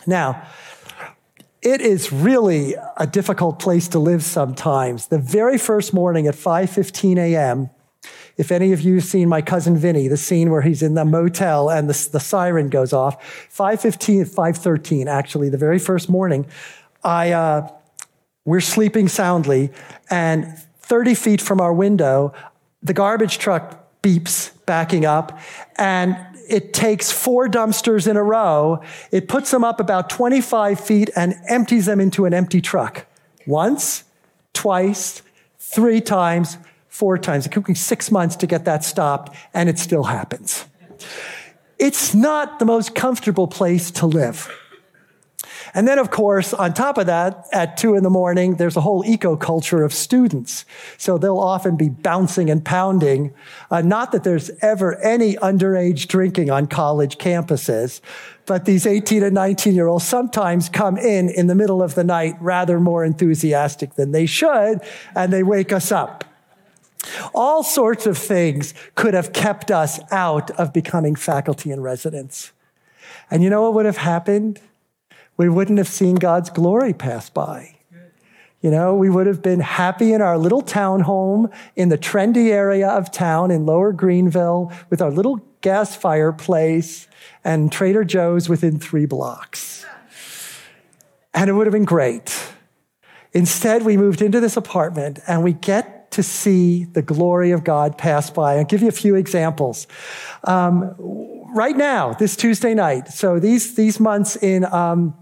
Now, 0.07 0.47
it 1.61 1.81
is 1.81 2.11
really 2.11 2.75
a 2.97 3.05
difficult 3.05 3.59
place 3.59 3.87
to 3.89 3.99
live 3.99 4.23
sometimes. 4.23 5.07
The 5.07 5.19
very 5.19 5.57
first 5.57 5.93
morning 5.93 6.27
at 6.27 6.35
5:15 6.35 7.17
a.m., 7.17 7.69
if 8.37 8.51
any 8.51 8.71
of 8.71 8.79
you 8.79 8.95
have 8.95 9.03
seen 9.03 9.27
my 9.27 9.41
cousin 9.41 9.75
Vinny, 9.77 10.07
the 10.07 10.15
scene 10.15 10.49
where 10.49 10.61
he's 10.61 10.81
in 10.81 10.93
the 10.93 11.03
motel 11.03 11.69
and 11.69 11.89
the, 11.89 12.09
the 12.11 12.19
siren 12.19 12.69
goes 12.69 12.93
off, 12.93 13.21
5:15, 13.49 14.33
5:13, 14.33 15.07
actually, 15.07 15.49
the 15.49 15.57
very 15.57 15.79
first 15.79 16.09
morning, 16.09 16.45
I 17.03 17.31
uh, 17.31 17.67
we're 18.45 18.61
sleeping 18.61 19.09
soundly, 19.09 19.71
and 20.09 20.57
30 20.81 21.13
feet 21.13 21.41
from 21.41 21.59
our 21.59 21.73
window, 21.73 22.33
the 22.81 22.93
garbage 22.93 23.37
truck 23.37 24.01
beeps 24.01 24.51
backing 24.65 25.05
up, 25.05 25.37
and 25.77 26.17
it 26.49 26.73
takes 26.73 27.11
four 27.11 27.47
dumpsters 27.47 28.07
in 28.07 28.17
a 28.17 28.23
row. 28.23 28.81
It 29.11 29.27
puts 29.27 29.51
them 29.51 29.63
up 29.63 29.79
about 29.79 30.09
25 30.09 30.79
feet 30.79 31.09
and 31.15 31.35
empties 31.47 31.85
them 31.85 31.99
into 31.99 32.25
an 32.25 32.33
empty 32.33 32.61
truck. 32.61 33.05
Once, 33.45 34.03
twice, 34.53 35.21
three 35.59 36.01
times, 36.01 36.57
four 36.87 37.17
times. 37.17 37.45
It 37.45 37.51
took 37.51 37.69
me 37.69 37.75
six 37.75 38.11
months 38.11 38.35
to 38.37 38.47
get 38.47 38.65
that 38.65 38.83
stopped, 38.83 39.35
and 39.53 39.69
it 39.69 39.79
still 39.79 40.03
happens. 40.03 40.65
It's 41.77 42.13
not 42.13 42.59
the 42.59 42.65
most 42.65 42.95
comfortable 42.95 43.47
place 43.47 43.91
to 43.91 44.05
live. 44.05 44.49
And 45.73 45.87
then, 45.87 45.99
of 45.99 46.11
course, 46.11 46.53
on 46.53 46.73
top 46.73 46.97
of 46.97 47.05
that, 47.05 47.47
at 47.51 47.77
two 47.77 47.95
in 47.95 48.03
the 48.03 48.09
morning, 48.09 48.55
there's 48.55 48.75
a 48.75 48.81
whole 48.81 49.03
eco 49.05 49.35
culture 49.35 49.83
of 49.83 49.93
students. 49.93 50.65
So 50.97 51.17
they'll 51.17 51.37
often 51.37 51.75
be 51.75 51.89
bouncing 51.89 52.49
and 52.49 52.63
pounding. 52.63 53.33
Uh, 53.69 53.81
not 53.81 54.11
that 54.11 54.23
there's 54.23 54.49
ever 54.61 54.99
any 55.01 55.35
underage 55.35 56.07
drinking 56.07 56.49
on 56.49 56.67
college 56.67 57.17
campuses, 57.17 58.01
but 58.45 58.65
these 58.65 58.87
18 58.87 59.23
and 59.23 59.35
19 59.35 59.75
year 59.75 59.87
olds 59.87 60.05
sometimes 60.05 60.69
come 60.69 60.97
in 60.97 61.29
in 61.29 61.47
the 61.47 61.55
middle 61.55 61.83
of 61.83 61.95
the 61.95 62.03
night 62.03 62.35
rather 62.39 62.79
more 62.79 63.05
enthusiastic 63.05 63.95
than 63.95 64.11
they 64.11 64.25
should, 64.25 64.81
and 65.15 65.31
they 65.31 65.43
wake 65.43 65.71
us 65.71 65.91
up. 65.91 66.25
All 67.33 67.63
sorts 67.63 68.05
of 68.05 68.17
things 68.17 68.73
could 68.95 69.13
have 69.13 69.33
kept 69.33 69.71
us 69.71 69.99
out 70.11 70.51
of 70.51 70.73
becoming 70.73 71.15
faculty 71.15 71.71
and 71.71 71.83
residents. 71.83 72.51
And 73.31 73.43
you 73.43 73.49
know 73.49 73.61
what 73.63 73.73
would 73.75 73.85
have 73.85 73.97
happened? 73.97 74.59
We 75.39 75.47
wouldn't 75.47 75.77
have 75.77 75.87
seen 75.87 76.15
God's 76.15 76.49
glory 76.49 76.91
pass 76.93 77.29
by. 77.29 77.77
You 78.59 78.69
know, 78.69 78.93
we 78.93 79.09
would 79.09 79.25
have 79.25 79.41
been 79.41 79.61
happy 79.61 80.11
in 80.11 80.21
our 80.21 80.37
little 80.37 80.61
townhome 80.61 81.49
in 81.77 81.87
the 81.87 81.97
trendy 81.97 82.49
area 82.49 82.89
of 82.89 83.09
town 83.09 83.49
in 83.49 83.65
Lower 83.65 83.93
Greenville 83.93 84.69
with 84.89 85.01
our 85.01 85.09
little 85.09 85.37
gas 85.61 85.95
fireplace 85.95 87.07
and 87.45 87.71
Trader 87.71 88.03
Joe's 88.03 88.49
within 88.49 88.79
three 88.79 89.05
blocks. 89.05 89.85
And 91.33 91.49
it 91.49 91.53
would 91.53 91.67
have 91.67 91.73
been 91.73 91.85
great. 91.85 92.51
Instead, 93.31 93.85
we 93.85 93.95
moved 93.95 94.21
into 94.21 94.41
this 94.41 94.57
apartment 94.57 95.19
and 95.25 95.41
we 95.41 95.53
get 95.53 96.11
to 96.11 96.21
see 96.21 96.83
the 96.83 97.01
glory 97.01 97.51
of 97.51 97.63
God 97.63 97.97
pass 97.97 98.29
by. 98.29 98.55
I'll 98.55 98.65
give 98.65 98.81
you 98.81 98.89
a 98.89 98.91
few 98.91 99.15
examples. 99.15 99.87
Um, 100.43 100.95
right 101.55 101.77
now, 101.77 102.11
this 102.11 102.35
Tuesday 102.35 102.73
night, 102.73 103.07
so 103.07 103.39
these, 103.39 103.75
these 103.75 104.01
months 104.01 104.35
in, 104.35 104.65
um, 104.65 105.13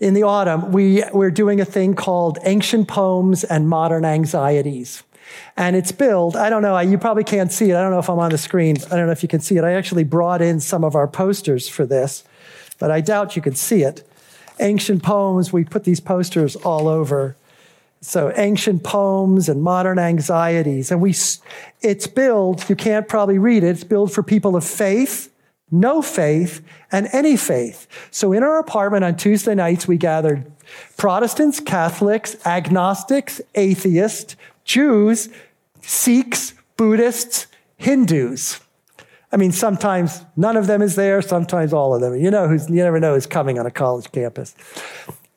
in 0.00 0.14
the 0.14 0.22
autumn, 0.22 0.72
we, 0.72 1.02
we're 1.12 1.30
doing 1.30 1.60
a 1.60 1.64
thing 1.64 1.94
called 1.94 2.38
Ancient 2.44 2.88
Poems 2.88 3.44
and 3.44 3.68
Modern 3.68 4.04
Anxieties. 4.04 5.02
And 5.56 5.76
it's 5.76 5.92
billed, 5.92 6.36
I 6.36 6.50
don't 6.50 6.62
know, 6.62 6.78
you 6.78 6.96
probably 6.98 7.24
can't 7.24 7.52
see 7.52 7.70
it. 7.70 7.76
I 7.76 7.82
don't 7.82 7.90
know 7.90 7.98
if 7.98 8.08
I'm 8.08 8.18
on 8.18 8.30
the 8.30 8.38
screen. 8.38 8.76
I 8.90 8.96
don't 8.96 9.06
know 9.06 9.12
if 9.12 9.22
you 9.22 9.28
can 9.28 9.40
see 9.40 9.56
it. 9.56 9.64
I 9.64 9.72
actually 9.72 10.04
brought 10.04 10.40
in 10.40 10.60
some 10.60 10.84
of 10.84 10.94
our 10.94 11.06
posters 11.06 11.68
for 11.68 11.84
this, 11.84 12.24
but 12.78 12.90
I 12.90 13.00
doubt 13.00 13.36
you 13.36 13.42
can 13.42 13.54
see 13.54 13.82
it. 13.82 14.08
Ancient 14.60 15.02
Poems, 15.02 15.52
we 15.52 15.64
put 15.64 15.84
these 15.84 16.00
posters 16.00 16.56
all 16.56 16.88
over. 16.88 17.36
So 18.00 18.32
ancient 18.36 18.84
poems 18.84 19.48
and 19.48 19.60
modern 19.60 19.98
anxieties. 19.98 20.92
And 20.92 21.00
we, 21.00 21.14
it's 21.82 22.06
billed, 22.06 22.68
you 22.70 22.76
can't 22.76 23.08
probably 23.08 23.38
read 23.38 23.64
it, 23.64 23.70
it's 23.70 23.84
billed 23.84 24.12
for 24.12 24.22
people 24.22 24.54
of 24.54 24.64
faith, 24.64 25.27
no 25.70 26.02
faith, 26.02 26.62
and 26.90 27.08
any 27.12 27.36
faith. 27.36 27.86
So 28.10 28.32
in 28.32 28.42
our 28.42 28.58
apartment 28.58 29.04
on 29.04 29.16
Tuesday 29.16 29.54
nights, 29.54 29.86
we 29.86 29.96
gathered 29.96 30.50
Protestants, 30.96 31.60
Catholics, 31.60 32.36
agnostics, 32.46 33.40
atheists, 33.54 34.36
Jews, 34.64 35.28
Sikhs, 35.82 36.54
Buddhists, 36.76 37.46
Hindus. 37.76 38.60
I 39.30 39.36
mean, 39.36 39.52
sometimes 39.52 40.24
none 40.36 40.56
of 40.56 40.66
them 40.66 40.80
is 40.80 40.94
there, 40.94 41.20
sometimes 41.20 41.72
all 41.72 41.94
of 41.94 42.00
them. 42.00 42.18
You 42.18 42.30
know, 42.30 42.48
who's, 42.48 42.68
you 42.68 42.76
never 42.76 42.98
know 42.98 43.14
who's 43.14 43.26
coming 43.26 43.58
on 43.58 43.66
a 43.66 43.70
college 43.70 44.10
campus. 44.12 44.54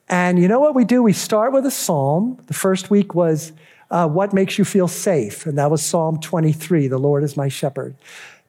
And 0.08 0.38
you 0.38 0.48
know 0.48 0.60
what 0.60 0.74
we 0.74 0.84
do? 0.84 1.02
We 1.02 1.12
start 1.12 1.52
with 1.52 1.66
a 1.66 1.70
psalm. 1.70 2.38
The 2.46 2.54
first 2.54 2.90
week 2.90 3.14
was 3.14 3.52
uh, 3.90 4.08
What 4.08 4.32
Makes 4.32 4.58
You 4.58 4.64
Feel 4.64 4.88
Safe? 4.88 5.46
And 5.46 5.58
that 5.58 5.70
was 5.70 5.82
Psalm 5.82 6.20
23, 6.20 6.88
The 6.88 6.98
Lord 6.98 7.22
is 7.22 7.36
My 7.36 7.48
Shepherd. 7.48 7.94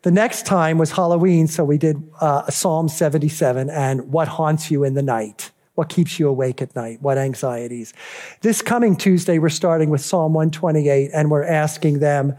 The 0.04 0.12
next 0.12 0.46
time 0.46 0.78
was 0.78 0.92
Halloween, 0.92 1.48
so 1.48 1.64
we 1.64 1.78
did 1.78 2.04
uh, 2.20 2.50
Psalm 2.50 2.90
77 2.90 3.70
and 3.70 4.12
What 4.12 4.28
Haunts 4.28 4.70
You 4.70 4.84
in 4.84 4.96
the 4.96 5.02
Night? 5.02 5.52
What 5.76 5.88
keeps 5.88 6.20
you 6.20 6.28
awake 6.28 6.62
at 6.62 6.76
night? 6.76 7.02
What 7.02 7.18
anxieties? 7.18 7.94
This 8.42 8.62
coming 8.62 8.98
Tuesday, 8.98 9.40
we're 9.40 9.48
starting 9.48 9.90
with 9.90 10.02
Psalm 10.02 10.34
128 10.34 11.10
and 11.14 11.32
we're 11.32 11.46
asking 11.46 12.00
them, 12.00 12.36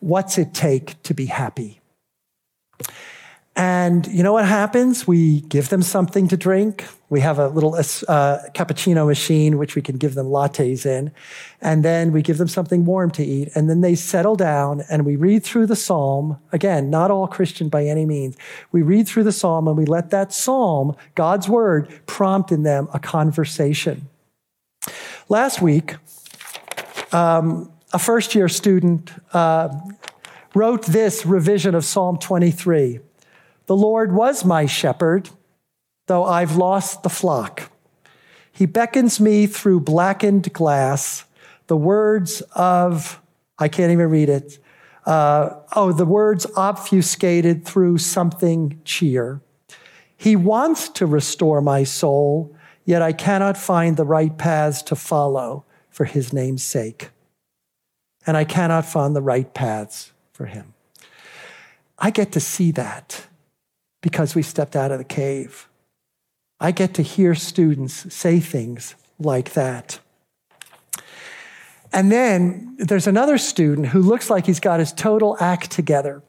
What's 0.00 0.38
it 0.38 0.54
take 0.54 1.00
to 1.02 1.12
be 1.12 1.26
happy? 1.26 1.80
And 3.54 4.06
you 4.06 4.22
know 4.22 4.32
what 4.32 4.46
happens? 4.46 5.06
We 5.06 5.42
give 5.42 5.68
them 5.68 5.82
something 5.82 6.26
to 6.28 6.38
drink. 6.38 6.86
We 7.10 7.20
have 7.20 7.38
a 7.38 7.48
little 7.48 7.74
uh, 7.74 8.38
cappuccino 8.54 9.06
machine, 9.06 9.58
which 9.58 9.76
we 9.76 9.82
can 9.82 9.98
give 9.98 10.14
them 10.14 10.26
lattes 10.26 10.86
in. 10.86 11.12
And 11.60 11.84
then 11.84 12.12
we 12.12 12.22
give 12.22 12.38
them 12.38 12.48
something 12.48 12.86
warm 12.86 13.10
to 13.10 13.22
eat. 13.22 13.50
And 13.54 13.68
then 13.68 13.82
they 13.82 13.94
settle 13.94 14.36
down 14.36 14.82
and 14.88 15.04
we 15.04 15.16
read 15.16 15.44
through 15.44 15.66
the 15.66 15.76
psalm. 15.76 16.38
Again, 16.50 16.88
not 16.88 17.10
all 17.10 17.28
Christian 17.28 17.68
by 17.68 17.84
any 17.84 18.06
means. 18.06 18.38
We 18.72 18.80
read 18.80 19.06
through 19.06 19.24
the 19.24 19.32
psalm 19.32 19.68
and 19.68 19.76
we 19.76 19.84
let 19.84 20.08
that 20.10 20.32
psalm, 20.32 20.96
God's 21.14 21.46
word, 21.46 21.92
prompt 22.06 22.52
in 22.52 22.62
them 22.62 22.88
a 22.94 22.98
conversation. 22.98 24.08
Last 25.28 25.60
week, 25.60 25.96
um, 27.12 27.70
a 27.92 27.98
first 27.98 28.34
year 28.34 28.48
student 28.48 29.12
uh, 29.34 29.68
wrote 30.54 30.86
this 30.86 31.26
revision 31.26 31.74
of 31.74 31.84
Psalm 31.84 32.16
23. 32.16 33.00
The 33.72 33.76
Lord 33.78 34.12
was 34.12 34.44
my 34.44 34.66
shepherd, 34.66 35.30
though 36.06 36.24
I've 36.24 36.56
lost 36.56 37.02
the 37.02 37.08
flock. 37.08 37.72
He 38.52 38.66
beckons 38.66 39.18
me 39.18 39.46
through 39.46 39.80
blackened 39.80 40.52
glass, 40.52 41.24
the 41.68 41.76
words 41.78 42.42
of, 42.54 43.18
I 43.58 43.68
can't 43.68 43.90
even 43.90 44.10
read 44.10 44.28
it. 44.28 44.58
Uh, 45.06 45.54
oh, 45.74 45.90
the 45.90 46.04
words 46.04 46.46
obfuscated 46.54 47.64
through 47.64 47.96
something 47.96 48.78
cheer. 48.84 49.40
He 50.18 50.36
wants 50.36 50.90
to 50.90 51.06
restore 51.06 51.62
my 51.62 51.82
soul, 51.82 52.54
yet 52.84 53.00
I 53.00 53.14
cannot 53.14 53.56
find 53.56 53.96
the 53.96 54.04
right 54.04 54.36
paths 54.36 54.82
to 54.82 54.94
follow 54.94 55.64
for 55.88 56.04
his 56.04 56.30
name's 56.30 56.62
sake. 56.62 57.08
And 58.26 58.36
I 58.36 58.44
cannot 58.44 58.84
find 58.84 59.16
the 59.16 59.22
right 59.22 59.54
paths 59.54 60.12
for 60.34 60.44
him. 60.44 60.74
I 61.98 62.10
get 62.10 62.32
to 62.32 62.40
see 62.40 62.70
that 62.72 63.28
because 64.02 64.34
we 64.34 64.42
stepped 64.42 64.76
out 64.76 64.90
of 64.90 64.98
the 64.98 65.04
cave. 65.04 65.68
I 66.60 66.70
get 66.70 66.94
to 66.94 67.02
hear 67.02 67.34
students 67.34 68.12
say 68.14 68.38
things 68.38 68.94
like 69.18 69.54
that. 69.54 69.98
And 71.92 72.10
then 72.10 72.76
there's 72.78 73.06
another 73.06 73.38
student 73.38 73.88
who 73.88 74.00
looks 74.00 74.30
like 74.30 74.46
he's 74.46 74.60
got 74.60 74.80
his 74.80 74.92
total 74.92 75.36
act 75.40 75.70
together. 75.70 76.22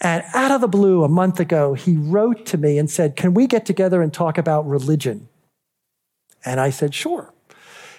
And 0.00 0.24
out 0.34 0.50
of 0.50 0.60
the 0.60 0.68
blue, 0.68 1.04
a 1.04 1.08
month 1.08 1.38
ago, 1.38 1.74
he 1.74 1.96
wrote 1.96 2.44
to 2.46 2.58
me 2.58 2.78
and 2.78 2.90
said, 2.90 3.14
Can 3.14 3.34
we 3.34 3.46
get 3.46 3.64
together 3.64 4.02
and 4.02 4.12
talk 4.12 4.38
about 4.38 4.66
religion? 4.66 5.28
And 6.44 6.58
I 6.58 6.70
said, 6.70 6.94
Sure. 6.94 7.32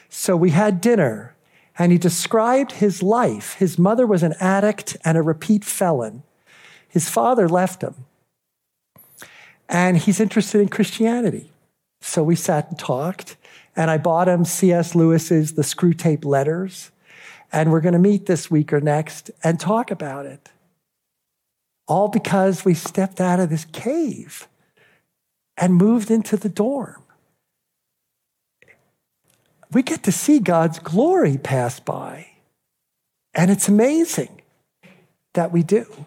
So 0.10 0.36
we 0.36 0.50
had 0.50 0.82
dinner, 0.82 1.36
and 1.80 1.92
he 1.92 1.98
described 1.98 2.74
his 2.74 3.02
life. 3.02 3.54
His 3.54 3.80
mother 3.80 4.06
was 4.06 4.22
an 4.22 4.36
addict 4.40 4.98
and 5.06 5.18
a 5.18 5.22
repeat 5.22 5.64
felon. 5.64 6.24
His 6.90 7.10
father 7.10 7.48
left 7.48 7.82
him 7.82 8.06
and 9.70 9.98
he's 9.98 10.20
interested 10.20 10.62
in 10.62 10.70
Christianity. 10.70 11.52
So 12.02 12.24
we 12.24 12.36
sat 12.36 12.70
and 12.70 12.78
talked, 12.78 13.38
and 13.76 13.90
I 13.90 13.98
bought 13.98 14.28
him 14.28 14.46
C.S. 14.46 14.94
Lewis's 14.94 15.54
The 15.54 15.62
Screwtape 15.62 16.26
Letters, 16.26 16.92
and 17.52 17.72
we're 17.72 17.82
going 17.82 17.94
to 17.94 18.00
meet 18.00 18.26
this 18.26 18.52
week 18.52 18.74
or 18.74 18.82
next 18.82 19.32
and 19.44 19.60
talk 19.60 19.90
about 19.92 20.26
it. 20.26 20.50
All 21.88 22.08
because 22.08 22.66
we 22.66 22.74
stepped 22.74 23.22
out 23.22 23.40
of 23.40 23.50
this 23.50 23.66
cave 23.66 24.48
and 25.58 25.76
moved 25.76 26.10
into 26.12 26.38
the 26.38 26.50
dorm. 26.50 27.04
We 29.72 29.82
get 29.82 30.04
to 30.04 30.12
see 30.12 30.40
God's 30.40 30.80
glory 30.80 31.38
pass 31.38 31.80
by, 31.80 32.28
and 33.34 33.50
it's 33.50 33.68
amazing 33.68 34.42
that 35.34 35.52
we 35.52 35.64
do. 35.64 36.06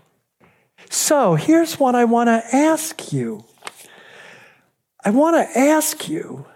So 0.91 1.35
here's 1.35 1.79
what 1.79 1.95
I 1.95 2.05
want 2.05 2.29
to 2.29 2.43
ask 2.55 3.13
you 3.13 3.45
I 5.05 5.11
want 5.11 5.37
to 5.37 5.59
ask 5.59 6.09
you 6.09 6.47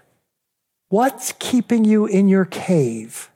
what's 0.89 1.33
keeping 1.39 1.85
you 1.85 2.07
in 2.07 2.28
your 2.28 2.45
cave? 2.45 3.31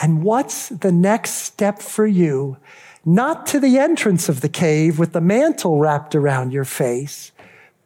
And 0.00 0.22
what's 0.22 0.68
the 0.68 0.92
next 0.92 1.32
step 1.32 1.80
for 1.80 2.06
you? 2.06 2.56
Not 3.04 3.46
to 3.46 3.60
the 3.60 3.78
entrance 3.78 4.28
of 4.28 4.40
the 4.40 4.48
cave 4.48 4.98
with 4.98 5.12
the 5.12 5.20
mantle 5.20 5.78
wrapped 5.78 6.14
around 6.14 6.52
your 6.52 6.64
face, 6.64 7.32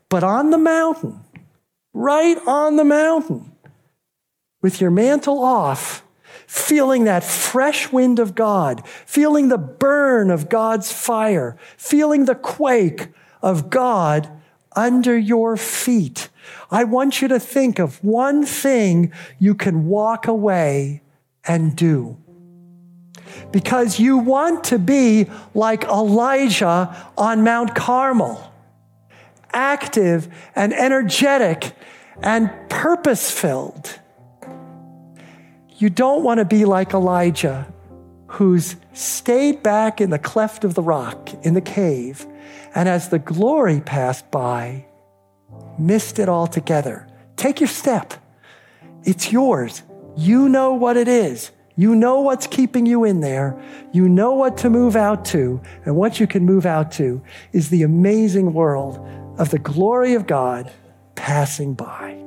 but 0.08 0.22
on 0.22 0.50
the 0.50 0.58
mountain, 0.58 1.20
right 1.94 2.38
on 2.46 2.76
the 2.76 2.84
mountain, 2.84 3.52
with 4.60 4.80
your 4.80 4.90
mantle 4.90 5.42
off, 5.42 6.05
feeling 6.46 7.04
that 7.04 7.24
fresh 7.24 7.92
wind 7.92 8.18
of 8.18 8.34
God, 8.34 8.86
feeling 9.04 9.48
the 9.48 9.58
burn 9.58 10.30
of 10.30 10.48
God's 10.48 10.92
fire, 10.92 11.56
feeling 11.76 12.24
the 12.24 12.34
quake 12.34 13.08
of 13.42 13.70
God 13.70 14.30
under 14.74 15.16
your 15.16 15.56
feet. 15.56 16.28
I 16.70 16.84
want 16.84 17.22
you 17.22 17.28
to 17.28 17.40
think 17.40 17.78
of 17.78 18.02
one 18.04 18.44
thing 18.44 19.12
you 19.38 19.54
can 19.54 19.86
walk 19.86 20.26
away 20.26 21.02
and 21.44 21.74
do. 21.74 22.16
Because 23.50 23.98
you 23.98 24.18
want 24.18 24.64
to 24.64 24.78
be 24.78 25.26
like 25.54 25.84
Elijah 25.84 26.94
on 27.16 27.42
Mount 27.42 27.74
Carmel, 27.74 28.52
active 29.52 30.28
and 30.54 30.72
energetic 30.72 31.72
and 32.22 32.50
purpose 32.68 33.30
filled. 33.30 33.98
You 35.78 35.90
don't 35.90 36.24
want 36.24 36.38
to 36.38 36.44
be 36.44 36.64
like 36.64 36.94
Elijah, 36.94 37.70
who's 38.28 38.76
stayed 38.94 39.62
back 39.62 40.00
in 40.00 40.10
the 40.10 40.18
cleft 40.18 40.64
of 40.64 40.74
the 40.74 40.82
rock, 40.82 41.32
in 41.44 41.52
the 41.52 41.60
cave, 41.60 42.26
and 42.74 42.88
as 42.88 43.10
the 43.10 43.18
glory 43.18 43.80
passed 43.80 44.30
by, 44.30 44.86
missed 45.78 46.18
it 46.18 46.28
altogether. 46.28 47.06
Take 47.36 47.60
your 47.60 47.68
step. 47.68 48.14
It's 49.04 49.30
yours. 49.30 49.82
You 50.16 50.48
know 50.48 50.72
what 50.72 50.96
it 50.96 51.08
is. 51.08 51.50
You 51.76 51.94
know 51.94 52.22
what's 52.22 52.46
keeping 52.46 52.86
you 52.86 53.04
in 53.04 53.20
there. 53.20 53.62
You 53.92 54.08
know 54.08 54.32
what 54.32 54.56
to 54.58 54.70
move 54.70 54.96
out 54.96 55.26
to. 55.26 55.60
And 55.84 55.94
what 55.94 56.18
you 56.18 56.26
can 56.26 56.46
move 56.46 56.64
out 56.64 56.90
to 56.92 57.22
is 57.52 57.68
the 57.68 57.82
amazing 57.82 58.54
world 58.54 58.98
of 59.38 59.50
the 59.50 59.58
glory 59.58 60.14
of 60.14 60.26
God 60.26 60.72
passing 61.14 61.74
by. 61.74 62.22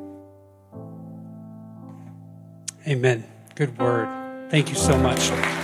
Amen. 2.88 3.24
Good 3.60 3.78
word. 3.78 4.08
Thank 4.50 4.70
you 4.70 4.76
so 4.76 4.98
much. 4.98 5.59